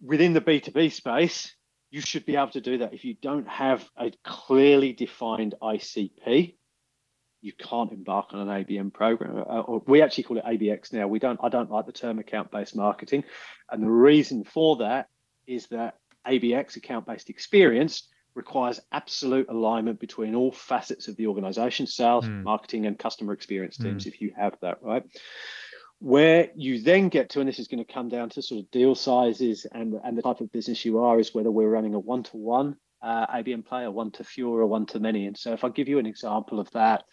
within 0.00 0.32
the 0.32 0.40
B2B 0.40 0.92
space, 0.92 1.54
you 1.90 2.00
should 2.00 2.24
be 2.24 2.36
able 2.36 2.50
to 2.50 2.60
do 2.60 2.78
that. 2.78 2.94
If 2.94 3.04
you 3.04 3.14
don't 3.20 3.46
have 3.46 3.86
a 3.96 4.10
clearly 4.24 4.94
defined 4.94 5.54
ICP, 5.62 6.54
you 7.42 7.52
can't 7.52 7.92
embark 7.92 8.28
on 8.32 8.48
an 8.48 8.64
ABM 8.64 8.94
program. 8.94 9.36
Uh, 9.36 9.60
or 9.60 9.82
we 9.86 10.00
actually 10.00 10.24
call 10.24 10.38
it 10.38 10.44
ABX 10.44 10.92
now. 10.92 11.06
We 11.08 11.18
don't. 11.18 11.38
I 11.42 11.48
don't 11.48 11.70
like 11.70 11.86
the 11.86 11.92
term 11.92 12.18
account-based 12.18 12.76
marketing, 12.76 13.24
and 13.70 13.82
the 13.82 13.90
reason 13.90 14.44
for 14.44 14.76
that 14.76 15.08
is 15.46 15.66
that 15.66 15.96
ABX, 16.26 16.76
account 16.76 17.06
based 17.06 17.30
experience, 17.30 18.08
requires 18.34 18.80
absolute 18.92 19.48
alignment 19.48 20.00
between 20.00 20.34
all 20.34 20.52
facets 20.52 21.08
of 21.08 21.16
the 21.16 21.26
organization 21.26 21.86
sales, 21.86 22.26
mm. 22.26 22.42
marketing, 22.42 22.86
and 22.86 22.98
customer 22.98 23.32
experience 23.32 23.76
teams, 23.76 24.04
mm. 24.04 24.08
if 24.08 24.20
you 24.20 24.32
have 24.36 24.56
that, 24.62 24.82
right? 24.82 25.04
Where 25.98 26.48
you 26.56 26.80
then 26.80 27.08
get 27.08 27.30
to, 27.30 27.40
and 27.40 27.48
this 27.48 27.58
is 27.58 27.68
going 27.68 27.84
to 27.84 27.92
come 27.92 28.08
down 28.08 28.30
to 28.30 28.42
sort 28.42 28.64
of 28.64 28.70
deal 28.70 28.94
sizes 28.94 29.66
and, 29.70 29.94
and 30.02 30.16
the 30.16 30.22
type 30.22 30.40
of 30.40 30.50
business 30.50 30.84
you 30.84 30.98
are, 30.98 31.20
is 31.20 31.34
whether 31.34 31.50
we're 31.50 31.68
running 31.68 31.94
a 31.94 31.98
one 31.98 32.22
to 32.24 32.36
one 32.36 32.76
ABM 33.04 33.64
player, 33.64 33.90
one 33.90 34.10
to 34.12 34.24
few, 34.24 34.48
or 34.48 34.66
one 34.66 34.86
to 34.86 35.00
many. 35.00 35.26
And 35.26 35.36
so, 35.36 35.52
if 35.52 35.64
I 35.64 35.68
give 35.68 35.88
you 35.88 35.98
an 35.98 36.06
example 36.06 36.60
of 36.60 36.70
that, 36.72 37.04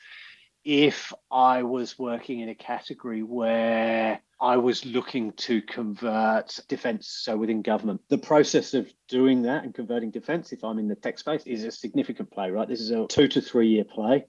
if 0.63 1.13
I 1.31 1.63
was 1.63 1.97
working 1.97 2.41
in 2.41 2.49
a 2.49 2.55
category 2.55 3.23
where 3.23 4.21
I 4.41 4.57
was 4.57 4.85
looking 4.85 5.33
to 5.33 5.61
convert 5.61 6.59
defense, 6.67 7.09
so 7.21 7.35
within 7.37 7.61
government. 7.61 8.01
The 8.09 8.17
process 8.17 8.73
of 8.73 8.91
doing 9.07 9.41
that 9.43 9.63
and 9.63 9.73
converting 9.73 10.11
defense, 10.11 10.53
if 10.53 10.63
I'm 10.63 10.79
in 10.79 10.87
the 10.87 10.95
tech 10.95 11.19
space, 11.19 11.43
is 11.45 11.63
a 11.63 11.71
significant 11.71 12.31
play, 12.31 12.49
right? 12.49 12.67
This 12.67 12.81
is 12.81 12.91
a 12.91 13.05
two 13.07 13.27
to 13.27 13.41
three 13.41 13.69
year 13.69 13.83
play. 13.83 14.25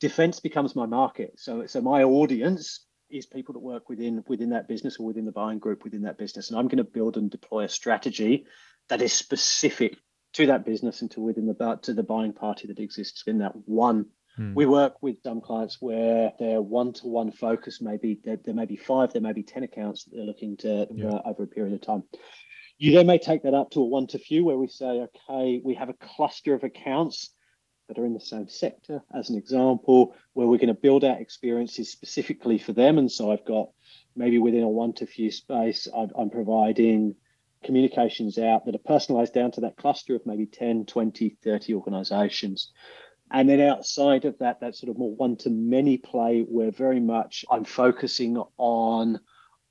Defense 0.00 0.40
becomes 0.40 0.76
my 0.76 0.86
market. 0.86 1.34
So, 1.36 1.66
so 1.66 1.80
my 1.80 2.02
audience 2.02 2.86
is 3.10 3.26
people 3.26 3.54
that 3.54 3.60
work 3.60 3.88
within 3.88 4.22
within 4.28 4.50
that 4.50 4.68
business 4.68 4.98
or 4.98 5.06
within 5.06 5.24
the 5.24 5.32
buying 5.32 5.58
group 5.58 5.82
within 5.82 6.02
that 6.02 6.18
business. 6.18 6.50
And 6.50 6.58
I'm 6.58 6.68
going 6.68 6.78
to 6.78 6.84
build 6.84 7.16
and 7.16 7.30
deploy 7.30 7.64
a 7.64 7.68
strategy 7.68 8.46
that 8.88 9.00
is 9.00 9.12
specific 9.12 9.96
to 10.34 10.46
that 10.46 10.66
business 10.66 11.00
and 11.00 11.10
to 11.12 11.20
within 11.20 11.46
the 11.46 11.78
to 11.82 11.94
the 11.94 12.02
buying 12.02 12.34
party 12.34 12.66
that 12.68 12.78
exists 12.78 13.24
in 13.26 13.38
that 13.38 13.52
one 13.64 14.06
Hmm. 14.38 14.54
We 14.54 14.66
work 14.66 15.02
with 15.02 15.16
some 15.24 15.40
clients 15.40 15.78
where 15.80 16.32
their 16.38 16.62
one-to-one 16.62 17.32
focus 17.32 17.82
may 17.82 17.96
be 17.96 18.20
there, 18.24 18.38
there 18.44 18.54
may 18.54 18.66
be 18.66 18.76
five, 18.76 19.12
there 19.12 19.20
may 19.20 19.32
be 19.32 19.42
ten 19.42 19.64
accounts 19.64 20.04
that 20.04 20.12
they're 20.14 20.24
looking 20.24 20.56
to 20.58 20.86
yeah. 20.94 21.08
uh, 21.08 21.22
over 21.26 21.42
a 21.42 21.46
period 21.48 21.74
of 21.74 21.80
time. 21.80 22.04
You 22.78 22.92
then 22.92 23.08
may 23.08 23.18
take 23.18 23.42
that 23.42 23.54
up 23.54 23.72
to 23.72 23.80
a 23.80 23.84
one-to-few 23.84 24.44
where 24.44 24.56
we 24.56 24.68
say, 24.68 24.86
okay, 24.86 25.60
we 25.64 25.74
have 25.74 25.88
a 25.88 25.94
cluster 25.94 26.54
of 26.54 26.62
accounts 26.62 27.30
that 27.88 27.98
are 27.98 28.06
in 28.06 28.14
the 28.14 28.20
same 28.20 28.46
sector, 28.46 29.02
as 29.12 29.28
an 29.28 29.36
example, 29.36 30.14
where 30.34 30.46
we're 30.46 30.58
going 30.58 30.68
to 30.68 30.74
build 30.74 31.02
out 31.02 31.20
experiences 31.20 31.90
specifically 31.90 32.58
for 32.58 32.72
them. 32.72 32.98
And 32.98 33.10
so 33.10 33.32
I've 33.32 33.44
got 33.44 33.70
maybe 34.14 34.38
within 34.38 34.62
a 34.62 34.68
one-to-few 34.68 35.32
space, 35.32 35.88
I'm, 35.92 36.10
I'm 36.16 36.30
providing 36.30 37.16
communications 37.64 38.38
out 38.38 38.64
that 38.66 38.76
are 38.76 38.86
personalized 38.86 39.34
down 39.34 39.50
to 39.50 39.62
that 39.62 39.76
cluster 39.76 40.14
of 40.14 40.24
maybe 40.24 40.46
10, 40.46 40.86
20, 40.86 41.36
30 41.42 41.74
organizations. 41.74 42.70
And 43.30 43.48
then 43.48 43.60
outside 43.60 44.24
of 44.24 44.38
that, 44.38 44.60
that 44.60 44.76
sort 44.76 44.90
of 44.90 44.98
more 44.98 45.14
one 45.14 45.36
to 45.38 45.50
many 45.50 45.98
play, 45.98 46.42
where 46.42 46.70
very 46.70 47.00
much 47.00 47.44
I'm 47.50 47.64
focusing 47.64 48.42
on 48.56 49.20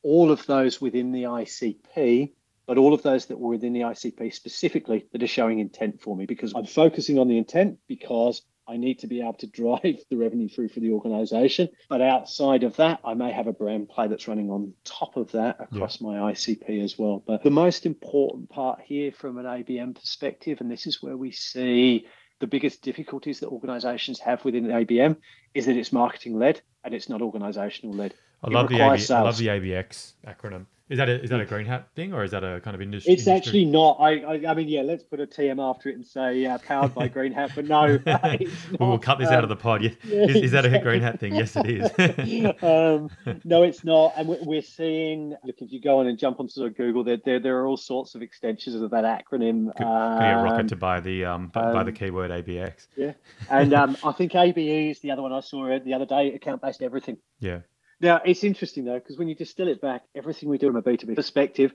all 0.04 0.32
of 0.32 0.46
those 0.46 0.80
within 0.80 1.12
the 1.12 1.24
ICP, 1.24 2.34
but 2.65 2.78
all 2.78 2.93
of 2.93 3.02
those 3.02 3.28
that 3.28 3.39
were 3.39 3.50
within 3.50 3.74
the 3.74 3.82
ICP 3.82 4.34
specifically 4.34 5.06
that 5.12 5.24
are 5.24 5.28
showing 5.28 5.60
intent 5.60 6.02
for 6.02 6.15
me 6.15 6.26
because 6.26 6.54
I'm 6.56 6.65
focusing 6.65 7.17
on 7.17 7.28
the 7.28 7.38
intent 7.38 7.80
because 7.88 8.41
I 8.67 8.76
need 8.76 9.00
to 9.00 9.08
be 9.08 9.22
able 9.22 9.34
to 9.36 9.48
drive 9.62 10.00
the 10.10 10.17
revenue 10.17 10.50
through 10.50 10.70
for 10.70 10.82
the 10.82 10.91
organization. 10.91 11.70
But 11.89 12.02
outside 12.02 12.63
of 12.63 12.76
that, 12.76 13.00
I 13.04 13.13
may 13.13 13.32
have 13.32 13.48
a 13.48 13.54
brand 13.54 13.89
play 13.89 14.08
that's 14.08 14.28
running 14.28 14.50
on 14.52 14.74
top 14.84 15.15
of 15.15 15.32
that 15.32 15.58
across 15.60 16.02
yeah. 16.02 16.08
my 16.08 16.34
ICP 16.34 16.84
as 16.84 16.98
well. 16.98 17.24
But 17.26 17.43
the 17.43 17.50
most 17.50 17.86
important 17.86 18.50
part 18.50 18.82
here 18.84 19.12
from 19.12 19.38
an 19.38 19.46
ABM 19.46 19.96
perspective, 19.96 20.60
and 20.60 20.70
this 20.70 20.86
is 20.86 21.02
where 21.02 21.17
we 21.17 21.32
see 21.32 22.06
the 22.39 22.47
biggest 22.47 22.82
difficulties 22.82 23.39
that 23.39 23.47
organizations 23.47 24.19
have 24.19 24.43
within 24.45 24.67
the 24.67 24.73
ABM 24.73 25.17
is 25.54 25.65
that 25.65 25.76
it's 25.76 25.91
marketing 25.91 26.38
led 26.38 26.62
and 26.84 26.93
it's 26.93 27.10
not 27.10 27.21
organizational 27.21 27.95
led. 27.95 28.13
I 28.43 28.50
love, 28.50 28.69
the 28.69 28.76
AB, 28.76 29.12
I 29.12 29.21
love 29.21 29.38
the 29.38 29.47
ABX 29.47 30.13
acronym. 30.26 30.65
Is 30.89 31.00
that 31.00 31.10
a, 31.10 31.21
is 31.21 31.30
that 31.32 31.41
a 31.41 31.45
green 31.45 31.65
hat 31.65 31.89
thing 31.95 32.13
or 32.13 32.23
is 32.23 32.32
that 32.32 32.45
a 32.45 32.62
kind 32.62 32.73
of 32.73 32.82
industry? 32.82 33.12
It's 33.12 33.28
industry? 33.28 33.50
actually 33.50 33.65
not. 33.65 33.97
I, 34.00 34.19
I, 34.19 34.52
I 34.52 34.54
mean, 34.54 34.69
yeah, 34.69 34.84
let's 34.84 35.04
put 35.04 35.19
a 35.19 35.28
TM 35.28 35.60
after 35.60 35.89
it 35.89 35.95
and 35.95 36.06
say 36.06 36.45
uh, 36.45 36.58
powered 36.60 36.95
by 36.95 37.10
green 37.10 37.34
hat, 37.34 37.52
but 37.56 37.65
no. 37.65 38.00
we'll 38.80 38.97
cut 38.97 39.19
this 39.19 39.28
um, 39.28 39.34
out 39.34 39.43
of 39.43 39.50
the 39.50 39.56
pod. 39.56 39.78
Yeah, 40.08 40.26
is, 40.26 40.36
is, 40.36 40.52
that 40.52 40.65
a 40.65 40.80
green 40.80 41.02
hat 41.02 41.19
thing? 41.19 41.36
Yes, 41.36 41.56
it 41.56 41.67
is. 41.67 42.63
um, 42.63 43.10
no, 43.43 43.63
it's 43.63 43.84
not. 43.84 44.13
And 44.15 44.28
we're 44.28 44.62
seeing. 44.62 45.36
Look, 45.43 45.58
if 45.60 45.71
you 45.71 45.82
go 45.82 46.00
on 46.00 46.08
and 46.08 46.17
jump 46.17 46.39
onto 46.39 46.52
sort 46.52 46.71
of 46.71 46.78
Google, 46.78 47.04
there, 47.04 47.17
there 47.23 47.39
there 47.39 47.58
are 47.58 47.67
all 47.67 47.78
sorts 47.78 48.15
of 48.15 48.21
extensions 48.21 48.82
of 48.82 48.89
that 48.91 49.04
acronym. 49.04 49.76
Could, 49.76 49.86
um, 49.86 50.17
could 50.19 50.43
rocket 50.43 50.67
to 50.69 50.76
buy 50.76 51.00
the 51.00 51.26
um 51.26 51.47
buy 51.50 51.84
the 51.84 51.91
um, 51.91 51.93
keyword 51.93 52.32
ABX. 52.32 52.88
Yeah, 52.95 53.13
and 53.50 53.73
um, 53.73 53.97
I 54.04 54.12
think 54.13 54.34
ABE 54.34 54.58
is 54.91 55.00
the 55.00 55.12
other 55.12 55.21
one 55.21 55.34
I 55.34 55.41
saw 55.41 55.78
the 55.80 55.93
other 55.93 56.06
day. 56.06 56.34
Account 56.34 56.62
based 56.62 56.82
everything. 56.82 57.17
Yeah. 57.39 57.60
Now, 57.99 58.21
it's 58.23 58.43
interesting 58.43 58.86
though, 58.86 58.99
because 58.99 59.17
when 59.17 59.27
you 59.27 59.36
distill 59.36 59.67
it 59.67 59.81
back, 59.81 60.03
everything 60.15 60.49
we 60.49 60.57
do 60.57 60.67
from 60.67 60.75
a 60.77 60.81
B2B 60.81 61.15
perspective 61.15 61.73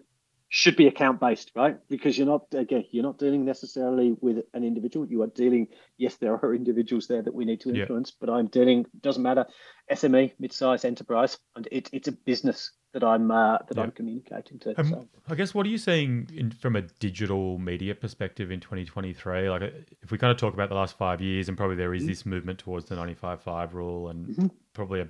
should 0.54 0.76
be 0.76 0.86
account 0.86 1.18
based, 1.18 1.50
right? 1.56 1.78
Because 1.88 2.18
you're 2.18 2.26
not, 2.26 2.44
again, 2.52 2.84
you're 2.90 3.02
not 3.02 3.18
dealing 3.18 3.44
necessarily 3.44 4.14
with 4.20 4.44
an 4.52 4.64
individual. 4.64 5.06
You 5.06 5.22
are 5.22 5.28
dealing, 5.28 5.68
yes, 5.96 6.16
there 6.16 6.34
are 6.34 6.54
individuals 6.62 7.06
there 7.06 7.22
that 7.22 7.34
we 7.34 7.46
need 7.46 7.62
to 7.62 7.70
influence, 7.70 8.10
yeah. 8.10 8.26
but 8.26 8.32
I'm 8.32 8.48
dealing, 8.48 8.84
doesn't 9.00 9.22
matter, 9.22 9.46
SME, 9.90 10.32
mid 10.38 10.52
sized 10.52 10.84
enterprise, 10.84 11.38
and 11.56 11.66
it, 11.72 11.88
it's 11.92 12.08
a 12.08 12.12
business 12.12 12.70
that 12.92 13.02
I'm 13.02 13.30
uh, 13.30 13.58
that 13.68 13.76
yeah. 13.76 13.82
I'm 13.82 13.90
communicating 13.92 14.58
to. 14.60 14.78
Um, 14.78 14.88
so. 14.90 15.08
I 15.28 15.34
guess 15.34 15.54
what 15.54 15.64
are 15.64 15.70
you 15.70 15.78
saying 15.78 16.28
in, 16.34 16.50
from 16.50 16.76
a 16.76 16.82
digital 16.82 17.58
media 17.58 17.94
perspective 17.94 18.50
in 18.50 18.60
2023? 18.60 19.48
Like, 19.48 19.62
if 20.02 20.10
we 20.10 20.18
kind 20.18 20.30
of 20.30 20.36
talk 20.36 20.52
about 20.52 20.68
the 20.68 20.74
last 20.74 20.98
five 20.98 21.20
years, 21.22 21.48
and 21.48 21.56
probably 21.56 21.76
there 21.76 21.94
is 21.94 22.02
mm-hmm. 22.02 22.10
this 22.10 22.26
movement 22.26 22.58
towards 22.58 22.86
the 22.86 22.94
95-5 22.94 23.72
rule, 23.72 24.08
and 24.08 24.26
mm-hmm. 24.26 24.46
probably 24.74 25.00
a 25.00 25.08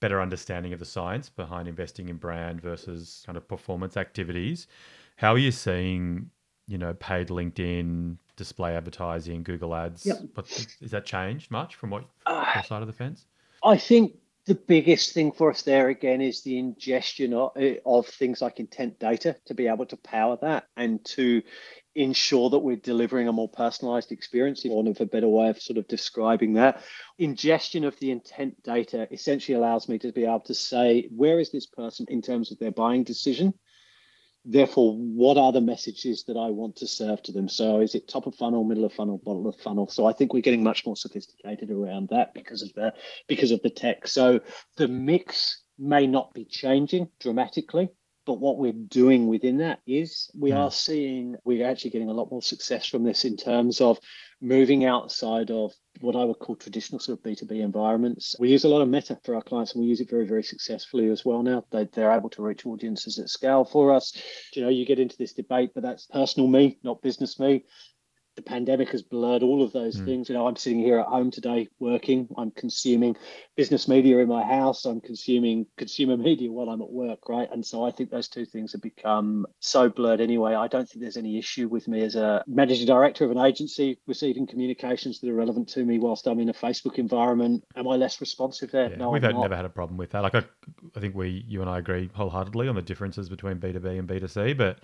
better 0.00 0.20
understanding 0.20 0.72
of 0.72 0.78
the 0.78 0.84
science 0.84 1.28
behind 1.28 1.68
investing 1.68 2.08
in 2.08 2.16
brand 2.16 2.60
versus 2.60 3.22
kind 3.26 3.36
of 3.36 3.46
performance 3.46 3.96
activities. 3.96 4.66
How 5.16 5.34
are 5.34 5.38
you 5.38 5.52
seeing 5.52 6.30
you 6.70 6.78
know, 6.78 6.94
paid 6.94 7.28
LinkedIn, 7.28 8.16
display 8.36 8.76
advertising, 8.76 9.42
Google 9.42 9.74
Ads. 9.74 10.06
Yep. 10.06 10.18
But 10.34 10.68
is 10.80 10.92
that 10.92 11.04
changed 11.04 11.50
much 11.50 11.74
from 11.74 11.90
what 11.90 12.04
uh, 12.26 12.46
your 12.54 12.62
side 12.62 12.80
of 12.80 12.86
the 12.86 12.94
fence? 12.94 13.26
I 13.64 13.76
think 13.76 14.14
the 14.46 14.54
biggest 14.54 15.12
thing 15.12 15.32
for 15.32 15.50
us 15.50 15.62
there 15.62 15.88
again 15.88 16.20
is 16.20 16.42
the 16.42 16.58
ingestion 16.58 17.34
of, 17.34 17.50
of, 17.84 18.06
things 18.06 18.40
like 18.40 18.60
intent 18.60 19.00
data 19.00 19.34
to 19.46 19.54
be 19.54 19.66
able 19.66 19.84
to 19.86 19.96
power 19.96 20.38
that 20.42 20.68
and 20.76 21.04
to 21.06 21.42
ensure 22.02 22.50
that 22.50 22.58
we're 22.58 22.76
delivering 22.76 23.28
a 23.28 23.32
more 23.32 23.48
personalized 23.48 24.12
experience, 24.12 24.64
in 24.64 24.72
want 24.72 24.88
of 24.88 25.00
a 25.00 25.06
better 25.06 25.28
way 25.28 25.48
of 25.48 25.60
sort 25.60 25.78
of 25.78 25.88
describing 25.88 26.54
that. 26.54 26.82
Ingestion 27.18 27.84
of 27.84 27.98
the 27.98 28.10
intent 28.10 28.62
data 28.62 29.08
essentially 29.10 29.56
allows 29.56 29.88
me 29.88 29.98
to 29.98 30.12
be 30.12 30.24
able 30.24 30.40
to 30.40 30.54
say, 30.54 31.08
where 31.14 31.40
is 31.40 31.50
this 31.50 31.66
person 31.66 32.06
in 32.08 32.22
terms 32.22 32.52
of 32.52 32.58
their 32.58 32.72
buying 32.72 33.04
decision? 33.04 33.54
therefore 34.44 34.96
what 34.96 35.36
are 35.36 35.52
the 35.52 35.60
messages 35.60 36.24
that 36.24 36.36
i 36.36 36.48
want 36.48 36.74
to 36.74 36.86
serve 36.86 37.22
to 37.22 37.32
them 37.32 37.48
so 37.48 37.80
is 37.80 37.94
it 37.94 38.08
top 38.08 38.26
of 38.26 38.34
funnel 38.36 38.64
middle 38.64 38.84
of 38.84 38.92
funnel 38.92 39.20
bottom 39.22 39.44
of 39.44 39.54
funnel 39.56 39.86
so 39.86 40.06
i 40.06 40.12
think 40.12 40.32
we're 40.32 40.40
getting 40.40 40.62
much 40.62 40.86
more 40.86 40.96
sophisticated 40.96 41.70
around 41.70 42.08
that 42.08 42.32
because 42.32 42.62
of 42.62 42.72
the 42.74 42.92
because 43.28 43.50
of 43.50 43.60
the 43.62 43.68
tech 43.68 44.06
so 44.06 44.40
the 44.78 44.88
mix 44.88 45.62
may 45.78 46.06
not 46.06 46.32
be 46.32 46.46
changing 46.46 47.08
dramatically 47.20 47.90
but 48.30 48.38
what 48.38 48.58
we're 48.58 48.72
doing 48.72 49.26
within 49.26 49.56
that 49.56 49.80
is 49.88 50.30
we 50.38 50.52
mm. 50.52 50.56
are 50.56 50.70
seeing 50.70 51.34
we're 51.44 51.66
actually 51.66 51.90
getting 51.90 52.10
a 52.10 52.12
lot 52.12 52.30
more 52.30 52.40
success 52.40 52.86
from 52.86 53.02
this 53.02 53.24
in 53.24 53.36
terms 53.36 53.80
of 53.80 53.98
moving 54.40 54.84
outside 54.84 55.50
of 55.50 55.72
what 56.00 56.14
I 56.14 56.24
would 56.24 56.38
call 56.38 56.54
traditional 56.54 57.00
sort 57.00 57.18
of 57.18 57.24
B2B 57.24 57.60
environments. 57.60 58.36
We 58.38 58.48
use 58.48 58.62
a 58.62 58.68
lot 58.68 58.82
of 58.82 58.88
meta 58.88 59.18
for 59.24 59.34
our 59.34 59.42
clients 59.42 59.74
and 59.74 59.82
we 59.82 59.88
use 59.88 60.00
it 60.00 60.08
very, 60.08 60.28
very 60.28 60.44
successfully 60.44 61.08
as 61.08 61.24
well 61.24 61.42
now. 61.42 61.64
They, 61.72 61.88
they're 61.92 62.12
able 62.12 62.30
to 62.30 62.42
reach 62.42 62.64
audiences 62.64 63.18
at 63.18 63.30
scale 63.30 63.64
for 63.64 63.92
us. 63.92 64.16
You 64.54 64.62
know, 64.62 64.68
you 64.68 64.86
get 64.86 65.00
into 65.00 65.16
this 65.16 65.32
debate, 65.32 65.70
but 65.74 65.82
that's 65.82 66.06
personal 66.06 66.48
me, 66.48 66.78
not 66.84 67.02
business 67.02 67.40
me 67.40 67.64
the 68.36 68.42
pandemic 68.42 68.90
has 68.90 69.02
blurred 69.02 69.42
all 69.42 69.62
of 69.62 69.72
those 69.72 70.00
mm. 70.00 70.04
things. 70.04 70.28
You 70.28 70.34
know, 70.34 70.46
I'm 70.46 70.56
sitting 70.56 70.80
here 70.80 70.98
at 70.98 71.06
home 71.06 71.30
today 71.30 71.68
working. 71.78 72.28
I'm 72.38 72.50
consuming 72.52 73.16
business 73.60 73.88
media 73.88 74.16
in 74.20 74.26
my 74.26 74.42
house. 74.42 74.86
I'm 74.86 75.02
consuming 75.02 75.66
consumer 75.76 76.16
media 76.30 76.50
while 76.50 76.70
I'm 76.70 76.80
at 76.80 76.90
work, 76.90 77.28
right? 77.28 77.46
And 77.52 77.64
so 77.64 77.84
I 77.84 77.90
think 77.90 78.10
those 78.10 78.26
two 78.26 78.46
things 78.46 78.72
have 78.72 78.80
become 78.80 79.46
so 79.58 79.90
blurred 79.90 80.22
anyway. 80.22 80.54
I 80.54 80.66
don't 80.66 80.88
think 80.88 81.02
there's 81.02 81.18
any 81.18 81.38
issue 81.38 81.68
with 81.68 81.86
me 81.86 82.00
as 82.02 82.16
a 82.16 82.42
managing 82.46 82.86
director 82.86 83.26
of 83.26 83.30
an 83.30 83.38
agency 83.38 83.98
receiving 84.06 84.46
communications 84.46 85.20
that 85.20 85.28
are 85.28 85.34
relevant 85.34 85.68
to 85.70 85.84
me 85.84 85.98
whilst 85.98 86.26
I'm 86.26 86.40
in 86.40 86.48
a 86.48 86.54
Facebook 86.54 86.98
environment. 86.98 87.62
Am 87.76 87.86
I 87.86 87.96
less 87.96 88.18
responsive 88.22 88.70
there? 88.70 88.92
Yeah, 88.92 88.96
no, 88.96 89.10
we've 89.10 89.22
had, 89.22 89.36
never 89.36 89.56
had 89.56 89.66
a 89.66 89.70
problem 89.70 89.98
with 89.98 90.10
that. 90.12 90.22
Like 90.22 90.34
I, 90.34 90.44
I 90.96 91.00
think 91.00 91.14
we, 91.14 91.44
you 91.46 91.60
and 91.60 91.68
I 91.68 91.80
agree 91.80 92.08
wholeheartedly 92.14 92.66
on 92.66 92.76
the 92.76 92.82
differences 92.82 93.28
between 93.28 93.58
B2B 93.58 93.98
and 93.98 94.08
B2C, 94.08 94.56
but 94.56 94.78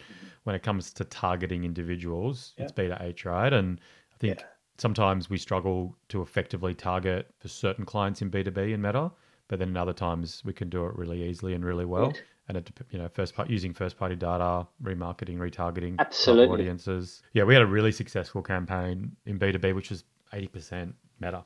when 0.45 0.55
it 0.55 0.63
comes 0.63 0.93
to 0.93 1.05
targeting 1.05 1.65
individuals, 1.65 2.53
yeah. 2.59 2.65
it's 2.65 2.73
b2h 2.73 3.25
right? 3.25 3.53
And 3.55 3.81
I 4.15 4.19
think 4.19 4.41
yeah. 4.41 4.47
Sometimes 4.79 5.31
we 5.31 5.39
struggle 5.39 5.97
to 6.09 6.23
effectively 6.23 6.75
target 6.75 7.29
for 7.39 7.49
certain 7.49 7.85
clients 7.85 8.23
in 8.23 8.31
B2B 8.31 8.75
and 8.75 8.83
Meta, 8.83 9.11
but 9.49 9.59
then 9.59 9.69
in 9.69 9.77
other 9.77 9.93
times 9.93 10.43
we 10.45 10.53
can 10.53 10.69
do 10.69 10.85
it 10.87 10.97
really 10.97 11.23
easily 11.29 11.55
and 11.55 11.65
really 11.65 11.85
well. 11.85 12.13
Yeah. 12.15 12.21
And 12.49 12.59
it, 12.59 12.71
you 12.91 12.99
know, 12.99 13.09
first 13.09 13.35
part 13.35 13.51
using 13.51 13.75
first 13.75 13.99
party 13.99 14.15
data, 14.15 14.67
remarketing, 14.83 15.39
retargeting, 15.39 15.97
absolutely 15.99 16.55
audiences. 16.55 17.23
Yeah, 17.33 17.43
we 17.43 17.55
had 17.55 17.63
a 17.63 17.67
really 17.67 17.91
successful 17.91 18.41
campaign 18.41 19.17
in 19.27 19.37
B 19.37 19.51
two 19.51 19.59
B, 19.59 19.73
which 19.73 19.91
was 19.91 20.05
eighty 20.33 20.47
percent 20.47 20.95
Meta. 21.19 21.45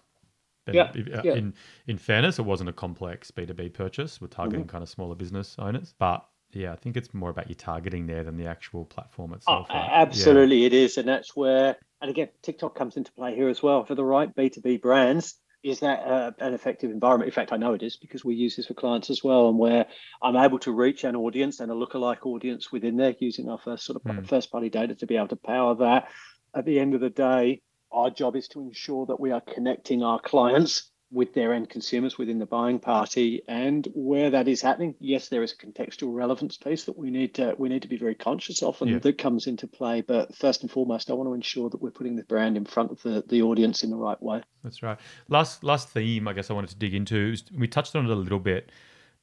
And 0.67 0.77
yeah, 0.77 0.93
yeah. 1.25 1.33
In 1.33 1.55
in 1.87 1.97
fairness, 1.97 2.39
it 2.39 2.45
wasn't 2.45 2.69
a 2.69 2.75
complex 2.75 3.31
B 3.31 3.47
two 3.47 3.55
B 3.55 3.71
purchase. 3.71 4.21
We're 4.21 4.29
targeting 4.29 4.63
mm-hmm. 4.63 4.71
kind 4.71 4.83
of 4.83 4.91
smaller 4.91 5.15
business 5.15 5.57
owners, 5.59 5.95
but 5.99 6.27
yeah, 6.53 6.73
I 6.73 6.77
think 6.77 6.97
it's 6.97 7.15
more 7.15 7.31
about 7.31 7.49
your 7.49 7.55
targeting 7.55 8.07
there 8.07 8.25
than 8.25 8.37
the 8.37 8.47
actual 8.47 8.85
platform 8.85 9.33
itself. 9.33 9.69
Oh, 9.71 9.75
right? 9.75 9.89
Absolutely, 9.91 10.59
yeah. 10.59 10.67
it 10.67 10.73
is, 10.75 10.99
and 10.99 11.09
that's 11.09 11.35
where, 11.35 11.77
and 12.01 12.11
again, 12.11 12.29
TikTok 12.43 12.75
comes 12.75 12.97
into 12.97 13.13
play 13.13 13.35
here 13.35 13.49
as 13.49 13.63
well 13.63 13.85
for 13.85 13.95
the 13.95 14.05
right 14.05 14.35
B 14.35 14.51
two 14.51 14.61
B 14.61 14.77
brands. 14.77 15.39
Is 15.63 15.81
that 15.81 16.07
uh, 16.07 16.31
an 16.39 16.55
effective 16.55 16.91
environment? 16.91 17.29
In 17.29 17.35
fact, 17.35 17.53
I 17.53 17.59
know 17.59 17.75
it 17.75 17.83
is 17.83 17.99
because 17.99 18.25
we 18.25 18.35
use 18.35 18.57
this 18.57 18.69
for 18.69 18.75
clients 18.75 19.11
as 19.11 19.23
well, 19.23 19.51
and 19.51 19.59
where 19.59 19.87
I'm 20.23 20.37
able 20.37 20.59
to 20.61 20.73
reach 20.73 21.05
an 21.05 21.17
audience 21.17 21.61
and 21.61 21.71
a 21.71 21.75
lookalike 21.75 22.25
audience 22.25 22.73
within 22.73 22.97
there 22.97 23.15
using 23.21 23.51
our 23.51 23.59
first 23.59 23.85
sort 23.85 23.97
of 23.97 24.03
mm. 24.03 24.27
first 24.27 24.51
party 24.51 24.71
data 24.71 24.95
to 24.95 25.07
be 25.07 25.17
able 25.17 25.29
to 25.29 25.37
power 25.37 25.75
that. 25.77 26.09
At 26.55 26.65
the 26.65 26.79
end 26.79 26.95
of 26.95 27.03
the 27.03 27.11
day, 27.11 27.61
our 27.93 28.09
job 28.11 28.37
is 28.37 28.49
to 28.49 28.61
ensure 28.61 29.07
that 29.07 29.21
we 29.21 29.33
are 29.33 29.43
connecting 29.43 30.03
our 30.03 30.19
clients 30.19 30.90
with 31.13 31.35
their 31.35 31.53
end 31.53 31.69
consumers 31.69 32.17
within 32.17 32.39
the 32.39 32.47
buying 32.47 32.79
party 32.79 33.43
and 33.49 33.89
where 33.95 34.31
that 34.31 34.47
is 34.47 34.61
happening. 34.61 34.95
Yes 35.01 35.29
there 35.29 35.43
is 35.43 35.53
a 35.53 35.57
contextual 35.57 36.15
relevance 36.15 36.57
piece 36.57 36.85
that 36.85 36.97
we 36.97 37.11
need 37.11 37.35
to 37.35 37.55
we 37.59 37.69
need 37.69 37.83
to 37.83 37.89
be 37.89 37.97
very 37.97 38.15
conscious 38.15 38.63
of 38.63 38.81
and 38.81 38.91
yeah. 38.91 38.99
that 38.99 39.19
comes 39.19 39.47
into 39.47 39.67
play. 39.67 40.03
But 40.03 40.35
first 40.35 40.63
and 40.63 40.71
foremost 40.71 41.11
i 41.11 41.15
want 41.15 41.29
to 41.29 41.35
ensure 41.35 41.69
that 41.71 41.83
we're 41.83 41.91
putting 41.91 42.17
the 42.17 42.23
brand 42.23 42.57
in 42.57 42.65
front 42.65 42.93
of 42.93 43.03
the, 43.03 43.25
the 43.27 43.43
audience 43.43 43.83
in 43.83 43.91
the 43.91 43.97
right 43.97 44.21
way. 44.23 44.43
That's 44.63 44.83
right. 44.83 44.99
Last 45.29 45.65
last 45.65 45.89
theme 45.91 46.29
i 46.29 46.33
guess 46.33 46.51
i 46.51 46.55
wanted 46.55 46.71
to 46.71 46.77
dig 46.77 46.95
into 46.95 47.37
we 47.57 47.67
touched 47.67 47.97
on 47.97 48.05
it 48.05 48.11
a 48.11 48.15
little 48.15 48.41
bit 48.41 48.71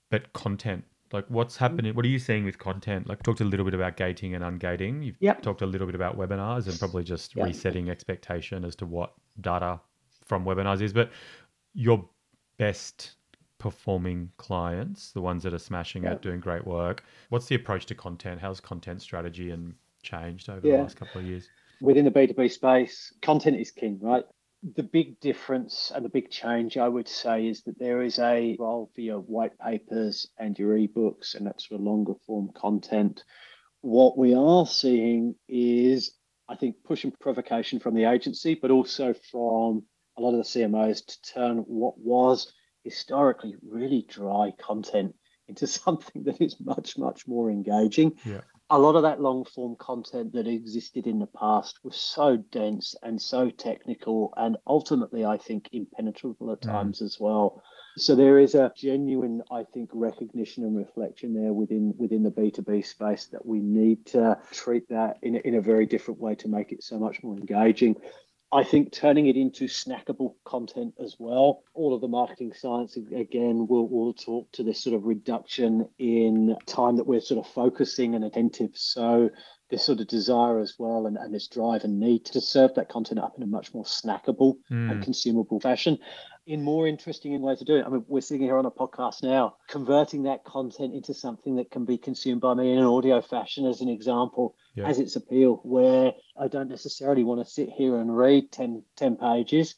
but 0.10 0.34
content. 0.34 0.84
Like 1.14 1.26
what's 1.30 1.56
mm. 1.56 1.60
happening 1.60 1.96
what 1.96 2.04
are 2.04 2.10
you 2.10 2.20
seeing 2.20 2.44
with 2.44 2.58
content? 2.58 3.08
Like 3.08 3.24
talked 3.24 3.40
a 3.40 3.46
little 3.46 3.66
bit 3.66 3.74
about 3.74 3.96
gating 3.96 4.36
and 4.36 4.44
ungating. 4.44 5.06
You've 5.06 5.18
yep. 5.22 5.42
talked 5.42 5.62
a 5.62 5.66
little 5.66 5.88
bit 5.88 5.96
about 5.96 6.18
webinars 6.18 6.68
and 6.68 6.78
probably 6.78 7.06
just 7.06 7.34
yep. 7.36 7.48
resetting 7.48 7.90
expectation 7.90 8.66
as 8.66 8.76
to 8.78 8.86
what 8.86 9.14
data 9.40 9.80
from 10.28 10.46
webinars 10.46 10.82
is. 10.82 10.94
But 10.94 11.12
your 11.78 12.04
best 12.58 13.12
performing 13.60 14.32
clients, 14.38 15.12
the 15.12 15.22
ones 15.22 15.44
that 15.44 15.54
are 15.54 15.60
smashing 15.60 16.04
yeah. 16.04 16.14
it, 16.14 16.22
doing 16.24 16.40
great 16.40 16.66
work. 16.66 17.04
What's 17.30 17.46
the 17.46 17.56
approach 17.56 17.86
to 17.86 17.96
content? 17.96 18.42
How's 18.42 18.60
content 18.60 19.02
strategy 19.02 19.52
and 19.52 19.76
changed 20.02 20.50
over 20.50 20.68
yeah. 20.68 20.78
the 20.78 20.82
last 20.84 20.98
couple 20.98 21.22
of 21.22 21.28
years? 21.28 21.48
Within 21.80 22.04
the 22.04 22.12
B2B 22.12 22.52
space, 22.52 23.14
content 23.22 23.58
is 23.58 23.72
king, 23.72 24.00
right? 24.02 24.24
The 24.76 24.82
big 24.82 25.20
difference 25.20 25.92
and 25.94 26.04
the 26.04 26.10
big 26.10 26.32
change, 26.32 26.78
I 26.78 26.88
would 26.88 27.08
say, 27.08 27.48
is 27.48 27.62
that 27.64 27.78
there 27.78 28.02
is 28.02 28.18
a 28.18 28.58
role 28.60 28.90
for 28.96 29.02
your 29.02 29.20
white 29.20 29.58
papers 29.60 30.28
and 30.40 30.58
your 30.58 30.76
ebooks 30.76 31.36
and 31.36 31.46
that 31.46 31.62
sort 31.62 31.80
of 31.80 31.86
longer 31.86 32.14
form 32.26 32.50
content. 32.56 33.24
What 33.82 34.18
we 34.18 34.34
are 34.34 34.66
seeing 34.66 35.36
is, 35.48 36.16
I 36.50 36.56
think, 36.56 36.78
push 36.84 37.04
and 37.04 37.18
provocation 37.20 37.80
from 37.80 37.94
the 37.94 38.06
agency, 38.06 38.56
but 38.60 38.72
also 38.72 39.14
from 39.32 39.84
a 40.18 40.22
lot 40.22 40.34
of 40.34 40.38
the 40.38 40.60
CMOs 40.60 41.06
to 41.06 41.34
turn 41.34 41.58
what 41.60 41.98
was 41.98 42.52
historically 42.84 43.56
really 43.62 44.06
dry 44.08 44.52
content 44.60 45.14
into 45.48 45.68
something 45.84 46.24
that 46.24 46.42
is 46.42 46.58
much, 46.60 46.98
much 46.98 47.28
more 47.28 47.50
engaging. 47.50 48.14
Yeah. 48.26 48.42
A 48.70 48.78
lot 48.78 48.96
of 48.98 49.04
that 49.04 49.22
long 49.22 49.46
form 49.46 49.78
content 49.80 50.34
that 50.34 50.46
existed 50.46 51.08
in 51.08 51.20
the 51.20 51.28
past 51.28 51.80
was 51.86 51.96
so 51.96 52.36
dense 52.36 52.96
and 53.02 53.22
so 53.22 53.50
technical, 53.50 54.34
and 54.36 54.58
ultimately, 54.68 55.24
I 55.24 55.38
think, 55.38 55.70
impenetrable 55.72 56.52
at 56.52 56.60
mm. 56.60 56.70
times 56.70 57.02
as 57.02 57.18
well. 57.18 57.64
So 57.98 58.14
there 58.14 58.40
is 58.40 58.56
a 58.56 58.74
genuine, 58.76 59.42
I 59.50 59.64
think, 59.64 59.90
recognition 59.94 60.66
and 60.66 60.76
reflection 60.76 61.34
there 61.34 61.54
within 61.54 61.94
within 61.98 62.24
the 62.24 62.30
B 62.30 62.52
two 62.52 62.62
B 62.62 62.82
space 62.82 63.28
that 63.28 63.46
we 63.46 63.62
need 63.62 64.06
to 64.08 64.38
treat 64.52 64.90
that 64.90 65.18
in 65.22 65.38
in 65.38 65.56
a 65.56 65.62
very 65.62 65.86
different 65.86 66.20
way 66.20 66.36
to 66.36 66.50
make 66.50 66.74
it 66.74 66.84
so 66.84 67.00
much 67.00 67.24
more 67.24 67.38
engaging. 67.38 67.96
I 68.52 68.64
think 68.64 68.94
turning 68.94 69.28
it 69.28 69.36
into 69.36 69.66
snackable 69.66 70.36
content 70.46 70.94
as 71.04 71.18
well. 71.20 71.64
All 71.74 71.94
of 71.94 72.00
the 72.00 72.08
marketing 72.08 72.54
science, 72.54 72.96
again, 72.96 73.68
will 73.68 73.90
will 73.90 74.14
talk 74.14 74.50
to 74.54 74.64
this 74.64 74.82
sort 74.82 74.96
of 74.96 75.04
reduction 75.04 75.90
in 76.00 76.56
time 76.66 76.96
that 76.96 77.08
we're 77.08 77.20
sort 77.20 77.46
of 77.46 77.52
focusing 77.52 78.16
and 78.16 78.24
attentive. 78.24 78.72
So 78.76 79.30
this 79.70 79.84
sort 79.84 80.00
of 80.00 80.08
desire 80.08 80.60
as 80.60 80.76
well 80.78 81.08
and, 81.08 81.18
and 81.18 81.34
this 81.34 81.48
drive 81.48 81.84
and 81.84 82.00
need 82.00 82.26
to 82.26 82.42
serve 82.42 82.74
that 82.76 82.90
content 82.90 83.20
up 83.20 83.36
in 83.38 83.44
a 83.44 83.48
much 83.48 83.74
more 83.74 83.84
snackable 83.84 84.58
mm. 84.72 84.92
and 84.92 85.04
consumable 85.04 85.60
fashion 85.60 85.98
in 86.46 86.64
more 86.64 86.88
interesting 86.88 87.40
ways 87.42 87.60
to 87.60 87.66
do 87.66 87.76
it. 87.76 87.86
I 87.86 87.90
mean, 87.90 88.06
we're 88.08 88.22
sitting 88.22 88.44
here 88.44 88.58
on 88.58 88.66
a 88.66 88.72
podcast 88.72 89.22
now, 89.22 89.58
converting 89.68 90.24
that 90.24 90.46
content 90.46 90.94
into 90.94 91.14
something 91.14 91.58
that 91.58 91.70
can 91.70 91.84
be 91.84 91.98
consumed 91.98 92.40
by 92.40 92.54
me 92.54 92.72
in 92.72 92.80
an 92.80 92.86
audio 92.86 93.22
fashion, 93.22 93.66
as 93.66 93.82
an 93.82 93.90
example, 93.90 94.56
yeah. 94.74 94.88
as 94.88 95.00
its 95.00 95.18
appeal, 95.18 95.60
where 95.64 96.14
I 96.40 96.48
don't 96.48 96.70
necessarily 96.70 97.26
want 97.26 97.46
to 97.46 97.52
sit 97.52 97.70
here 97.70 98.00
and 98.00 98.16
read 98.16 98.52
10, 98.54 98.82
10 98.96 99.18
pages 99.18 99.76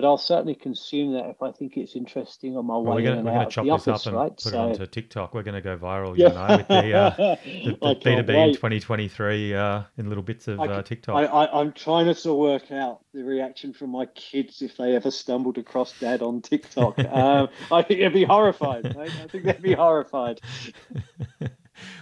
but 0.00 0.06
I'll 0.06 0.16
certainly 0.16 0.54
consume 0.54 1.12
that 1.12 1.28
if 1.28 1.42
I 1.42 1.52
think 1.52 1.76
it's 1.76 1.94
interesting 1.94 2.56
on 2.56 2.64
my 2.64 2.74
well, 2.74 2.96
way. 2.96 3.02
We're 3.02 3.22
going 3.22 3.24
to 3.26 3.46
chop 3.50 3.64
this 3.66 3.86
office, 3.86 4.06
up 4.06 4.06
and 4.06 4.16
right? 4.16 4.30
put 4.30 4.40
so, 4.40 4.48
it 4.48 4.56
onto 4.56 4.86
TikTok. 4.86 5.34
We're 5.34 5.42
going 5.42 5.56
to 5.56 5.60
go 5.60 5.76
viral, 5.76 6.16
you 6.16 6.24
yeah. 6.24 6.28
know, 6.30 6.56
with 6.56 6.68
the, 6.68 6.94
uh, 6.94 7.10
the, 7.44 7.76
the 7.80 8.10
B2B 8.10 8.48
in 8.48 8.54
2023 8.54 9.54
uh, 9.54 9.82
in 9.98 10.08
little 10.08 10.22
bits 10.22 10.48
of 10.48 10.58
I, 10.58 10.68
uh, 10.68 10.82
TikTok. 10.82 11.16
I, 11.16 11.60
am 11.60 11.72
trying 11.72 12.06
to 12.06 12.14
sort 12.14 12.32
of 12.32 12.62
work 12.62 12.72
out 12.72 13.00
the 13.12 13.22
reaction 13.22 13.74
from 13.74 13.90
my 13.90 14.06
kids 14.06 14.62
if 14.62 14.78
they 14.78 14.96
ever 14.96 15.10
stumbled 15.10 15.58
across 15.58 15.92
dad 15.98 16.22
on 16.22 16.40
TikTok. 16.40 16.98
um, 17.12 17.50
I 17.70 17.82
think 17.82 18.00
they'd 18.00 18.08
be 18.14 18.24
horrified. 18.24 18.96
I 18.96 19.08
think 19.28 19.44
they'd 19.44 19.60
be 19.60 19.74
horrified. 19.74 20.40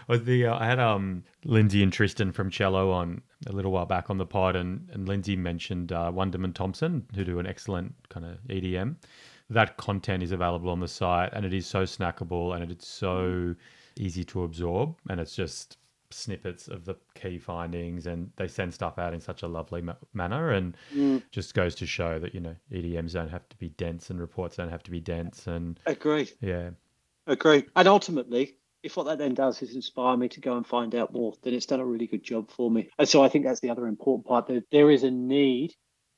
the 0.08 0.46
uh, 0.46 0.58
I 0.58 0.66
had 0.66 0.78
um 0.78 1.24
Lindsay 1.44 1.82
and 1.82 1.92
Tristan 1.92 2.32
from 2.32 2.50
Cello 2.50 2.90
on 2.90 3.22
a 3.46 3.52
little 3.52 3.72
while 3.72 3.86
back 3.86 4.10
on 4.10 4.18
the 4.18 4.26
pod, 4.26 4.56
and 4.56 4.88
and 4.92 5.08
Lindsay 5.08 5.36
mentioned 5.36 5.92
uh, 5.92 6.10
Wunderman 6.12 6.54
Thompson, 6.54 7.06
who 7.14 7.24
do 7.24 7.38
an 7.38 7.46
excellent 7.46 7.94
kind 8.08 8.26
of 8.26 8.38
EDM. 8.48 8.96
That 9.50 9.76
content 9.78 10.22
is 10.22 10.32
available 10.32 10.70
on 10.70 10.80
the 10.80 10.88
site, 10.88 11.30
and 11.32 11.46
it 11.46 11.54
is 11.54 11.66
so 11.66 11.84
snackable, 11.84 12.54
and 12.54 12.70
it's 12.70 12.86
so 12.86 13.54
easy 13.96 14.24
to 14.24 14.44
absorb, 14.44 14.96
and 15.08 15.20
it's 15.20 15.34
just 15.34 15.78
snippets 16.10 16.68
of 16.68 16.84
the 16.84 16.94
key 17.14 17.38
findings 17.38 18.06
and 18.06 18.30
they 18.36 18.48
send 18.48 18.72
stuff 18.72 18.98
out 18.98 19.12
in 19.12 19.20
such 19.20 19.42
a 19.42 19.48
lovely 19.48 19.82
ma- 19.82 19.94
manner 20.14 20.52
and 20.52 20.76
mm. 20.94 21.22
just 21.30 21.54
goes 21.54 21.74
to 21.74 21.86
show 21.86 22.18
that 22.18 22.34
you 22.34 22.40
know 22.40 22.54
EDMs 22.72 23.12
don't 23.12 23.28
have 23.28 23.48
to 23.48 23.56
be 23.58 23.68
dense 23.70 24.10
and 24.10 24.20
reports 24.20 24.56
don't 24.56 24.70
have 24.70 24.82
to 24.82 24.90
be 24.90 25.00
dense 25.00 25.46
and 25.46 25.78
agree 25.86 26.30
yeah 26.40 26.70
agree 27.26 27.64
and 27.76 27.86
ultimately 27.86 28.56
if 28.82 28.96
what 28.96 29.06
that 29.06 29.18
then 29.18 29.34
does 29.34 29.60
is 29.62 29.74
inspire 29.74 30.16
me 30.16 30.28
to 30.28 30.40
go 30.40 30.56
and 30.56 30.66
find 30.66 30.94
out 30.94 31.12
more 31.12 31.34
then 31.42 31.54
it's 31.54 31.66
done 31.66 31.80
a 31.80 31.86
really 31.86 32.06
good 32.06 32.22
job 32.22 32.50
for 32.50 32.70
me. 32.70 32.88
And 32.98 33.08
so 33.08 33.22
I 33.22 33.28
think 33.28 33.44
that's 33.44 33.60
the 33.60 33.70
other 33.70 33.86
important 33.86 34.26
part. 34.26 34.46
That 34.46 34.64
there 34.70 34.90
is 34.90 35.02
a 35.02 35.10
need 35.10 35.74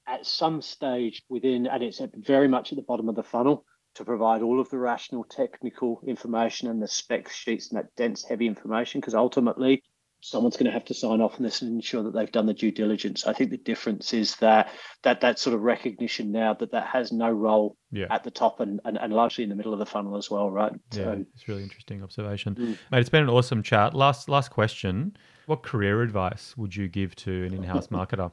at 0.06 0.26
some 0.26 0.60
stage 0.60 1.22
within 1.28 1.66
and 1.66 1.82
it's 1.82 2.00
very 2.14 2.48
much 2.48 2.72
at 2.72 2.76
the 2.76 2.82
bottom 2.82 3.08
of 3.08 3.14
the 3.14 3.22
funnel 3.22 3.64
to 3.94 4.04
provide 4.04 4.42
all 4.42 4.60
of 4.60 4.70
the 4.70 4.78
rational 4.78 5.24
technical 5.24 6.00
information 6.06 6.68
and 6.68 6.82
the 6.82 6.88
spec 6.88 7.28
sheets 7.30 7.70
and 7.70 7.78
that 7.78 7.94
dense, 7.96 8.24
heavy 8.24 8.46
information, 8.46 9.00
because 9.00 9.14
ultimately 9.14 9.82
someone's 10.20 10.56
going 10.56 10.66
to 10.66 10.72
have 10.72 10.84
to 10.84 10.94
sign 10.94 11.20
off 11.20 11.36
on 11.36 11.42
this 11.42 11.62
and 11.62 11.74
ensure 11.74 12.02
that 12.02 12.12
they've 12.12 12.30
done 12.30 12.46
the 12.46 12.54
due 12.54 12.70
diligence. 12.70 13.26
I 13.26 13.32
think 13.32 13.50
the 13.50 13.56
difference 13.56 14.12
is 14.12 14.36
that 14.36 14.70
that 15.02 15.20
that 15.22 15.38
sort 15.38 15.54
of 15.54 15.62
recognition 15.62 16.30
now 16.30 16.54
that 16.54 16.72
that 16.72 16.86
has 16.86 17.12
no 17.12 17.30
role 17.30 17.76
yeah. 17.90 18.06
at 18.10 18.24
the 18.24 18.30
top 18.30 18.60
and, 18.60 18.80
and, 18.84 18.98
and 18.98 19.12
largely 19.12 19.44
in 19.44 19.50
the 19.50 19.56
middle 19.56 19.72
of 19.72 19.78
the 19.78 19.86
funnel 19.86 20.16
as 20.16 20.30
well, 20.30 20.50
right? 20.50 20.72
Yeah, 20.92 21.04
so, 21.04 21.24
it's 21.34 21.48
really 21.48 21.62
interesting 21.62 22.02
observation, 22.02 22.54
mm. 22.54 22.78
mate. 22.90 23.00
It's 23.00 23.08
been 23.08 23.22
an 23.22 23.30
awesome 23.30 23.62
chat. 23.62 23.94
Last 23.94 24.28
last 24.28 24.50
question: 24.50 25.16
What 25.46 25.62
career 25.62 26.02
advice 26.02 26.56
would 26.56 26.76
you 26.76 26.88
give 26.88 27.14
to 27.16 27.44
an 27.44 27.54
in-house 27.54 27.86
marketer? 27.88 28.32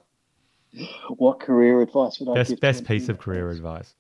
what 1.15 1.39
career 1.39 1.81
advice 1.81 2.19
would 2.19 2.29
I 2.29 2.35
best, 2.35 2.49
give? 2.49 2.59
Best 2.59 2.85
piece 2.85 3.09
of 3.09 3.17
career 3.17 3.49
advice 3.49 3.95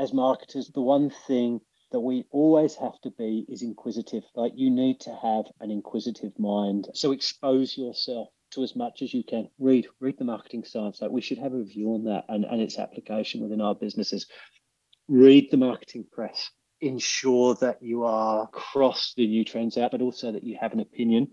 as 0.00 0.14
marketers, 0.14 0.68
the 0.68 0.80
one 0.80 1.10
thing 1.10 1.60
that 1.92 2.00
we 2.00 2.24
always 2.30 2.74
have 2.76 3.00
to 3.02 3.10
be 3.10 3.44
is 3.48 3.62
inquisitive. 3.62 4.24
Like 4.34 4.52
you 4.54 4.70
need 4.70 5.00
to 5.00 5.10
have 5.10 5.46
an 5.60 5.70
inquisitive 5.70 6.38
mind. 6.38 6.88
So 6.94 7.12
expose 7.12 7.76
yourself 7.76 8.28
to 8.52 8.62
as 8.62 8.76
much 8.76 9.02
as 9.02 9.12
you 9.12 9.24
can. 9.24 9.48
Read, 9.58 9.86
read 10.00 10.18
the 10.18 10.24
marketing 10.24 10.64
science. 10.64 11.00
Like 11.00 11.10
we 11.10 11.20
should 11.20 11.38
have 11.38 11.54
a 11.54 11.64
view 11.64 11.94
on 11.94 12.04
that 12.04 12.24
and, 12.28 12.44
and 12.44 12.60
its 12.60 12.78
application 12.78 13.42
within 13.42 13.60
our 13.60 13.74
businesses. 13.74 14.26
Read 15.08 15.50
the 15.50 15.56
marketing 15.56 16.06
press. 16.10 16.50
Ensure 16.80 17.56
that 17.56 17.82
you 17.82 18.04
are 18.04 18.44
across 18.44 19.12
the 19.16 19.26
new 19.26 19.44
trends 19.44 19.76
out, 19.76 19.90
but 19.90 20.00
also 20.00 20.32
that 20.32 20.44
you 20.44 20.56
have 20.60 20.72
an 20.72 20.80
opinion. 20.80 21.28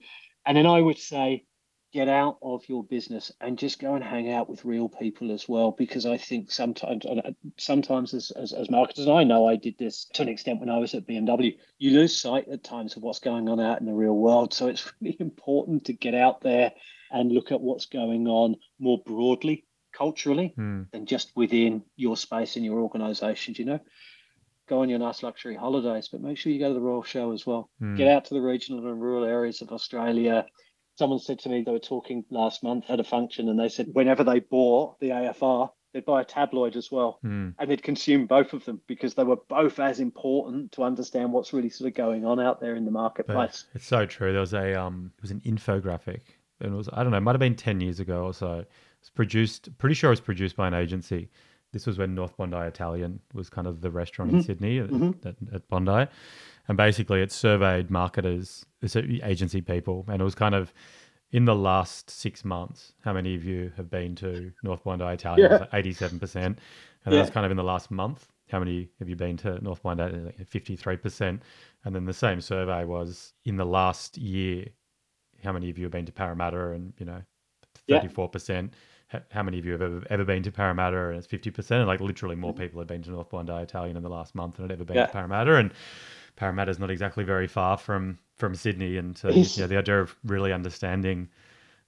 And 0.45 0.58
then 0.58 0.66
I 0.66 0.82
would 0.82 0.97
say 0.97 1.45
get 1.93 2.09
out 2.09 2.38
of 2.41 2.67
your 2.67 2.83
business 2.83 3.31
and 3.39 3.57
just 3.57 3.79
go 3.79 3.95
and 3.95 4.03
hang 4.03 4.31
out 4.31 4.49
with 4.49 4.65
real 4.65 4.89
people 4.89 5.31
as 5.31 5.47
well 5.47 5.71
because 5.71 6.05
i 6.05 6.17
think 6.17 6.51
sometimes 6.51 7.05
uh, 7.05 7.31
sometimes 7.57 8.13
as, 8.13 8.31
as, 8.31 8.51
as 8.51 8.69
marketers 8.69 9.05
and 9.05 9.17
i 9.17 9.23
know 9.23 9.47
i 9.47 9.55
did 9.55 9.77
this 9.77 10.05
to 10.13 10.21
an 10.21 10.27
extent 10.27 10.59
when 10.59 10.69
i 10.69 10.77
was 10.77 10.93
at 10.93 11.07
bmw 11.07 11.55
you 11.79 11.91
lose 11.91 12.19
sight 12.19 12.47
at 12.47 12.63
times 12.63 12.95
of 12.95 13.03
what's 13.03 13.19
going 13.19 13.47
on 13.49 13.59
out 13.59 13.79
in 13.79 13.85
the 13.85 13.93
real 13.93 14.15
world. 14.15 14.53
So 14.53 14.67
it's 14.67 14.91
really 15.01 15.17
important 15.19 15.85
to 15.85 15.93
get 15.93 16.15
out 16.15 16.41
there 16.41 16.71
and 17.11 17.31
look 17.31 17.51
at 17.51 17.61
what's 17.61 17.85
going 17.85 18.27
on 18.27 18.55
more 18.79 19.01
broadly 19.05 19.65
culturally 19.93 20.53
hmm. 20.55 20.83
than 20.91 21.05
just 21.05 21.31
within 21.35 21.83
your 21.95 22.17
space 22.17 22.55
and 22.55 22.65
your 22.65 22.79
organizations 22.79 23.57
you 23.57 23.65
know? 23.65 23.79
Go 24.67 24.81
on 24.81 24.89
your 24.89 24.99
nice 24.99 25.23
luxury 25.23 25.55
holidays 25.55 26.09
but 26.11 26.21
make 26.21 26.38
sure 26.38 26.51
you 26.51 26.59
go 26.59 26.67
to 26.67 26.73
the 26.73 26.81
royal 26.81 27.03
show 27.03 27.31
as 27.31 27.45
well. 27.45 27.69
Hmm. 27.79 27.95
get 27.95 28.07
out 28.07 28.25
to 28.25 28.33
the 28.33 28.41
regional 28.41 28.85
and 28.85 29.01
rural 29.01 29.23
areas 29.23 29.61
of 29.61 29.71
australia 29.71 30.45
someone 30.97 31.19
said 31.19 31.39
to 31.39 31.49
me 31.49 31.61
they 31.61 31.71
were 31.71 31.79
talking 31.79 32.25
last 32.29 32.63
month 32.63 32.89
at 32.89 32.99
a 32.99 33.03
function 33.03 33.49
and 33.49 33.59
they 33.59 33.69
said 33.69 33.87
whenever 33.93 34.23
they 34.23 34.39
bought 34.39 34.99
the 34.99 35.09
AFR, 35.09 35.69
they'd 35.93 36.05
buy 36.05 36.21
a 36.21 36.25
tabloid 36.25 36.75
as 36.75 36.91
well. 36.91 37.19
Mm. 37.23 37.53
And 37.57 37.71
they'd 37.71 37.83
consume 37.83 38.25
both 38.25 38.53
of 38.53 38.65
them 38.65 38.81
because 38.87 39.13
they 39.13 39.23
were 39.23 39.37
both 39.47 39.79
as 39.79 39.99
important 39.99 40.71
to 40.73 40.83
understand 40.83 41.31
what's 41.31 41.53
really 41.53 41.69
sort 41.69 41.89
of 41.89 41.95
going 41.95 42.25
on 42.25 42.39
out 42.39 42.59
there 42.59 42.75
in 42.75 42.85
the 42.85 42.91
marketplace. 42.91 43.65
But 43.71 43.79
it's 43.79 43.87
so 43.87 44.05
true. 44.05 44.31
There 44.31 44.41
was 44.41 44.53
a 44.53 44.79
um 44.79 45.11
it 45.17 45.21
was 45.21 45.31
an 45.31 45.41
infographic 45.41 46.21
and 46.59 46.73
it 46.73 46.75
was 46.75 46.89
I 46.91 47.03
don't 47.03 47.11
know, 47.11 47.17
it 47.17 47.21
might 47.21 47.35
have 47.35 47.39
been 47.39 47.55
ten 47.55 47.79
years 47.79 47.99
ago 47.99 48.23
or 48.23 48.33
so. 48.33 48.65
It's 48.99 49.09
produced 49.09 49.77
pretty 49.77 49.95
sure 49.95 50.09
it 50.09 50.13
was 50.13 50.21
produced 50.21 50.55
by 50.55 50.67
an 50.67 50.73
agency. 50.73 51.29
This 51.73 51.85
was 51.85 51.97
when 51.97 52.15
North 52.15 52.35
Bondi 52.37 52.57
Italian 52.57 53.19
was 53.33 53.49
kind 53.49 53.67
of 53.67 53.81
the 53.81 53.91
restaurant 53.91 54.31
mm-hmm. 54.31 54.39
in 54.39 54.43
Sydney 54.43 54.79
mm-hmm. 54.79 55.27
at, 55.27 55.35
at 55.53 55.67
Bondi 55.69 56.07
and 56.67 56.77
basically 56.77 57.21
it 57.21 57.31
surveyed 57.31 57.89
marketers, 57.89 58.65
agency 58.84 59.61
people, 59.61 60.05
and 60.07 60.21
it 60.21 60.23
was 60.23 60.36
kind 60.36 60.55
of 60.55 60.73
in 61.32 61.45
the 61.45 61.55
last 61.55 62.09
six 62.09 62.45
months, 62.45 62.93
how 63.03 63.11
many 63.11 63.36
of 63.36 63.43
you 63.43 63.71
have 63.75 63.89
been 63.89 64.15
to 64.15 64.51
North 64.63 64.84
Bondi 64.84 65.03
Italian? 65.05 65.67
Eighty-seven 65.73 66.19
percent, 66.19 66.59
and 67.05 67.13
yeah. 67.13 67.21
that's 67.21 67.34
kind 67.34 67.45
of 67.45 67.51
in 67.51 67.57
the 67.57 67.63
last 67.63 67.91
month. 67.91 68.28
How 68.49 68.59
many 68.59 68.88
have 68.99 69.09
you 69.09 69.17
been 69.17 69.36
to 69.38 69.61
North 69.63 69.84
Bondi? 69.84 70.32
Fifty-three 70.45 70.97
percent, 70.97 71.43
and 71.84 71.93
then 71.93 72.05
the 72.05 72.13
same 72.13 72.39
survey 72.39 72.86
was 72.86 73.34
in 73.43 73.57
the 73.57 73.65
last 73.65 74.17
year. 74.17 74.67
How 75.43 75.51
many 75.51 75.69
of 75.69 75.78
you 75.78 75.84
have 75.84 75.91
been 75.91 76.05
to 76.05 76.13
Parramatta? 76.13 76.71
And 76.71 76.93
you 76.97 77.05
know, 77.05 77.21
thirty-four 77.89 78.30
percent. 78.30 78.73
How 79.32 79.41
many 79.41 79.57
of 79.57 79.65
you 79.65 79.71
have 79.71 79.82
ever, 79.82 80.03
ever 80.09 80.25
been 80.25 80.43
to 80.43 80.51
Parramatta? 80.51 81.09
And 81.09 81.17
it's 81.17 81.28
fifty 81.28 81.49
percent. 81.49 81.80
And 81.80 81.88
like 81.88 81.99
literally, 81.99 82.36
more 82.36 82.53
mm-hmm. 82.53 82.61
people 82.61 82.80
have 82.80 82.88
been 82.88 83.03
to 83.03 83.11
North 83.11 83.30
Bondi 83.30 83.53
Italian 83.53 83.97
in 83.97 84.03
the 84.03 84.09
last 84.09 84.36
month 84.36 84.55
than 84.57 84.65
had 84.65 84.71
ever 84.71 84.86
been 84.86 84.97
yeah. 84.97 85.05
to 85.05 85.11
Parramatta. 85.11 85.55
And 85.55 85.71
Parramatta's 86.36 86.80
not 86.80 86.91
exactly 86.91 87.23
very 87.23 87.47
far 87.47 87.78
from 87.78 88.19
from 88.38 88.55
Sydney, 88.55 88.97
and 88.97 89.17
so, 89.17 89.29
you 89.29 89.45
know, 89.57 89.67
the 89.67 89.77
idea 89.77 90.01
of 90.01 90.15
really 90.23 90.53
understanding, 90.53 91.29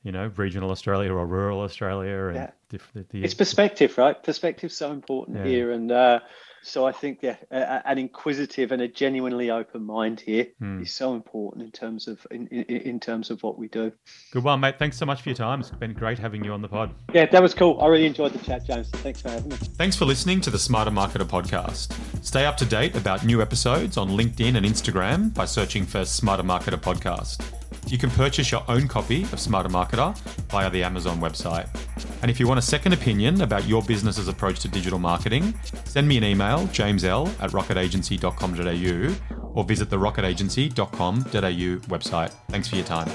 you 0.04 0.12
know, 0.12 0.32
regional 0.36 0.72
Australia 0.72 1.14
or 1.14 1.26
rural 1.26 1.62
Australia, 1.62 2.28
and 2.28 2.36
yeah. 2.36 2.52
the, 2.70 2.80
the, 2.94 3.06
the, 3.10 3.24
it's 3.24 3.34
perspective, 3.34 3.98
right? 3.98 4.22
Perspective's 4.22 4.76
so 4.76 4.92
important 4.92 5.38
yeah. 5.38 5.46
here, 5.46 5.72
and 5.72 5.92
uh, 5.92 6.20
so 6.64 6.86
I 6.86 6.92
think 6.92 7.20
yeah, 7.22 7.38
an 7.52 7.98
inquisitive 7.98 8.72
and 8.72 8.82
a 8.82 8.88
genuinely 8.88 9.50
open 9.50 9.86
mind 9.86 10.20
here 10.20 10.48
hmm. 10.60 10.82
is 10.82 10.92
so 10.92 11.14
important 11.14 11.64
in 11.64 11.72
terms 11.72 12.08
of 12.08 12.26
in, 12.32 12.48
in, 12.48 12.64
in, 12.64 13.00
terms 13.00 13.30
of 13.30 13.42
what 13.44 13.58
we 13.58 13.68
do. 13.68 13.92
Good 14.32 14.44
one, 14.44 14.60
mate. 14.60 14.78
Thanks 14.78 14.98
so 14.98 15.06
much 15.06 15.22
for 15.22 15.30
your 15.30 15.36
time. 15.36 15.62
It's 15.62 15.72
been 15.72 15.94
great 15.94 16.20
having 16.20 16.44
you 16.44 16.54
on 16.54 16.62
the 16.62 16.68
pod. 16.68 16.94
Yeah, 17.14 17.26
that 17.28 17.42
was 17.42 17.54
cool. 17.54 17.82
I 17.82 17.88
really 17.88 18.06
enjoyed 18.06 18.34
the 18.34 18.40
chat, 18.40 18.66
James. 18.66 18.90
Thanks 18.90 19.22
for 19.22 19.30
having 19.30 19.50
me. 19.50 19.56
Thanks 19.56 19.96
for 19.96 20.06
listening 20.06 20.42
to 20.42 20.50
the 20.50 20.60
Smarter 20.60 20.92
Marketer 20.92 21.28
podcast. 21.28 21.94
Stay 22.24 22.46
up 22.46 22.58
to 22.58 22.66
date 22.66 22.96
about 22.96 23.26
new 23.26 23.42
episodes 23.42 23.98
on 23.98 24.10
LinkedIn 24.10 24.56
and 24.56 24.66
Instagram 24.66 25.34
by 25.34 25.46
searching 25.46 25.86
for 25.86 26.06
Smarter 26.06 26.44
Marketer 26.44 26.80
podcast. 26.80 27.42
You 27.88 27.98
can 27.98 28.12
purchase 28.12 28.52
your 28.52 28.64
own 28.68 28.88
copy 28.88 29.24
of 29.24 29.40
Smarter 29.40 29.70
Marketer 29.70 30.16
via 30.50 30.70
the 30.70 30.84
Amazon 30.84 31.20
website. 31.20 31.68
And 32.22 32.30
if 32.30 32.40
you 32.40 32.48
want 32.48 32.60
a 32.60 32.62
second 32.62 32.94
opinion 32.94 33.42
about 33.42 33.68
your 33.68 33.82
business's 33.82 34.28
approach 34.28 34.60
to 34.60 34.68
digital 34.68 35.00
marketing, 35.00 35.54
send 35.86 36.08
me 36.08 36.18
an 36.18 36.24
email, 36.24 36.49
jamesl 36.58 37.28
at 37.42 37.52
rocketagency.com.au, 37.52 39.54
or 39.54 39.64
visit 39.64 39.90
the 39.90 39.98
rocketagency.com.au 39.98 41.88
website. 41.88 42.34
Thanks 42.50 42.68
for 42.68 42.76
your 42.76 42.86
time. 42.86 43.10